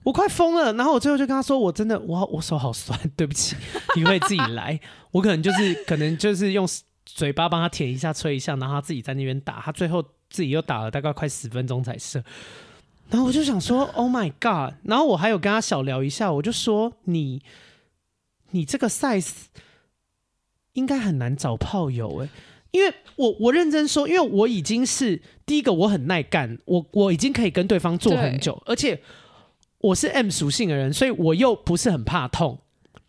[0.04, 0.74] 我快疯了。
[0.74, 3.56] 然后我最后就跟他说，我真的，我我手好酸，对不起，
[3.96, 4.80] 你会自己来。
[5.12, 6.68] 我可能就是可能就是用
[7.06, 9.62] 嘴巴帮他舔一下、吹一下，然后他自己在那边打。
[9.62, 12.24] 他最后自己又打了大概快十分钟才射。
[13.10, 14.76] 然后我就想说， Oh my God！
[14.84, 17.42] 然后我还有跟他小聊一下，我就说你
[18.52, 19.32] 你这个 size
[20.74, 22.30] 应该很难找炮友哎，
[22.72, 29.02] 因为我我认真说，因为我已经是第一个，我很耐干，我我已经可以跟对方做很久，而且
[29.80, 32.60] 我是 M 属性的人，所以我又不是很怕痛。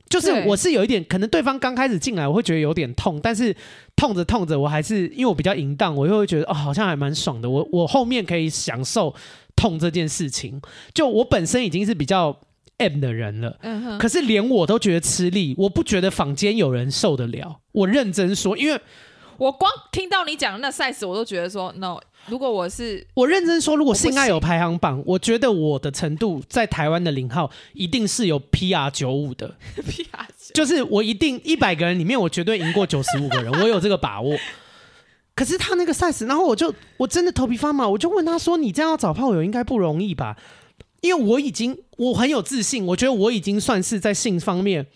[0.09, 3.55] 就是我是有一点，可能对方刚开始进来，我会觉得有点痛，但是
[3.95, 7.49] 痛着痛着，我还是因为我比较淫荡，我又会觉得哦，好像还蛮爽的。
[7.49, 9.15] 我我后面可以享受
[9.55, 10.61] 痛这件事情。
[10.93, 12.37] 就我本身已经是比较
[12.81, 17.61] M 的人了，嗯哼，可是连我都觉得吃力，我不觉得坊间有人受得了。
[17.73, 18.81] 我认真说，因为
[19.37, 21.99] 我光听到你讲的那 size，我都觉得说 no。
[22.27, 34.37] 如果我是我认真说，如果性爱有排行榜，我，我觉得我的程度在台湾的零号一定是有 PR 九五的， PR 就是我一定一百个人里面，我绝对赢过九十五个人，我有这个把握。
[35.35, 40.37] 可是他那个 size，然后我就我真的头皮发麻，我就问他说：“你这样要找炮友应该不容易吧？”
[41.01, 44.87] 因为我已经我很有自信，我觉得我已经算是在性方面。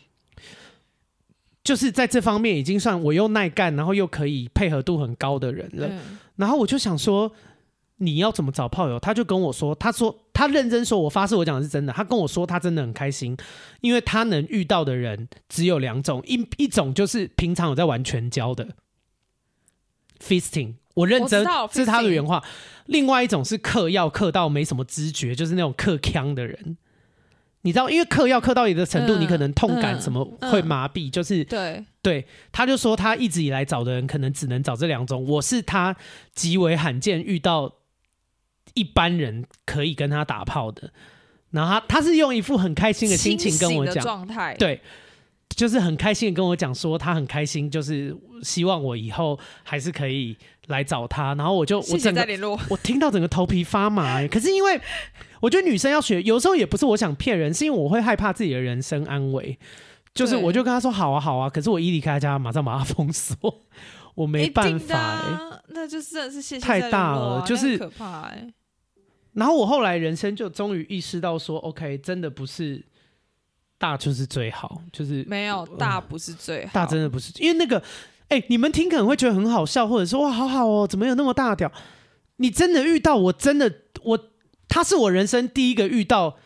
[1.62, 5.88] 就是在这方面已经算我又耐干，然后又可以配合度很高的人了。
[5.90, 7.32] 嗯、然后我就想说，
[7.96, 9.00] 你要怎么找炮友？
[9.00, 11.90] 他就跟我说，他说他认真说，我发誓我讲的是真的。
[11.90, 13.34] 他跟我说他真的很开心，
[13.80, 18.76] 因为他能遇到的人只有两种，一一种就是平常有在玩拳交的
[20.22, 22.42] fisting，我认真，这是他的原话。
[22.86, 26.76] 另外一种是嗑药嗑到没什么知觉，就是那种嗑腔的人。
[27.62, 32.26] 你知道，因为嗑药嗑到你的程度，嗯、你可能痛感什么会麻痹，嗯、就是对对。
[32.52, 35.26] 他就说他一直以来找的人可能只能找这两种。
[35.26, 35.96] 我是他
[36.34, 37.72] 极为罕见遇到
[38.74, 40.90] 一般人可以跟他打炮的。
[41.52, 44.80] 然后他他是用一副很开心的心情跟我讲状态，对，
[45.48, 50.36] 就是很开心的跟我讲说他很开心，就是希望我以后还是可以
[50.66, 51.34] 来找他。
[51.34, 52.26] 然后我就我整个
[52.70, 54.80] 我听到整个头皮发麻，欸，可是因为。
[55.40, 59.58] 我觉得女生要学，有时候也不是我想骗人，是因为我会害怕自己的人身安危。
[60.14, 63.36] 就是我就跟他说好啊好啊，可是我一离开他家，马上把他封锁，
[64.14, 68.54] 我没办法那就真的是谢谢太大了，就是可怕哎、欸。
[69.34, 72.82] 然后我后来人生就终于意识到说，OK，真的不是
[73.76, 77.82] 大就是最好，就是没有大不是最好，大真的不是，因为那个
[78.28, 81.70] 哎、你们听可能会觉得很好笑，或者说哇好好哦，怎么有那么大屌？
[82.36, 83.72] 你真的遇到我真的
[84.02, 84.18] 我。
[84.66, 86.36] 他是我人生第一个遇到，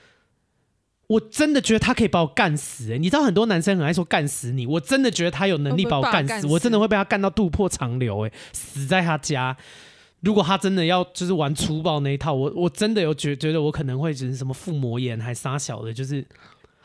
[1.06, 2.98] 我真的觉得他可以把我干死、欸。
[2.98, 9.56] 你知道很多男生很爱说干死你，我真的觉得他有能力把我干死，我真的会被他干到肚破肠流、欸，哎，死在他家。
[10.20, 16.26] 如果他真的要就是玩粗暴那一套，我我真的有觉觉得我可能会只是什么腹膜炎还杀小的，就是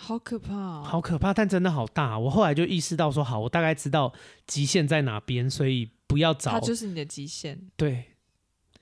[0.03, 2.19] 好可怕、哦，好可怕，但真的好大。
[2.19, 4.11] 我后来就意识到说，好，我大概知道
[4.45, 8.05] 极限在哪边，所以不要找，它就是你的极限，对。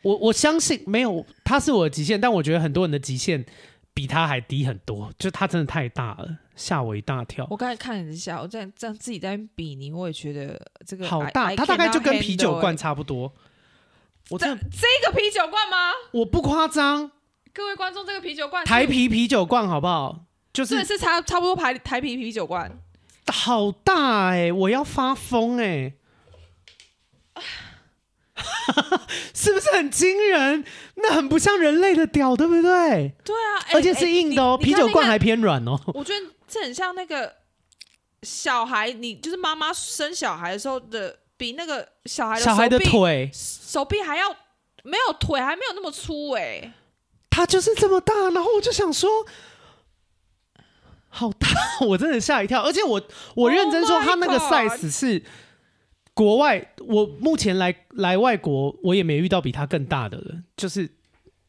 [0.01, 3.45] 我我相信没有，它是我的极限，但我觉得很多人的极限
[3.93, 7.45] 比它还低很多，就它真的太大了，吓我一大跳。
[7.51, 13.31] 我刚才看了一下，我这样这样自己在比你，我也觉得这个好大，它大概就跟啤酒罐差不多。
[14.29, 15.91] 我这这个啤酒罐吗？
[16.13, 17.11] 我不夸张，
[17.53, 20.25] 各位观众，这个啤酒罐台啤啤酒罐好不好？
[20.53, 22.79] 就是是，差差不多排台啤啤酒罐，
[23.31, 25.93] 好大哎、欸，我要发疯哎、欸。
[29.33, 30.63] 是不是很惊人？
[30.95, 33.13] 那很不像人类的屌，对不对？
[33.23, 35.79] 对啊，欸、而且是硬的哦，欸、啤酒罐还偏软哦。
[35.93, 37.35] 我觉得这很像那个
[38.23, 44.29] 小孩，你就是妈妈生小孩的时候的，比那个小孩的小孩的腿手臂还要
[44.83, 46.73] 没有腿，还没有那么粗哎、欸。
[47.29, 49.09] 他就是这么大，然后我就想说，
[51.11, 51.47] 好大，
[51.85, 52.63] 我真的吓一跳。
[52.63, 52.99] 而且我
[53.35, 55.21] 我认真说，他那个 size 是。
[56.13, 60.43] 国外，我目前来来外国，我也没遇到比他更大的人。
[60.57, 60.83] 就是，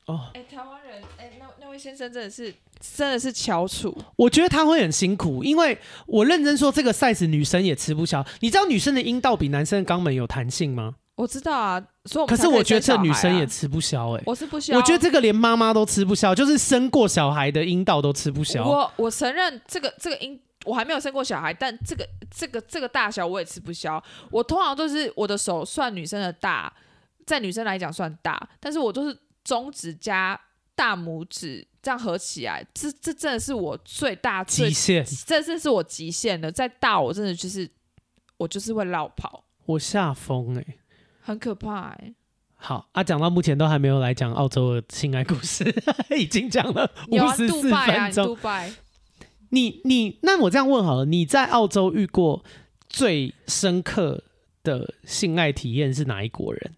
[0.07, 3.95] 哦，哎、欸，台湾人，哎、欸，那那位先生真的是真的是翘楚。
[4.15, 8.25] 我觉得他会很辛苦，因为我认真说，这个 size 女生也吃不消。
[8.39, 10.95] 你知道女生的阴道比男生的肛门有弹性吗？
[11.23, 14.19] 我知道啊，所以可、是我觉得这女生也吃不消、欸。
[14.19, 14.77] 哎，我是不消。
[14.77, 18.67] 我觉得这个连妈妈都吃不消，就是生过小孩的阴道都吃不消。
[18.67, 20.41] 我我承认这个这个阴。
[20.65, 24.01] 我还没有生过小孩，但这个这个这个大小我也吃不消。
[24.31, 26.73] 我通常都是我的手算女生的大，
[27.27, 30.41] 在女生来讲算大，但是我都是中指加
[30.77, 36.53] 大拇指这样合起来，这这真的是我最大极限，这这是我极限的。
[36.53, 37.69] 再大我真的就是
[38.37, 40.65] 我就是会落跑，我吓疯哎，
[41.23, 42.15] 很可怕哎、欸。
[42.57, 45.65] 好啊，讲到目前都还没有来讲澳洲的性爱故事，
[46.17, 48.37] 已经讲了五十四分钟。
[49.51, 52.45] 你你那我这样问好了，你在澳洲遇过
[52.89, 54.23] 最深刻
[54.63, 56.75] 的性爱体验是哪一国人？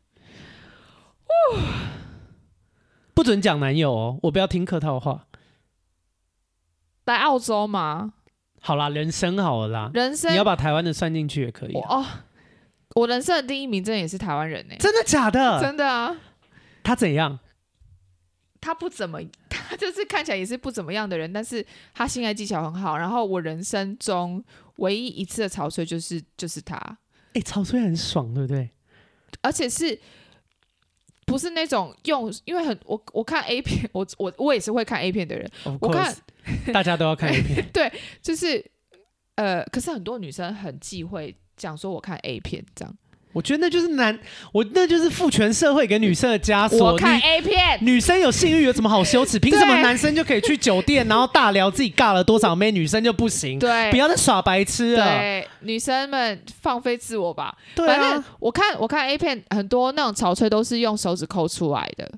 [3.13, 5.27] 不准讲男友哦，我不要听客套话。
[7.05, 8.15] 来澳洲吗？
[8.61, 11.99] 好啦，人生好了啦，人生你要把台湾的算进去也可以、啊。
[11.99, 12.07] 哦，
[12.95, 15.61] 我人生的第一名真的也是台湾人呢，真的假的？
[15.61, 16.17] 真的啊。
[16.83, 17.39] 他怎样？
[18.61, 22.97] 他不怎么，他就是看起来也是不怎么样的人，但是他性爱技巧很好。
[22.97, 24.43] 然后我人生中
[24.77, 26.77] 唯一一次的潮吹就是就是他。
[26.77, 28.71] 哎、欸，潮吹很爽，对不对？
[29.43, 29.99] 而且是。
[31.27, 35.51] 不是那种用，因为很我我看 A 片，我我我也是会看 A 片的人。
[35.65, 36.15] Of 我看
[36.71, 37.91] 大家都要看 A 片， 对，
[38.21, 38.63] 就是
[39.37, 42.95] 呃，可是很多女生很忌讳讲说我看 A 片这样。
[43.33, 44.17] 我觉得那就是男，
[44.53, 46.93] 我那就是父权社会给女生的枷锁。
[46.93, 49.41] 我看 A 片，女生有性欲有什么好羞耻？
[49.41, 53.59] 凭什么男生就可以去酒店，然后大聊自己尬了多少妹，女生就不行？
[53.59, 55.05] 对，不要再耍白痴了。
[55.05, 57.59] 对，女生们放飞自我吧。
[57.75, 62.09] 对啊，反正我看我看 A 片，很多那种潮吹都是用手指抠出来的。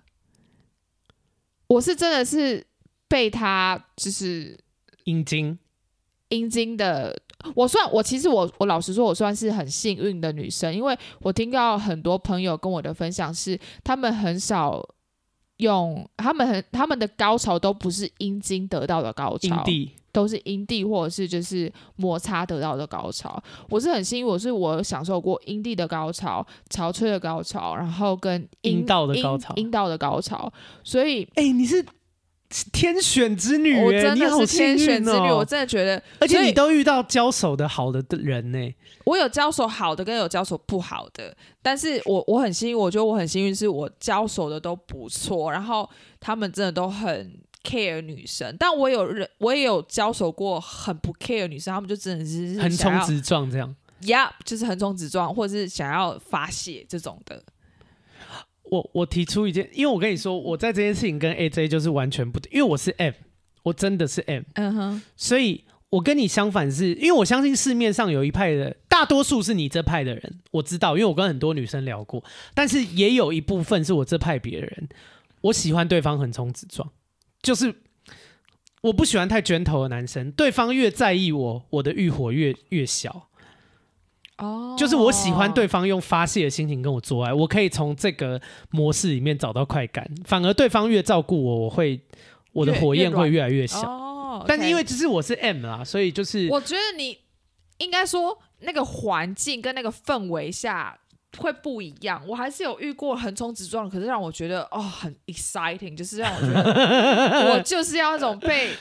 [1.66, 2.62] 我是真的是
[3.08, 4.58] 被他就是
[5.04, 5.58] 阴茎
[6.28, 7.18] 阴茎的。
[7.54, 14.82] 我算我其实我我老实说，我算是很幸运的女生，因为我听到很多朋友跟我的分享是，他们很少
[15.58, 19.64] 用，他们很他们的高潮都不是阴茎得到的高潮，
[20.12, 23.40] 都是阴蒂或者是就是摩擦得到的高潮。
[23.68, 30.52] 我是很幸运，我是我享受过阴蒂的高潮、潮吹的高潮，然后跟阴道的高潮、阴道的高潮。
[30.82, 31.84] 所以，哎、欸，你是。
[32.72, 38.74] 天选之女，我真的是天选之女，哦、我真的觉得，而且你都遇到交手的好的人呢。
[39.04, 45.88] 我有交手好的，跟有交手不好的，但是我我很幸运，我觉得我很幸运，是我交手的都不错，然后
[46.18, 47.32] 他们真的都很
[47.62, 57.42] care 女生，但我有人我也有交手过很不 care 女生，他们就真的是横冲直撞这样，呀，yeah, 就是横冲直撞，或者是想要发泄这种的。
[58.70, 63.12] 我我提出一件，因为我跟你说，我在这件事情跟 AJ 就是完全不同，因为我是 M，
[63.62, 74.88] 我真的是 M，嗯哼，所以我跟你相反是，因为我相信市面上有一派的，大多数是你这派的人，我知道，因为我跟很多女生聊过，但是也有一部分是我这派别的人，
[75.42, 76.90] 我喜欢对方横冲直撞，
[77.42, 77.74] 就是
[78.82, 83.28] 我不喜欢太卷头的男生，对方越在意我，我的欲火越越小。
[84.38, 90.06] 哦，oh, 就是我喜欢对方用发泄的心情跟我做爱，我可以从这个模式里面找到快感。
[90.24, 91.98] 反而对方越照顾我，我会
[92.52, 93.80] 我的火焰会越来越小。
[93.88, 94.44] 哦，oh.
[94.46, 97.18] 但是因为只是我是 M 啦，所以就是我觉得你
[97.78, 100.98] 应该说那个环境跟那个氛围下
[101.38, 102.22] 会不一样。
[102.28, 108.72] 我还是有遇过横冲直撞，可是让我觉得哦很 exciting，就是让我觉得 我就是要那种被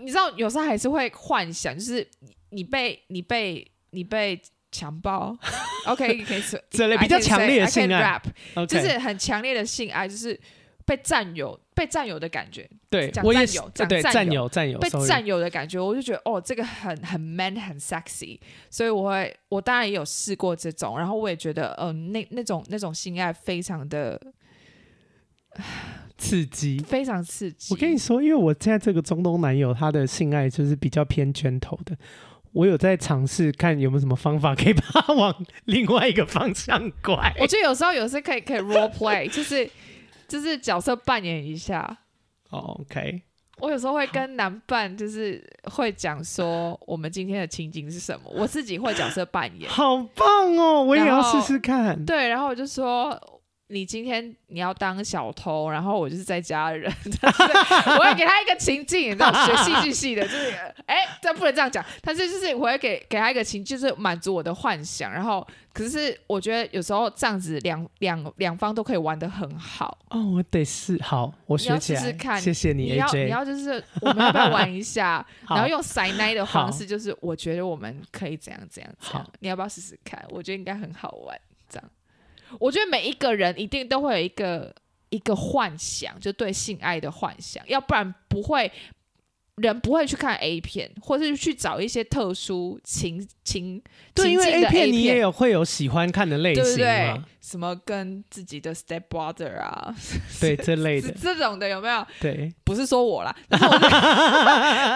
[0.00, 2.06] 你知道，有时候还是会幻想，就是
[2.50, 4.40] 你被你被你被。
[4.72, 5.36] 强暴，
[5.86, 10.38] OK，可以说 这类比较强烈的性爱，rap，就是很强烈的性爱，就是
[10.86, 12.68] 被占有、被占有的感觉。
[12.90, 24.20] 对，我也有，对，占有、占有，被占有的感觉，我就觉得哦，这个很很 man，很 sexy，所以我会，我当然也有试过这种，然后我也觉得，嗯、呃，那那种那种性爱非常的
[26.18, 27.74] 刺激，非常刺激。
[27.74, 31.96] 我跟你说，因为我现在这个中东男友，他的性爱就是比较偏圈头的。
[32.52, 37.34] 我有在尝试看有没有什么方法可以把它往另外一个方向拐。
[37.40, 39.68] 我觉得有时候有时可以可以 role play，就是
[40.28, 41.98] 就是角色扮演一下。
[42.50, 43.22] Oh, OK。
[43.58, 49.70] 我有时候会跟男伴就是会讲说我们今天的情景是什么，我自己会角色扮演。
[49.70, 50.82] 好棒哦！
[50.82, 52.04] 我也要试试看。
[52.04, 53.18] 对，然后我就说。
[53.72, 56.92] 你今天你要当小偷，然后我就是在家的人，
[57.98, 60.50] 我会给他一个情境，你知道，学戏剧系的，就是，
[60.84, 69.96] 哎、欸，这不能这样讲，但是就是我会给给他一个情，就是满足我的幻想，然后，可是我觉得有时候这样子两两两方都可以玩得很好。
[70.10, 80.22] 哦，我得试，好，我学起来，试试看，谢谢你，你要你要就是我们要不要玩一下， 然后用塞奶的方式，就是我觉得我们可以怎样怎样怎样，好你要不要试试看？
[80.28, 81.90] 我觉得应该很好玩，这样。
[82.58, 84.74] 我觉得每一个人一定都会有一个
[85.10, 88.70] 一个幻想，就对性爱的幻想，要不然不会
[89.56, 93.82] 人不会去看 A 片，或者是去找一些特殊情情
[94.14, 97.22] 对，因为 A 片你也有会有喜欢看的类型，对不对？
[97.40, 99.94] 什么跟自己的 step brother 啊，
[100.40, 102.06] 对这类的 这种的有没有？
[102.20, 103.78] 对，不是说我啦，但是，我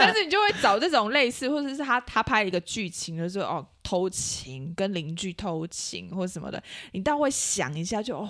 [0.01, 3.67] 但是你就会找这种类似，或者是他他拍一个剧情，就是哦。
[3.87, 8.29] 偷情跟邻居偷情或什么的，你倒会想一下就，就哦，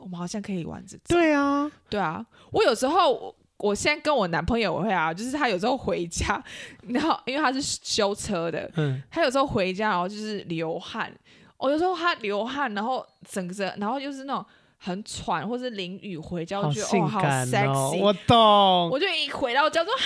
[0.00, 1.00] 我们好像可以玩这种。
[1.08, 2.22] 对啊，对啊。
[2.50, 6.42] 我有时候，我现在跟我男朋友会啊，就是他有时候回家，
[6.88, 11.12] 然后因为他是修车的，嗯，他有时候回家然后就是流汗。
[11.58, 14.44] 我有时候他流汗，然后整个，然后就是那种
[14.78, 18.90] 很喘，或是淋雨回家，我觉得好哦，好 sexy，我懂。
[18.90, 20.00] 我就一回到家说哈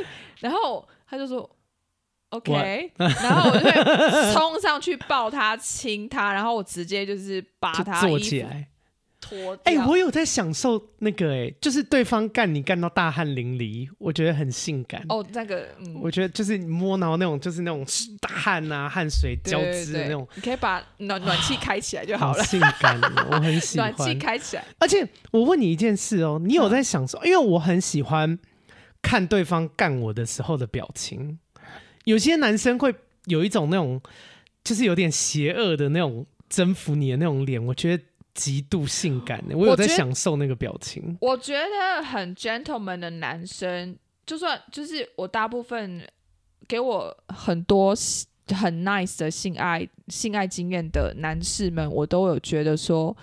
[0.00, 0.06] 利，
[0.40, 1.48] 然后他就说
[2.30, 8.44] OK， 然后我就会冲上去抱他亲他，然后我直接就是把他 坐起
[9.30, 9.58] 来。
[9.64, 15.24] 哎、欸，我有在享受那个哎、欸，就是对方干你干到大汗淋漓，我觉得很性感哦。
[15.32, 17.84] 那个，嗯，我觉得就是你摸到那种，就是那种
[18.20, 20.26] 大汗啊，汗水交织的那种。
[20.34, 22.38] 你可以把暖暖气开起来就好了。
[22.38, 23.00] 好性感，
[23.30, 23.94] 我很喜欢。
[23.96, 24.64] 暖气开起来。
[24.78, 27.18] 而且我问你一件事哦，你有在享受？
[27.18, 28.38] 嗯、因为我很喜欢
[29.00, 31.38] 看对方干我的时候的表情。
[32.04, 32.94] 有些男生会
[33.26, 34.00] 有一种那种，
[34.64, 38.02] 就是有点邪恶的那种征服你的那种脸，我觉得。
[38.34, 41.16] 极度性感的，我有在享受那个表情。
[41.20, 46.02] 我觉得很 gentleman 的男生，就算就是我大部分
[46.66, 47.94] 给我很多
[48.48, 53.14] 很 nice 的性爱性爱经验的男士们，我都有觉得说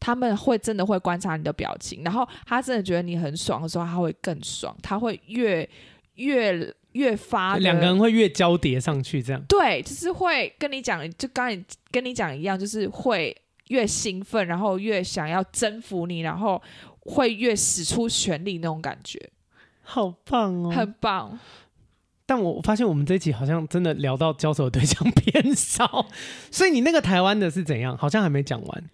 [0.00, 5.68] 他们会真的会观察你的表情，然后他真的觉得你很爽的时候，他会更爽，他会越
[6.14, 13.36] 越越发两个人会越交叠上去，这样对，就是会跟你讲，就刚才跟你讲一样，就是会。
[13.68, 16.62] 越兴奋，然后越想要征服你，然后
[17.00, 19.30] 会越使出全力那种感觉，
[19.82, 21.38] 好棒哦，很棒。
[22.24, 26.06] 但我发现我们这一集好像真的聊到交手对象偏少，
[26.50, 27.96] 所以你那个台湾的是怎样？
[27.96, 28.90] 好像还没讲完。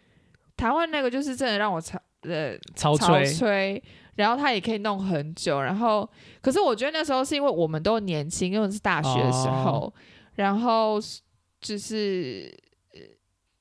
[0.57, 3.83] 台湾那个就是真的让我超呃超吹，超吹，
[4.17, 5.61] 然后他也可以弄很久。
[5.61, 6.09] 然后，
[6.41, 9.93] 可是我觉得那时候是因为我们都年轻，因为是大学的时候，哦、
[10.37, 10.99] 然后
[11.61, 12.55] 就是。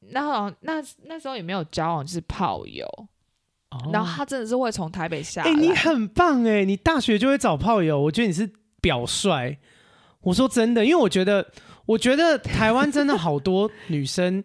[0.10, 2.86] 然后那那时候也没有交往，就是炮友。
[3.70, 5.50] 哦、然后他真的是会从台北下来。
[5.50, 6.66] 哎、欸，你很棒哎！
[6.66, 9.58] 你大学就会找炮友，我觉得你是表率。
[10.22, 11.48] 我说真的，因为我觉得，
[11.86, 14.44] 我觉得台湾真的好多女生。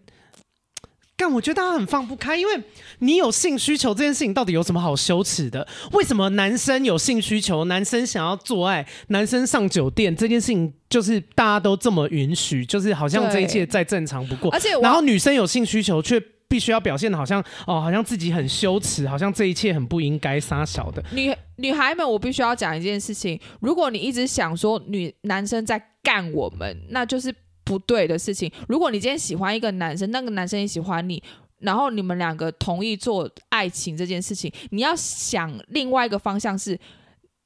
[1.18, 2.62] 但我觉得大家很放不开，因为
[2.98, 5.66] 你有性需求这件事情到底有什么好羞耻的？
[5.92, 14.50] 为什么男生有性需求，男生想要做爱，男生上酒店这件事情就是大家都这么允许，就是好像这一切再正常不过。
[14.50, 21.02] 而且，然后女生有性需求却必须要表现的好像哦，好像自己很羞耻，好像这一切很不应该撒小的。
[21.12, 27.34] 女女孩们，我必须要讲一件事情：如果你一直想说女男生在干我们，那就是。
[27.66, 28.50] 不对的事情。
[28.68, 31.20] 如果你今天喜欢一个男生，那个男生也喜欢你，
[31.58, 36.78] 然后你们两个同意做爱情这件事情，你要想另外一个方向是，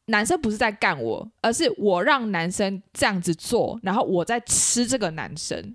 [0.06, 5.74] 男生不是在干我，而是我让男生这样子做，然后我在吃这个男生。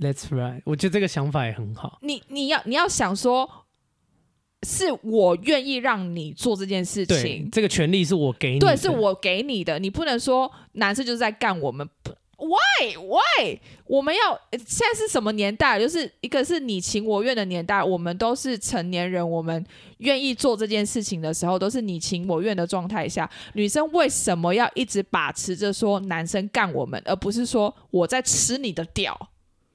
[0.00, 1.98] That's right，我觉得这个想法也很好。
[2.02, 3.48] 你你要你要想说，
[4.66, 11.88] 是我愿意让你做这件事情，这个权利是我给你的，对，是我给你的，你不能说男生就是在干我们。
[12.36, 13.58] Why Why？
[13.86, 15.80] 我们要现在是什么年代？
[15.80, 19.64] 就是一个是你情我愿的年代，我们都是成年人，我们
[19.98, 23.28] 愿意做这件事情的时候，都是你情我愿的状态下。
[23.54, 29.18] 女生为什么要一直把持着说男生干我们，而不是说我在吃你的屌？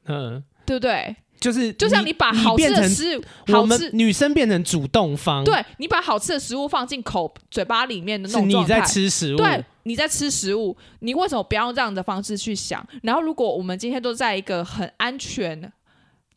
[0.05, 1.15] 嗯，对不对？
[1.41, 3.23] 就是就像你把好吃的食物，
[3.57, 12.87] 我们女生变成主动方，对，你把好吃的食物放进口嘴巴里面的那种状态，你在吃食物，对，你在吃食物，你为什么不要用这样的方式去想？
[13.01, 15.59] 然后，如果我们今天都在一个很安全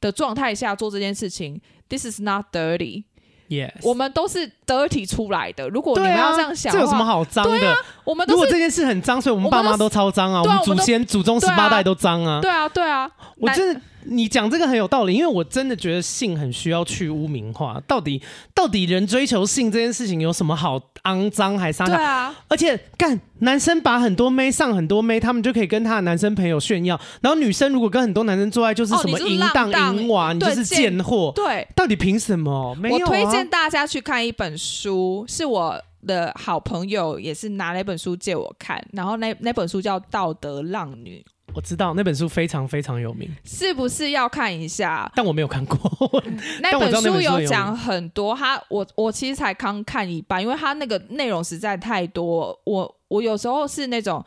[0.00, 3.05] 的状态下做这件事情，This is not dirty。
[3.50, 5.68] Yes，我们都是 dirty 出来的。
[5.68, 7.76] 如果你们要这样想，这有什么好脏的？
[8.05, 12.40] 我们如果这件事很脏，所以我们爸妈都超脏啊，我们祖先祖宗十八代都脏啊。
[12.40, 13.80] 对啊，对啊，我真的。
[14.07, 17.80] 你讲这个很有道理，因为我真的觉得性很需要去污名化。
[17.86, 18.20] 到底
[18.55, 21.86] 到底人追求性这件事情有什么好肮脏还撒？
[21.86, 26.98] 对啊，而且干男生把很多妹上很多妹，他们就可以跟他的男生朋友炫耀。
[27.20, 31.32] 然后女生如果跟很多男生做爱，就是什么淫荡淫娃，你就是贱货。
[31.34, 32.74] 对，到底凭什么？
[32.76, 33.00] 没有啊。
[33.00, 41.24] 我推荐大家去看一本书，是我的好朋友也是拿了一本书借我看，然后那那本书叫《道德浪女》。
[41.55, 45.11] 我知道那本书非常非常有名，是不是要看一下？
[45.14, 45.78] 但我没有看过。
[46.61, 52.59] 那本书有讲很多，他我我其实才刚看一半，因为他那个内容实在太多。
[52.64, 54.24] 我我有时候是那种，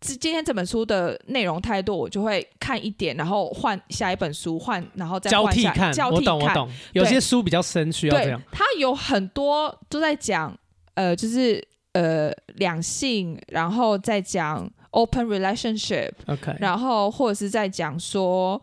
[0.00, 5.92] 今天这本书的内容太多，我就会看一点，然后换下一本书，换然后再换交替看。
[5.92, 6.70] 交替看，我懂我懂。
[6.92, 8.40] 有些书比较深，需要这样。
[8.52, 10.54] 他有很多都在讲，
[10.92, 14.70] 呃，就是呃两性，然后再讲。
[14.96, 18.60] Open relationship，OK，然后或者是在讲说，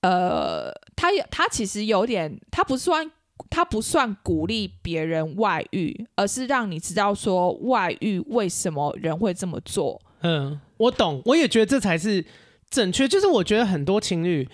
[0.00, 3.10] 呃，他他其实有点，他不算
[3.50, 10.00] 他不算鼓励别人外遇，而是让你知道说外遇为什么人会这么做。
[10.22, 12.24] 嗯，我懂，我也觉得这才是
[12.70, 13.06] 正确。
[13.06, 14.48] 就是我觉得很多情侣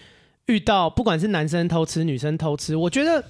[0.46, 3.24] 遇到，不管是男生偷吃，女生偷吃，我觉得。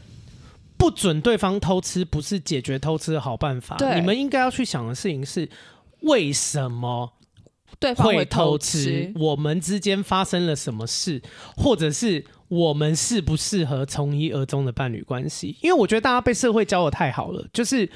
[0.79, 3.77] 不准对方偷吃不是解决偷吃的好办法。
[3.77, 5.49] 对你们应该要去想的事情是
[6.01, 7.09] 为什么
[7.83, 9.13] 对方会偷偷吃？
[9.17, 11.21] 我们之间发生了什么事，
[11.57, 15.57] 或者是我们适不适合从一而终的伴侣关系？
[15.61, 17.89] 因为我觉得大家被社会教的太好了，就是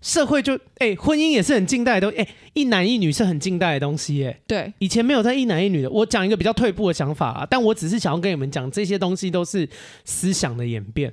[0.00, 5.90] 社会就哎、欸，婚姻也是很近代的东西，哎、欸，一男一女是很近代的东西、欸，哎，对，以前没有在一男一女的。
[5.90, 9.68] 我讲一个比较退步的想法啊，但我只是想要跟你们讲，这些东西都是
[10.04, 11.12] 思想的演变。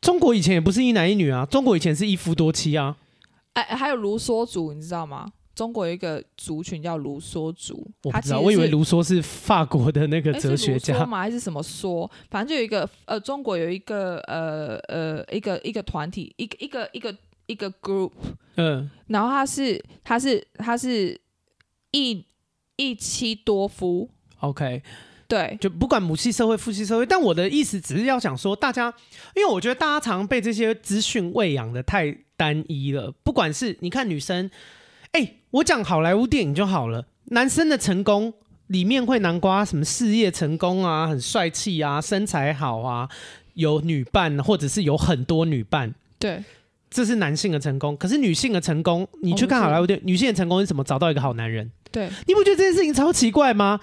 [0.00, 2.96] 中国以前也不是一男一女啊，中国以前是一夫多妻啊。
[3.52, 5.26] 哎、欸，还有卢梭族，你知道吗？
[5.60, 11.04] 中国有一个族群叫卢梭族，我不知道，我以为卢梭是法国的那个哲学家？
[11.04, 12.10] 还是什么梭？
[12.30, 18.12] 反正就有一个呃，中国有一个呃呃一个一个团体，一个一个一个一个 group，
[18.56, 21.20] 嗯，然后他是他是他是
[21.90, 22.24] 一
[22.76, 24.08] 一妻多夫
[24.38, 24.82] ，OK。
[25.28, 28.92] 对，就不管母系社会、父系社会，但我的意思只是要想说，大家，
[29.36, 33.12] 因为我觉得大家常常被这些资讯喂养的太单一了。
[33.22, 34.50] 不管是你看女生，
[35.50, 38.32] 我讲好莱坞电影就好了，男生的成功
[38.68, 43.08] 里面会南瓜什么事业成功啊，很帅气啊，身材好啊，
[43.54, 46.42] 有女伴，或者是有很多女伴，对，
[46.90, 47.96] 这是男性的成功。
[47.96, 50.84] 可是女性的成功，你去看好莱坞电影，女性的成功是什么？
[50.84, 51.70] 找到一个好男人。
[51.90, 53.80] 对，你不觉得这件事情超奇怪吗？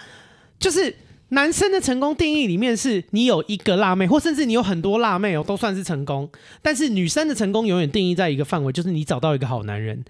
[0.59, 0.95] 就是。
[1.31, 6.29] 男生的成功定义里面是你有一个辣妹，或甚至你有很多辣妹哦，都算是成功。
[6.61, 10.05] 但是女生的成功永远定义在一个范围，就是你找到一个好男人，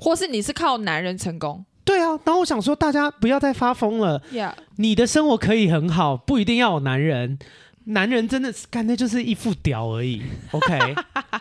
[0.00, 1.64] 或是你是靠男人成功。
[1.84, 4.20] 对啊，然后我想说，大家不要再发疯了。
[4.32, 4.52] Yeah.
[4.76, 7.38] 你的生活可以很好，不一定要有男人。
[7.84, 10.22] 男人真的是干的就是一副屌而已。
[10.52, 10.94] OK，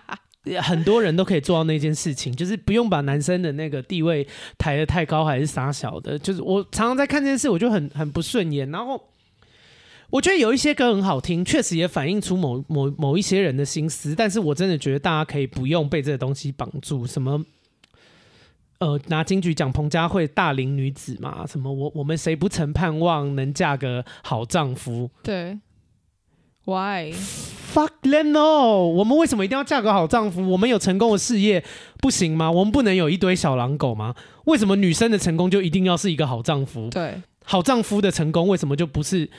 [0.62, 6.18] 很多人都可以做到那件事情，就是不用把男生的那个地位抬得太高，还是傻小的。
[6.18, 9.02] 就是我常常在看这件事，我就很很不顺眼，然后。
[10.12, 14.16] 我觉得有一些歌很好听，确实也反映出某某某一些人的心思。
[14.16, 17.06] 但是我真的觉得大家可以不用被这个东西绑住。
[17.06, 17.46] 什么，
[18.80, 21.46] 呃，拿金曲奖彭佳慧大龄女子嘛？
[21.46, 25.10] 什么我我们谁不曾盼望能嫁个好丈夫？
[25.22, 25.60] 对
[26.64, 28.88] ，Why fuck them no？
[28.88, 30.50] 我们为什么一定要嫁个好丈夫？
[30.52, 31.64] 我们有成功的事业
[32.00, 32.50] 不行吗？
[32.50, 34.16] 我们不能有一堆小狼狗吗？
[34.46, 36.90] 为什么女生的成功就一定要是一个好丈夫？
[36.90, 39.30] 对，好丈夫的成功为什么就不是？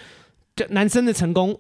[0.69, 1.59] 男生的成功，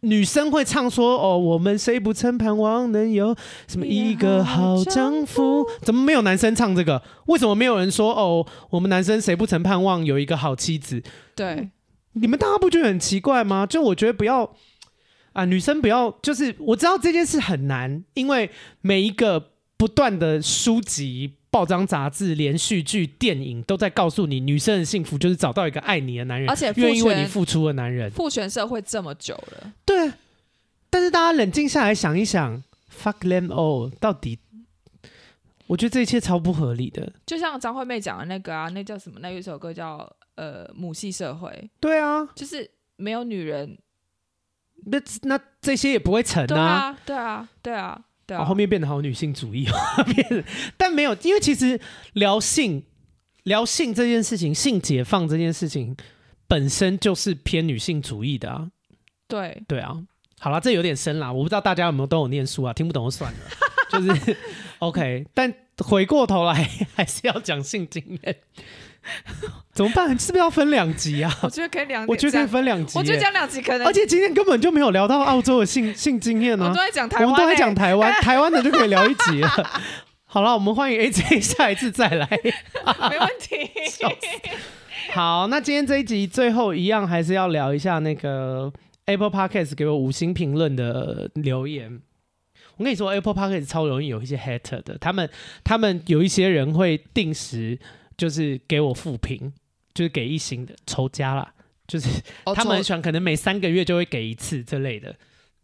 [0.00, 3.36] 女生会唱说：“哦，我们谁不曾盼望能有
[3.68, 7.02] 什么一个好丈夫？”怎么没有男生唱这个？
[7.26, 11.02] 为什么没有人说：“哦，我们男生谁不曾盼望有一个好妻子？”
[11.36, 11.68] 对，
[12.14, 13.66] 你们大家不觉得很奇怪吗？
[13.66, 14.50] 就我觉得不要
[15.32, 21.34] 啊，女生不要，就是我知道这件事很难，因为每一个不断的书籍。
[21.50, 28.10] 报章杂志、连续剧、电影都在告诉你，女生的幸福就是找到一个爱你的男人，而且愿意为你付出的男人。
[28.12, 30.12] 父权社会这么久了，对。
[30.92, 34.38] 但是大家冷静下来想一想，fuck them all，到底，
[35.68, 37.12] 我觉得这一切超不合理的。
[37.26, 39.20] 就像张惠妹讲的那个啊，那叫什么？
[39.20, 41.70] 那有一首歌叫呃母系社会。
[41.78, 43.78] 对啊，就是没有女人，
[44.86, 46.46] 那那这些也不会成啊。
[46.46, 48.04] 对啊，对啊，对啊。
[48.38, 49.66] 哦、后面变得好女性主义，
[50.76, 51.80] 但没有，因为其实
[52.12, 52.84] 聊性、
[53.44, 55.96] 聊性这件事情，性解放这件事情
[56.46, 58.70] 本身就是偏女性主义的啊。
[59.28, 59.96] 对对啊，
[60.38, 63.38] 好了，这有点深啦，我不知道大家有没有都有念书啊，听不懂就算了，
[63.90, 64.36] 就是
[64.80, 65.26] OK。
[65.34, 68.36] 但回过头来还是要讲性经验。
[69.72, 70.08] 怎么办？
[70.18, 71.32] 是不是要分两集啊？
[71.42, 72.98] 我觉得可以两，我觉得可以分两集。
[72.98, 76.64] 我觉得讲两集可能，而且今天根本就没有聊到澳洲的性性经验呢。
[76.64, 79.80] 我们都在讲台湾，我们都在讲台湾，台湾的就可以聊一集了。
[80.26, 82.28] 好了，我们欢迎 AJ 下一次再来，
[83.10, 83.70] 没问题。
[85.12, 88.72] 好，那今天这一集最后一样还是要聊一下那个
[89.06, 92.00] Apple Podcast 给我五星评论的留言。
[92.76, 95.28] 我跟你说，Apple Podcast 超容易有一些 hater 的，他们
[95.64, 97.78] 他们有一些人会定时。
[98.20, 99.50] 就是给我复评，
[99.94, 101.50] 就是给一星的仇家啦，
[101.88, 102.06] 就是
[102.54, 105.08] 他们很喜欢，可能每三个月就会给一次这类的，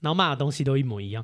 [0.01, 1.23] 然后骂的东西都一模一样。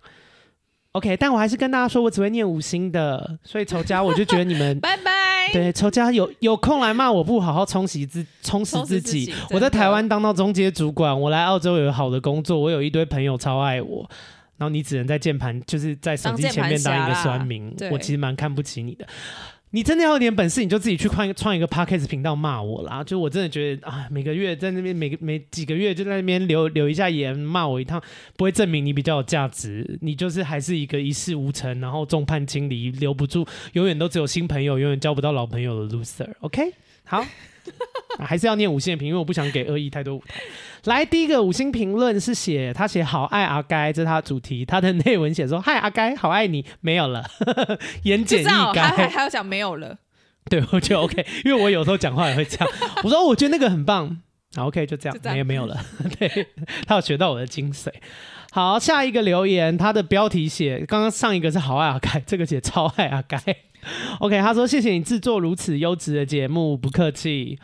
[0.90, 5.50] OK，但我还是跟大家说，我只会念五星的，所以仇家我就觉得你们 拜拜。
[5.54, 9.24] 对，仇家有有空来骂我，不好好充实自充实自己。
[9.24, 14.06] 自己我在台湾当到中介主管，我来澳洲有好的工作，我有一堆朋友超爱我，
[14.58, 19.08] 然后你只能在键盘，就是在手机前面当一个酸民，我其实蛮看不起你的。
[19.74, 23.02] 你真的要有点本事，你就自己去创创一个 podcast 频道骂我啦！
[23.02, 28.00] 就我真的觉得啊，每个月在那边每个每几个月就在那边留留一下言骂我一趟，
[28.36, 36.28] 不会证明你比较有价值，你就是还是一个一事无成，然后众叛亲离，留不住，永远都只有新朋友，永远交不到老朋友的 loser。
[36.40, 36.74] OK，
[37.04, 37.24] 好。
[38.18, 40.40] 还是要念五星评，因为我不想给恶意太多舞台。
[40.84, 44.64] 来，第一个五星评论是写他写好爱阿该，这是他的主题。
[44.64, 47.24] 他的内文写说：“嗨，阿该，好爱你。”没有了，
[48.04, 48.74] 言简意赅。
[48.74, 49.96] 还还还要讲没有了。
[50.50, 52.68] 对，我觉得 OK，因为我有时候讲话也会这样。
[53.04, 54.20] 我说我觉得那个很棒，
[54.56, 55.80] 好 OK，就这样，没有没有了。
[56.18, 56.48] 对，
[56.86, 57.88] 他有学到我的精髓。
[58.50, 63.38] 好，下一个留言，他的标题写刚刚上一个是好爱阿该，这个写超爱阿该。
[64.20, 67.58] OK，他说谢谢你制作如此优质的节目，不客气。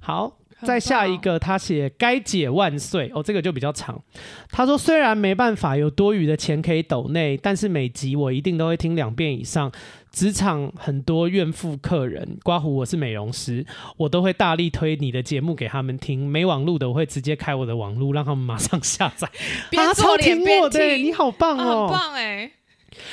[0.00, 4.02] 好，再下一个，他写该解万岁哦，这个就比较长。
[4.50, 9.70] 他说虽然没办法有多余的钱可以抖内，但是每集我一定都会听两遍以上。
[10.10, 13.64] 职场很多怨妇客人，刮胡我是美容师，
[13.98, 16.26] 我都会大力推你的节目给他们听。
[16.26, 19.28] 没网路的我会直接开我的网路，让他们马上下载。
[19.70, 22.50] 边做脸边听，对，你好棒哦，很棒哎。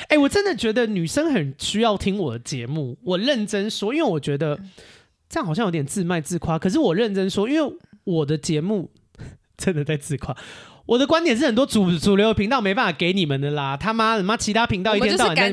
[0.03, 2.97] 哎、欸，我真的觉得女生很需要听我的节目。
[3.03, 4.57] 我认真说，因为我觉得
[5.29, 6.57] 这样好像有点自卖自夸。
[6.57, 8.89] 可是我认真说，因为我的节目
[9.57, 10.35] 真的在自夸。
[10.85, 13.75] 我的观点是，很多主主流频道没办法给你们的啦。
[13.75, 15.51] 他妈的妈，其他频道一天到晚在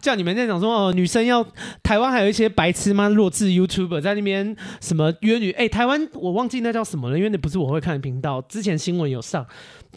[0.00, 1.42] 叫你们在讲说哦，女生要
[1.82, 5.50] 台湾还有一些白痴妈弱智 YouTuber 在那边什么约女。
[5.52, 8.42] 哎、欸，台湾我忘记那叫什么了，因为那不是我会看的频道。
[8.42, 9.46] 之前新闻有上。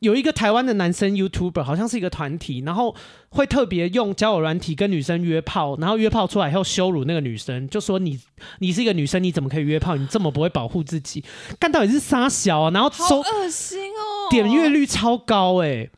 [0.02, 2.96] 有一个台湾的男生 YouTuber，好像是一个团体，然后
[3.30, 8.20] 会特别用交友软体跟女生约炮，然后约炮出来以后羞辱那个女生，就说你
[8.60, 9.96] 你是一个女生，你怎么可以约炮？
[9.96, 11.24] 你这么不会保护自己，
[11.60, 12.72] 干到底是杀小啊？
[12.72, 15.92] 然后收恶心哦，点阅率超高哎、欸！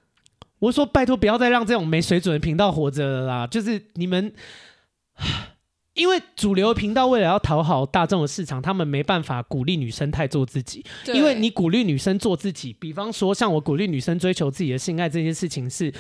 [0.59, 4.33] 我说拜托不要再让这种没水准的频道活着了啦，就是你们。
[5.99, 10.81] 因为主流频道为了要讨好大众的市场，他们没办法鼓励女生太做自己。
[11.07, 15.93] 因为你鼓励女生做自己，比方说像我鼓励女生追求自己的性爱这件事情是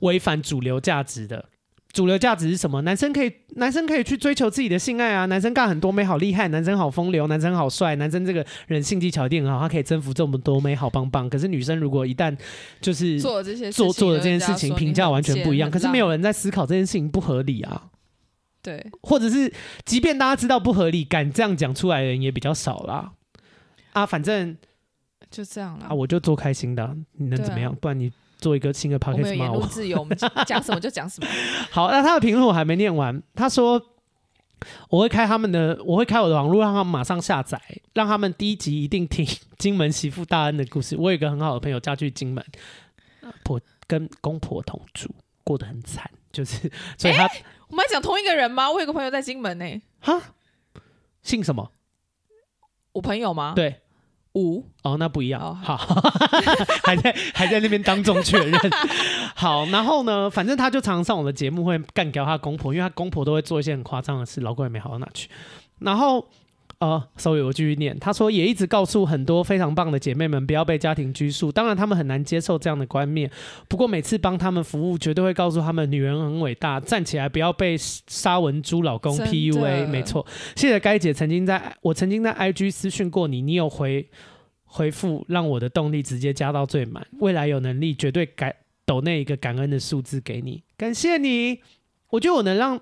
[0.00, 1.46] 违反主流价值的。
[1.94, 2.82] 主流价值是什么？
[2.82, 11.28] 男生可以男生可以去追求自己的性爱啊，男生干很多美好厉害，男生好风流，男生好帅，男生这个人性技巧一定很好，他可以征服这么多美好棒棒。
[11.30, 12.36] 可是女生如果一旦
[12.82, 15.70] 就是做这些做做的这件事情，评价完全不一样。
[15.70, 17.84] 可是没有人在思考这件事情不合理啊。
[18.68, 19.50] 对，或者是，
[19.86, 23.12] 即便大家知道不合理，敢这样讲出来的人也比较少啦。
[23.94, 24.54] 啊，反正
[25.30, 27.72] 就这样了啊，我就做开心的，啊，你能怎么样？
[27.72, 29.50] 啊、不然你做一个新的 podcast 吗？
[29.50, 30.14] 我自由，我们
[30.46, 31.26] 讲什么就讲什么。
[31.72, 33.22] 好，那他的评论我还没念完。
[33.34, 33.82] 他说
[34.90, 37.58] 我会开他们的，我会开我的网络，让他们马上下载，
[37.94, 39.26] 让他们第一集一定听
[39.56, 40.94] 金门媳妇大恩的故事。
[40.94, 42.44] 我有一个很好的朋友嫁去金门，
[43.44, 45.08] 婆跟公婆同住，
[45.42, 47.26] 过得很惨，就是所以他。
[47.26, 48.70] 欸我们还讲同一个人吗？
[48.70, 49.80] 我有个朋友在金门呢、欸。
[50.00, 50.20] 哈，
[51.22, 51.72] 姓什么？
[52.92, 53.52] 我朋友吗？
[53.54, 53.80] 对，
[54.34, 54.64] 五。
[54.82, 55.40] 哦，那不一样。
[55.40, 55.76] 哦、好，
[56.84, 58.58] 还在还在那边当众确认。
[59.36, 65.28] 好，然后呢，反正他就常常上我的节目，会干掉他公婆，因为他公婆都会做一些很夸张的事，老公也没好到哪去。
[65.78, 66.28] 然后。
[66.80, 67.98] 呃，所以我继续念。
[67.98, 71.50] 他说，也一直告诉很多非常棒的姐妹们，不要被家庭拘束。
[71.50, 73.28] 当然，他们很难接受这样的观念。
[73.68, 79.88] 不过，每次帮他们服务，绝对会告诉他们，女人很伟大，站起来，不要被沙文猪老公 PUA。
[79.88, 80.24] 没错，
[80.54, 84.08] 谢谢该姐曾经在我曾经在 IG 私讯过你，你有回
[84.62, 87.04] 回复，让我的动力直接加到最满。
[87.18, 88.54] 未来有能力，绝对改
[88.86, 91.58] 抖那一个感恩的数字给你，感谢你。
[92.10, 92.80] 我觉得我能让。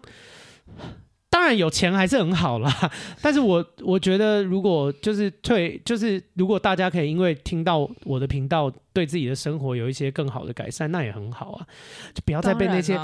[1.29, 2.91] 当然有钱还是很好啦，
[3.21, 11.67] 但是我我觉得如果就是退，就是如果大家可以因为听到我的频道，对自己的生活有一些更好的改善，那也很好啊。
[12.15, 12.99] 就不要再被那些……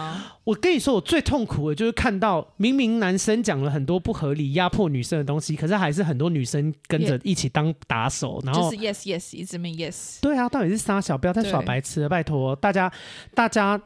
[0.44, 10.20] 我跟你说，我最痛苦的就是看到明明男生讲了很多不合理、压迫女生的东西，可是还是很多女生跟着一起当打手，然后就是 yes yes 一直没 yes。
[10.22, 12.90] 对啊，到底是杀小，不要再耍白痴了，拜托大家，
[13.34, 13.78] 大家。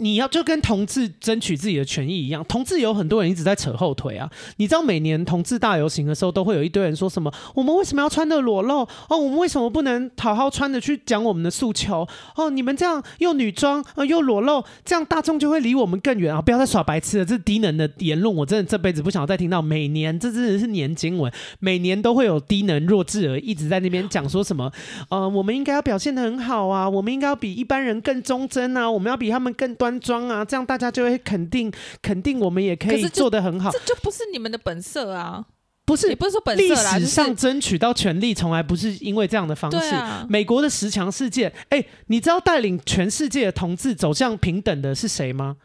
[0.00, 4.28] 你要就跟同志争取自己的权益一样，同志有很多人一直在扯后腿啊。
[4.56, 8.80] 你知道每年同志大游行的时候，都会有一堆人说什么：“我们为什么要穿的裸露？
[9.08, 12.08] 哦，我们为什么不能好好穿的去讲我们的诉求？
[12.34, 16.40] 哦，你们这样又女装呃又裸露，这样大众就会离我们更远啊！
[16.40, 19.60] 不要再耍白痴了，这是低能的言论，我真的这辈子不想再听到。
[19.60, 24.72] 每年这真的是年经文，每年都会有低能弱智儿一直在那边讲说什么：
[25.10, 29.89] 呃，我们应该要表现得很好啊，我们应该要比一般人更忠贞啊，我们要比他们更端。
[29.90, 33.70] 安装啊，这样大家就会肯定肯定我们也可以做得很好。
[33.72, 35.44] 这就不是你们的本色啊！
[35.84, 39.78] 不是，也不是说本色啦，历史上争取到权力从来不是因为这样的方式。
[40.28, 45.56] 美国的十强世界，哎，你知道带领全世界的同志走向平等的是谁吗？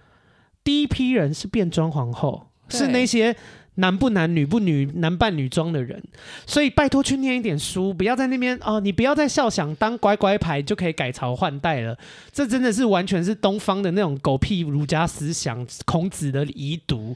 [0.64, 3.36] 第一批人是变装皇后，是那些。
[3.76, 6.02] 男不男女不女，男扮女装的人，
[6.46, 11.98] 所以拜托去念一点书，不要在那边哦，你不要再笑想当乖乖牌就可以改朝换代了，
[12.32, 17.16] 这真的是完全是东方的那种狗屁儒家思想，孔子的遗毒。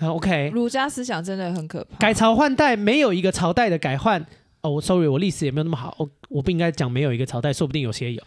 [0.00, 1.96] OK，儒家思想真的很可怕。
[1.98, 4.24] 改朝换代没有一个朝代的改换
[4.62, 8.22] 哦，我 sorry，我历史也没有那么好，我我不应该讲没有一个朝代，说不定有些有。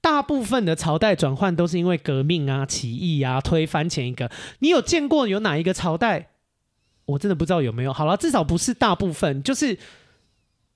[0.00, 4.30] 大部分的朝代转换都是因为革命啊、起义啊、推翻前一个。
[4.60, 6.28] 你有见过有哪一个朝代？
[7.08, 7.92] 我真的不知道有没有。
[7.92, 9.76] 好了，至少不是大部分，就是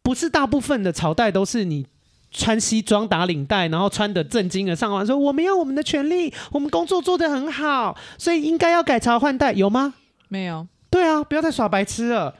[0.02, 1.86] 不是大部分的朝代都是你
[2.30, 9.92] 穿西装打领带，然后穿的正经的上完说我们要我们的权利，我们工作做得很好，所以应该要改朝换代，有吗？
[10.28, 10.66] 没有。
[10.88, 12.34] 对啊，不要再耍白痴了。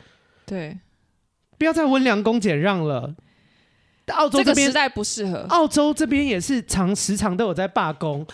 [0.47, 0.79] 对，
[1.59, 3.15] 不要再温良恭俭让了。
[4.09, 5.47] 澳洲这边、这个时代不适合。
[5.51, 8.27] 澳洲这边也是常时常都有在罢工。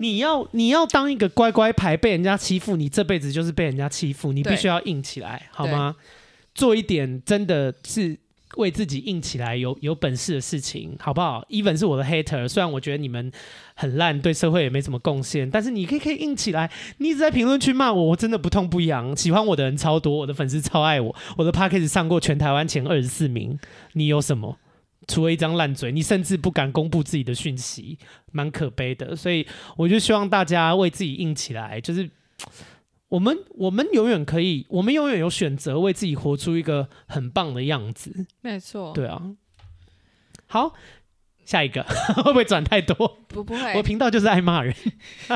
[0.00, 5.96] 你要你要当一个乖乖牌，被人家欺负，你这辈子就是被人家欺负，你必须要硬起来，好吗？
[6.54, 8.18] 做一点真的是
[8.56, 13.32] 为自己硬起来有有本事的事情，好不好？Even 是我的 hater，虽然我觉得你们
[13.74, 16.70] 很烂，对社会也没什么贡献，但是你可以可以硬起来。
[16.98, 19.16] 你一直在评论区骂我，我真的不痛不痒。
[19.16, 23.58] 喜欢我的人超多，我的粉丝超爱我，我的 p a c k a g e 上过全台湾前二十四名。
[23.94, 24.58] 你有什么？
[25.08, 27.98] 除了一张烂嘴，你甚至不敢公布自己的讯息，
[28.30, 29.16] 蛮可悲的。
[29.16, 29.46] 所以
[29.76, 32.08] 我就希望大家为自己硬起来，就是
[33.08, 38.26] 我们我们永远可以，我们永远有选择，为自己活出一个很棒的样子。
[38.40, 39.20] 没错，对啊。
[40.46, 40.74] 好，
[41.44, 41.82] 下一个
[42.24, 43.18] 会不会转太多？
[43.28, 44.74] 不不会，我频道就是爱骂人，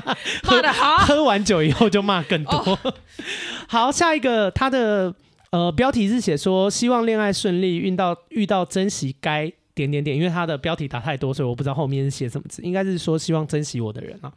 [0.45, 2.53] 骂的好，喝完酒以后就骂更多。
[2.53, 2.79] Oh.
[3.69, 5.15] 好，下一个他的。
[5.51, 14.33] 呃，标题是写说希望恋爱顺利，遇到遇到珍惜该点点点，因为他的标题打太多，所以我不知道后面是写什么字，应该是说希望珍惜我的人啊。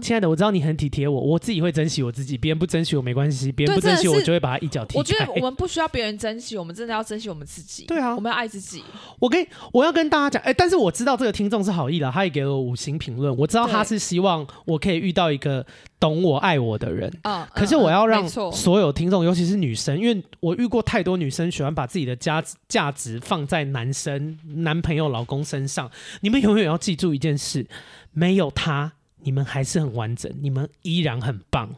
[0.00, 4.98] 亲爱的，我知道你很体贴我，我自己会珍惜我自己，别人不珍惜我没关系，别人不珍惜我，就会把他一脚踢开。
[4.98, 7.84] 我觉得我们不需要别人珍惜，我们真的要珍惜我们自己。
[7.84, 8.82] 对啊，我们要爱自己。
[9.18, 15.64] 我跟我要跟大家讲，哎、欸，但是我知道这个听众是好意的，他也给了我五星评论，我知道他是希望我可以遇到一个
[16.00, 17.12] 懂我、爱我的人。
[17.22, 25.90] 嗯，可是我要让所有听众，尤其是女生，因为我遇过太多女生喜欢把自己的价值价值放在男生、男朋友、老公身上。
[26.20, 27.66] 你们永远要记住一件事：
[28.12, 28.92] 没有他。
[29.22, 31.74] 你们还是很完整，你们依然很棒。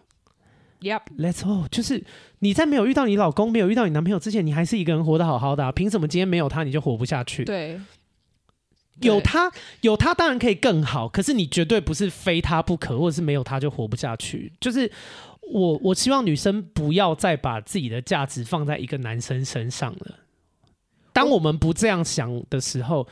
[0.81, 1.67] Yep，Let's go。
[1.69, 2.05] 就是
[2.41, 5.73] 你在没有遇到你老公、没有遇到你男朋友之前，你还是一个人活得好好的啊。
[5.73, 7.45] 凭什么今天没有他你就活不下去？
[7.45, 7.81] 对，
[9.01, 9.51] 有他
[9.81, 14.53] 有他当然可以更好，可是你绝对不是非他不可，或者是没有他就活不下去。
[14.61, 14.91] 就是
[15.51, 20.17] 我我希望女生不要再把自己的价值放在一个男生身上了。
[21.13, 23.07] 当我们不这样想的时候。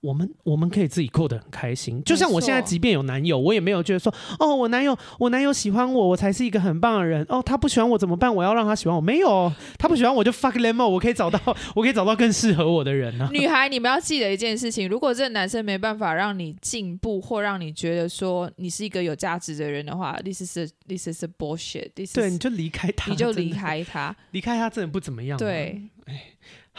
[0.00, 7.26] 我们我们可以自己过得很开心，就像我现在，即便有男友，我也没有觉得说，哦，我男友我男友喜欢我，我才是一个很棒的人。
[7.28, 8.32] 哦，他不喜欢我怎么办？
[8.32, 9.00] 我要让他喜欢我？
[9.00, 11.40] 没有， 他不喜欢我就 fuck them all，我可以找到
[11.74, 13.30] 我可以找到更适合我的人呢、啊。
[13.32, 21.90] 女孩，你们要记得一件事情：如果这个男生没办法让你进步，或让你觉得说你是一个有价值的人的话，this is a, this is a bullshit。
[22.14, 25.40] 对，你就离开他，你就离开他，离开他真的不怎么样、啊。
[25.40, 25.82] 对，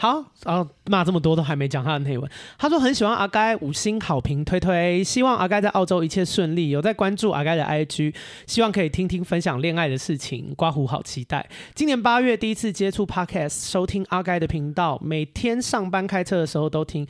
[0.00, 2.30] 好，然后骂这么多都还没讲他的内文。
[2.56, 6.70] 他说很喜欢阿该，五星好评推推，希望阿该在澳洲一切顺利。
[6.70, 8.14] 有在关注阿该的 IG，
[8.46, 10.54] 希望可以听听分享恋爱的事情。
[10.56, 17.06] 刮胡好期待，今年八月第一次接触 Podcast，收听阿该的频道，每天上班开车的时候都听。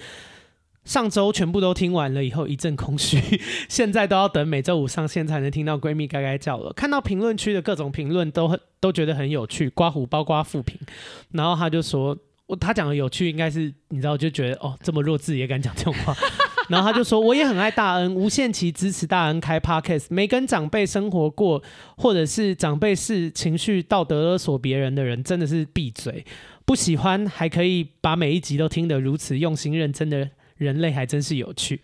[0.85, 3.21] 上周全部都听完了以后一阵空虚，
[3.71, 6.73] 现在都要等每周五上线才能听到闺蜜该该叫了。
[6.73, 10.77] 看到评论区的各种评论都很都觉得很有趣，刮胡包刮负评，
[11.31, 12.19] 然后他就说。
[12.57, 16.15] 他讲的有趣，应该是你知道，就觉得哦，这么弱智也敢讲这种话。
[16.69, 20.07] 然后他就说，我也很爱大恩，无限期支持大恩开 Podcast。
[20.11, 21.61] 没跟长辈生活过，
[21.97, 26.25] 或者是长辈是情绪道德勒索别人的人，真的是闭嘴。
[26.65, 31.81] 不喜欢还可以把每一集都听得如此用心认真的人类，还真是有趣。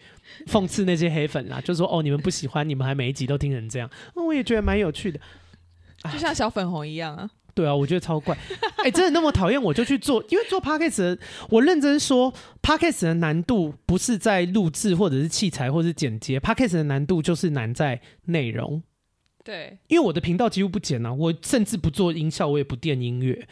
[0.47, 3.91] 讽刺那些黑粉啦，就说哦，你们不喜欢，你们还每一集都听成这样。
[4.15, 5.19] 哦，我也觉得蛮有趣的，
[6.13, 7.29] 就像小粉红一样啊。
[7.57, 8.37] 对啊，我觉得超怪。
[8.77, 11.19] 哎、欸，真的那么讨厌我就去做，因为做 podcast 的，
[11.49, 12.31] 我认真说
[12.61, 18.83] ，podcast 的难度不是在录制或者是器材或者是剪接，podcast 的难度就是难在内容。
[19.43, 23.49] 对，因为我的频道几乎不剪啊，我甚至不做音效，我也不垫音乐，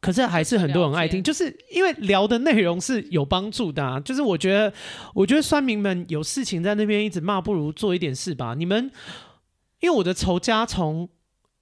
[0.00, 4.00] 可是还是很多人爱听，就是因为聊的内容是有帮助的啊。
[4.00, 4.72] 就是我觉得，
[5.14, 8.54] 我觉得酸民们有事情在那边一直骂，不如做一点事吧。
[8.54, 8.90] 你们，
[9.78, 11.08] 因为我的仇家从。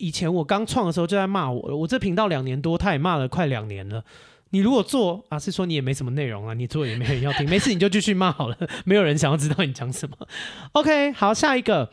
[0.05, 4.05] 以前我刚创的时候就在骂我了，我这频道两年多，他也骂了快两年了。
[4.51, 10.15] 你如果做啊，是说你也没什么内容啊，你做也没人要听，没事你就继续骂好了，没有人想要知道你讲什么。
[10.73, 11.91] OK，好，下一个，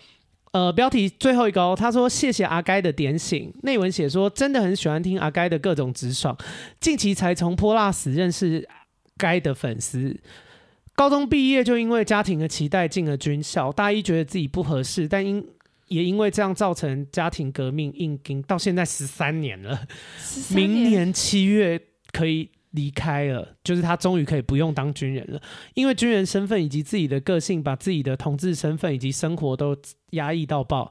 [0.52, 6.38] 呃，标题最后一个哦，他说谢谢阿该的点醒，内文写说真的很喜欢听阿该的各种直爽，
[6.82, 8.68] 近期才从泼辣死认识
[9.16, 10.20] 该的粉丝，
[10.94, 15.44] 高中毕业就因为家庭的期待进了军校，大一觉得自己不合适，但因
[15.92, 19.86] 也因为这样造成家庭革命，硬撑到现在十三年了，
[20.50, 21.78] 年明年七月
[22.14, 25.42] 可以离开了，就是他终于可以不用当军人了，
[25.74, 29.76] 因为军人身份以及自己的个性，把自己的同志身份以及生活都
[30.12, 30.90] 压抑到爆。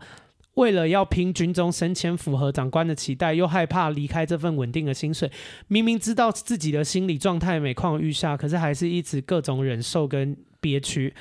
[0.57, 5.31] 为了要拼军中升迁，符合长官的期待，又害怕离开这份稳定的薪水，
[5.69, 11.15] 明明知道自己的心理状态每况愈下，可是还是一直各种忍受跟憋屈。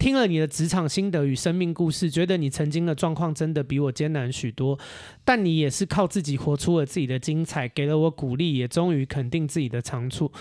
[0.00, 4.78] 听了你的职场心得与生命故事，觉得你曾经的状况真的比我艰难许多，
[5.26, 10.32] 但你也是靠自己活出了自己的精彩，给了我鼓励，也终于肯定自己的长处，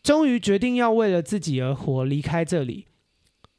[0.00, 2.86] 终于决定要为了自己而活，离开这里。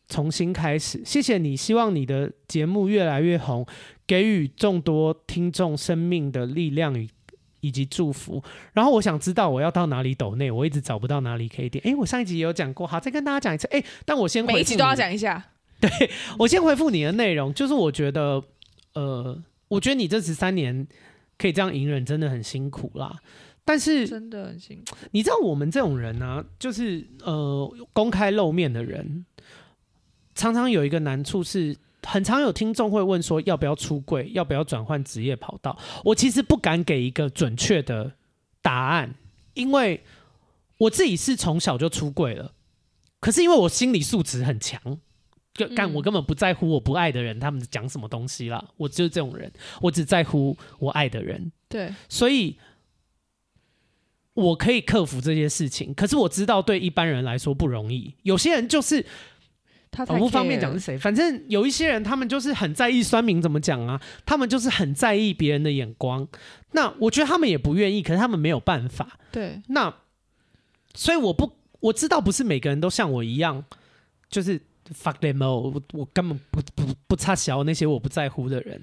[0.08, 1.56] 重新开始，谢谢你。
[1.56, 3.66] 希望你的节目越来越红，
[4.08, 7.10] 给予众多听众生命的力量与
[7.62, 8.44] 以及祝福。
[8.74, 11.82] 然后我想知道我要到哪里抖内，我一直找不到哪里可以点。
[11.86, 13.66] 诶，我上一集也有讲过，好，再跟大家讲一次。
[13.68, 15.44] 诶，但我先回一集都要讲一下。
[15.80, 15.90] 对，
[16.38, 18.44] 我先回复你的内容，就是我觉得，
[18.94, 20.86] 呃，我觉得你这十三年
[21.38, 23.20] 可以这样隐忍，真的很辛苦啦。
[23.64, 24.96] 但是真的很辛苦。
[25.12, 29.26] 你知道我们这种人呢、啊，就是呃，公开露面的人。
[30.34, 35.78] 常常有一个难处是，很常有听众会问说，要不要出柜，要不要转换职业跑道？
[36.04, 38.14] 我其实不敢给一个准确的
[38.62, 39.14] 答案，
[39.54, 40.04] 因为
[40.78, 42.54] 我自己是从小就出柜了，
[43.20, 44.80] 可是因为我心理素质很强，
[45.54, 49.52] 就干我根本不在乎我不爱的人他们讲什么东西啦，我就是这种人，
[49.82, 51.52] 我只在乎我爱的人。
[51.70, 52.58] 对，所以
[54.34, 59.06] 我可以克服这些事情，可是我知道对一般人来说不容易，有些人就是。
[60.08, 66.26] 我不方便讲是谁，反正有一些人，他们就是很在意酸民怎么讲啊，他们就是很在意别人的眼光。
[66.72, 69.20] 那我觉得他们也不愿意，可是他们没有办法。
[69.34, 69.94] 对，那
[70.96, 71.52] 所以我不
[71.82, 73.66] 我知道不是每个人都像我一样，
[74.30, 74.58] 就是
[74.94, 78.82] fuck them all，我我根本不不不插小那些我不在乎的人，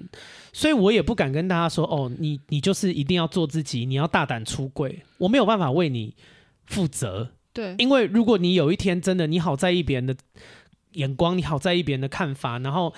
[0.53, 6.15] 所以我也不敢跟大家说哦，你你就是一定要做自己，你要大胆出柜，我没有办法为你
[6.67, 7.31] 负责。
[7.51, 10.15] 对，因为如果你有一天真的你好在意别人的。
[10.93, 12.93] 眼光，你好在意别人的看法，然后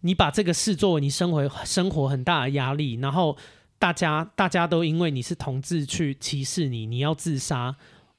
[0.00, 3.36] 你把这个事作为你生活生活很大的压力，然后
[3.78, 7.76] 大家大家都因为你是同志去歧视你，你要自杀，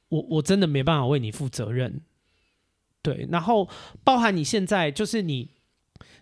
[0.10, 2.02] 我我真的没办法为你负责任。
[3.02, 3.70] 对，然后
[4.04, 5.50] 包含你现在就是你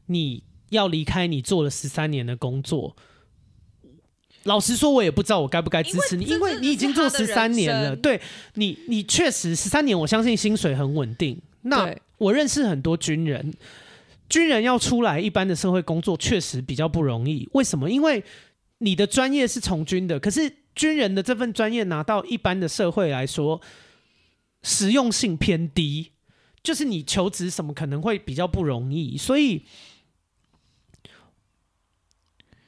[0.07, 2.95] 你要离开你做了十三年的工作，
[4.44, 8.22] 老实说，我也不知道我该不该支持你，因为你已经做十三年了，对
[8.53, 11.41] 你你确实十三年，我相信薪水很稳定。
[11.68, 13.53] 那我认识很多军人，
[14.27, 17.48] 军人要出来一般的社会工作确实比较不容易。
[17.53, 17.89] 为什么？
[17.89, 18.23] 因为
[18.80, 23.60] 你的专业是从军的，可是军人的这份专业拿到一般的社会来说，
[24.64, 26.11] 实用性偏低，
[26.61, 29.18] 就是你求职什么可能会比较不容易。
[29.18, 29.64] 所以，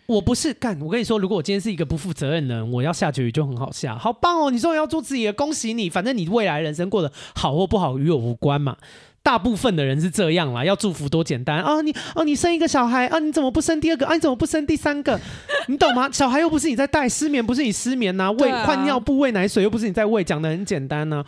[0.09, 0.75] 我不是干。
[0.81, 4.49] 我跟你说，如果我今天是一个不负责任的人，我要下决语就很好下，好棒哦！
[4.49, 5.87] 你终于要做自己的，恭喜你！
[5.87, 8.75] 反正你未来人生过得好或不好与我无关嘛。
[9.21, 11.79] 大部分的人是这样啦，要祝福多简单啊！
[11.83, 14.15] 你哦，你生一个小孩啊，你怎么不生第二个啊？
[14.15, 15.19] 你怎么不生第三个？
[15.67, 16.09] 你懂吗？
[16.11, 21.25] 小孩又不是你在带，失眠不是你失眠呐、啊，喂换尿布、喂奶水又不是你在喂，讲的很简单呐、啊。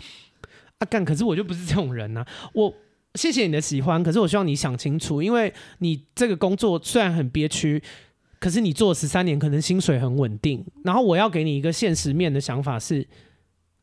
[0.79, 2.27] 啊干，可是我就不是这种人呐、啊。
[2.53, 2.73] 我
[3.13, 7.83] 谢谢你的喜欢，可是我希望你想清楚，因为你这个工作虽然很憋屈，
[8.41, 10.65] 可是你做了十三年，可能薪水很稳定。
[10.83, 13.07] 然后我要给你一个现实面的想法是，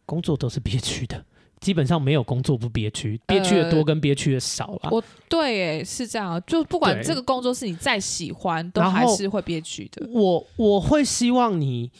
[0.05, 1.25] 工作都是憋屈的。
[1.61, 4.91] 基本上没有工作不憋屈，憋屈的多跟憋屈的少了、呃。
[4.91, 10.09] 我对，是这样，就不管这个工作是你再喜欢，都还是会憋屈的。
[10.13, 11.91] 我我会希望你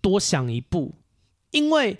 [0.00, 0.94] 多想一步，
[1.52, 1.96] 因为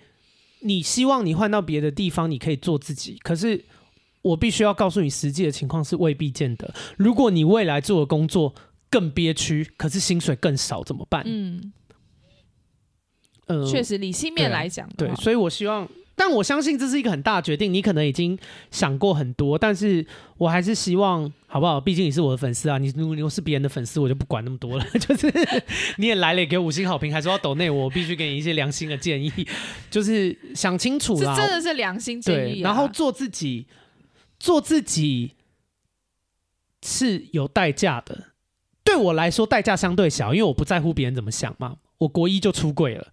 [0.60, 3.16] 你希望你换到别的地方，你可以做自己。
[3.22, 3.64] 可是
[4.22, 6.72] 我必须要告诉你，实际的情况是未必见得。
[6.96, 8.54] 如果你未来做的工作
[8.90, 11.22] 更憋屈，可是薪水更少，怎么办？
[11.26, 11.72] 嗯，
[13.46, 15.88] 呃，确实，理性面来讲，对，所以我希望。
[16.20, 18.36] 但我相信这是一个很大的决定，你可能已经
[18.72, 20.04] 想过很多，但是
[20.36, 21.80] 我还是希望，好不好？
[21.80, 24.84] 毕竟你是我的粉丝啊，你如果你是别人的粉丝，我就不管那么多了。
[24.98, 25.32] 就是
[25.98, 29.32] 你也来了，也给五星好评，还说要抖内我，必须给你一些良心的建议，
[29.88, 32.64] 就是想清楚啦，真的是良心建议啊。
[32.64, 33.68] 然后做自己，
[34.40, 35.36] 做自己
[36.82, 38.24] 是有代价的。
[38.88, 41.76] 对我来说，代价相对小，因为我不在乎别人怎么想嘛。
[41.98, 43.06] 我国一就出柜了。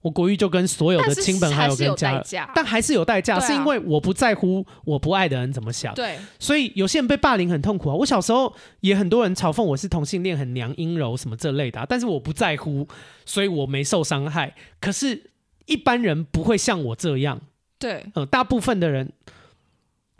[0.00, 2.24] 我国一就跟所有的亲朋好友跟家人，
[2.54, 5.92] 但还是有代价，是因为我不在乎我不爱的人怎么想。
[5.94, 7.94] 对，所以有些人被霸凌很痛苦啊。
[7.94, 8.50] 我小时候
[8.80, 12.88] 也很多人嘲讽我是同性恋，很娘、阴柔什么这类的，但是我不在乎，
[13.26, 14.54] 所以我没受伤害。
[14.80, 15.30] 可是，
[15.66, 17.40] 一般人不会像我这样。
[17.78, 19.12] 对，呃，大部分的人，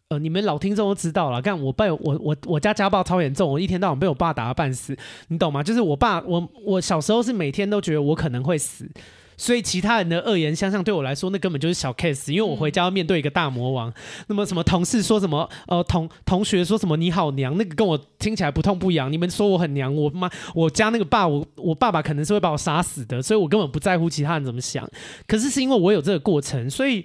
[0.09, 1.43] 呃，你们老听众都知道了。
[1.43, 4.97] 看我被我我我家家暴超严重，我一天到晚被我爸打个半死，
[5.29, 5.63] 你懂吗？
[5.63, 8.89] 就是我爸，我我小时候是每天都觉得我可能会死，
[9.37, 12.33] 所以其他人的恶言相向对我来说，那根本就是小 case。
[12.33, 13.91] 因为我回家要面对一个大魔王。
[13.91, 13.95] 嗯、
[14.29, 19.13] 那么什么同事说什么，呃，同同学说什么你好娘，那个跟我听起来不痛不痒。
[19.13, 24.89] 你们说我很娘，我妈我家那个爸，我我爸爸可能是会把我杀死的，所以我根本不在乎其他人怎么想。
[25.27, 27.05] 可是是因为我有这个过程，所以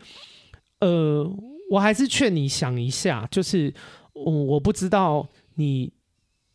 [0.80, 1.30] 呃。
[1.70, 3.74] 我还是劝你想一下，就是
[4.14, 5.92] 我我不知道你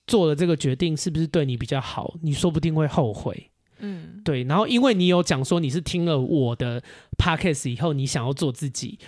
[0.06, 3.50] 做的这个决定是不是对你比较好，你说不定会后悔。
[3.78, 4.44] 嗯，对。
[4.44, 6.82] 然后因为你有讲说你是听了我的
[7.16, 8.98] podcast 以后，你想要做自己，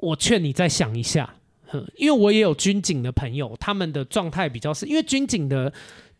[0.00, 1.34] 我劝你再想一下。
[1.66, 5.72] 哼，因为我也有军警的朋友，他们的状态比较是，因为军警的。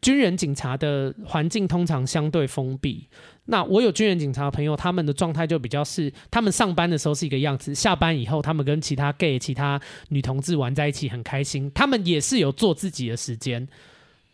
[0.02, 3.08] 军人警察的环境通常相对封闭。
[3.46, 9.80] 那我有军人警察的朋友，他们的状态就比较是，他们上班的时候是一个样子，下班以后他们跟其他 gay、其他
[10.10, 11.70] 女同志玩在一起很开心。
[11.74, 13.66] 他们也是有做自己的时间，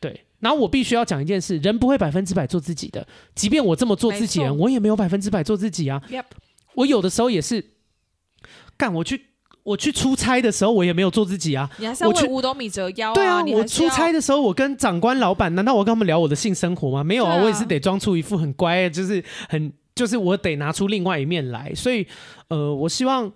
[0.01, 0.25] 对。
[0.41, 6.03] 然后我必须要讲一件事，人不会百分之百做自己的，即便我这么做自己人，我也没有百分之百做自己啊。
[6.75, 7.65] 我有的时候也是，
[8.77, 9.28] 干我去。
[9.69, 11.69] 我去出差的时候，我也没有做自己啊。
[11.77, 13.15] 你还是要为五斗米折腰啊。
[13.15, 17.05] 对啊，我出差的时候，我跟长官、老板，难道我跟他们聊我的性生活吗？
[17.05, 21.71] 没有啊，啊我也是得装出一副很乖，就是很，就是我得拿出另外一面来。
[21.75, 22.07] 所以，
[22.49, 23.31] 呃，我希望，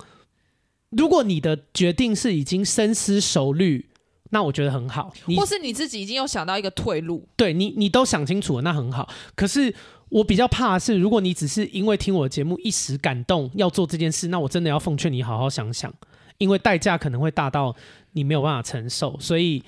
[0.89, 3.85] 如果你的决定是已经深思熟虑，
[4.31, 5.13] 那我觉得很好。
[5.37, 9.07] 或是你自己已经有想到一个退路，对你，你都想清楚了，那很好。
[9.35, 9.71] 可是
[10.09, 15.93] 我比较怕的是，如果你只是因为听我的节目一时感动要做这件事，那我真的要奉劝你好好想想。
[16.37, 17.75] 因为代价可能会大到
[18.13, 19.63] 你没有办法承受，所以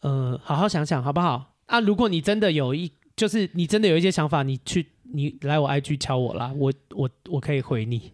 [0.00, 1.52] 呃，好好想想好不好？
[1.66, 8.12] 啊，如果你真的有一，就是你真的有一些想法，你去你来我 IG 敲我啦，我我我可以回你。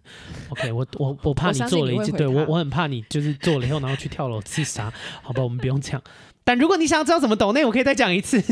[0.49, 4.93] OK，我我我怕你做了一件，对我我很怕你就是做了以后然后去跳楼自杀，
[5.23, 5.43] 好吧？
[5.43, 6.03] 我们不用这样。
[6.47, 8.43] 但如果你想要知道怎么抖内，我可以再讲一次。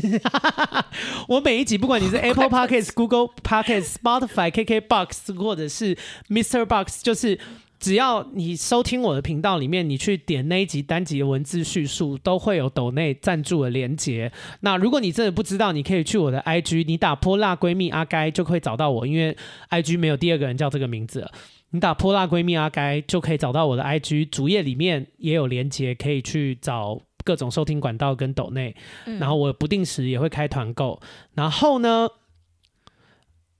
[1.28, 5.96] 我每一集不管你是 Apple Podcast、Google Podcast、Spotify、KKBox 或者是
[6.28, 6.64] Mr.
[6.64, 7.38] Box，就是。
[7.82, 14.30] 只要你收听我的频道里面，你去点那一集单集的文字叙述，都会有抖内赞助的连接。
[14.60, 19.36] 那如果你真的不知道，你可以去我的 IG，你打泼辣闺蜜阿该就可以找到我，因为
[19.70, 21.32] IG 没有第二个人叫这个名字了。
[21.70, 28.76] 你打泼辣闺蜜阿该就可以找到我的 IG，主页里面也有连接，可以去找各种收听管道跟抖内。
[29.18, 31.00] 然后我不定时也会开团购。
[31.34, 32.06] 然后呢，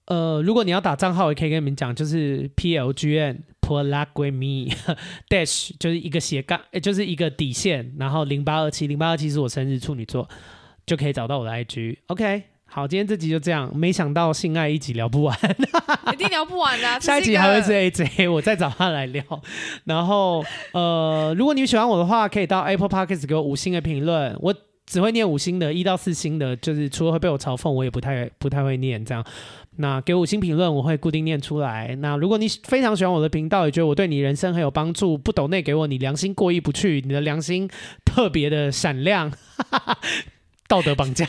[0.05, 3.39] 呃，如果你要打账号，也可以跟你们讲，就是 PLGN。
[4.31, 4.73] 蜜
[5.29, 10.27] dash 就是一个斜杠，就是一个底线，然后零八二七零八二七是我生日处女座，
[10.85, 11.97] 就可以找到我的 IG。
[12.07, 15.37] OK，好，今天这集就这样，没想到性爱一集聊不完，
[16.11, 16.99] 一定聊不完的、啊。
[16.99, 19.23] 下一集还会是 AJ，我再找他来聊。
[19.85, 24.53] 然后呃，如果你喜欢我的话，可以到 Apple Podcast 给我五星的评论，我
[24.85, 29.23] 只会念五星的，一到四星的，就是除了会被我嘲讽，我也不太不太会念这样。
[29.77, 31.95] 那给五星评论，我会固定念出来。
[31.95, 37.69] 那如果你非常喜欢我的频道，也觉得我对你人生很有帮助，不抖内给我，你良心过意不去，你的良心
[38.05, 39.97] 特别的闪亮，哈哈，
[40.67, 41.27] 道德绑架，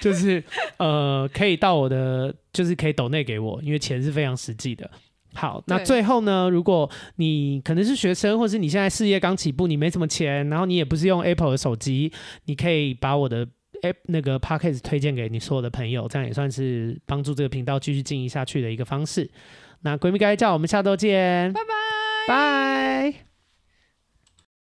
[0.00, 0.42] 就是
[0.78, 4.90] 呃，可以到我的，就是可以抖内给我，因为钱是非常实际的。
[5.34, 12.12] 好，那最后呢，如果你可能是学生，或是你现在事业刚起步，你没什么钱，然后你也不是用 Apple 的手机，
[12.46, 13.46] 你可以把我的。
[13.82, 19.30] 哎，那个 Podcast 推荐给你所有的朋友，这样也算是帮助这个频道继续经营下去的一个方式。
[19.82, 23.31] 那闺蜜该叫我们下周见，拜拜，拜。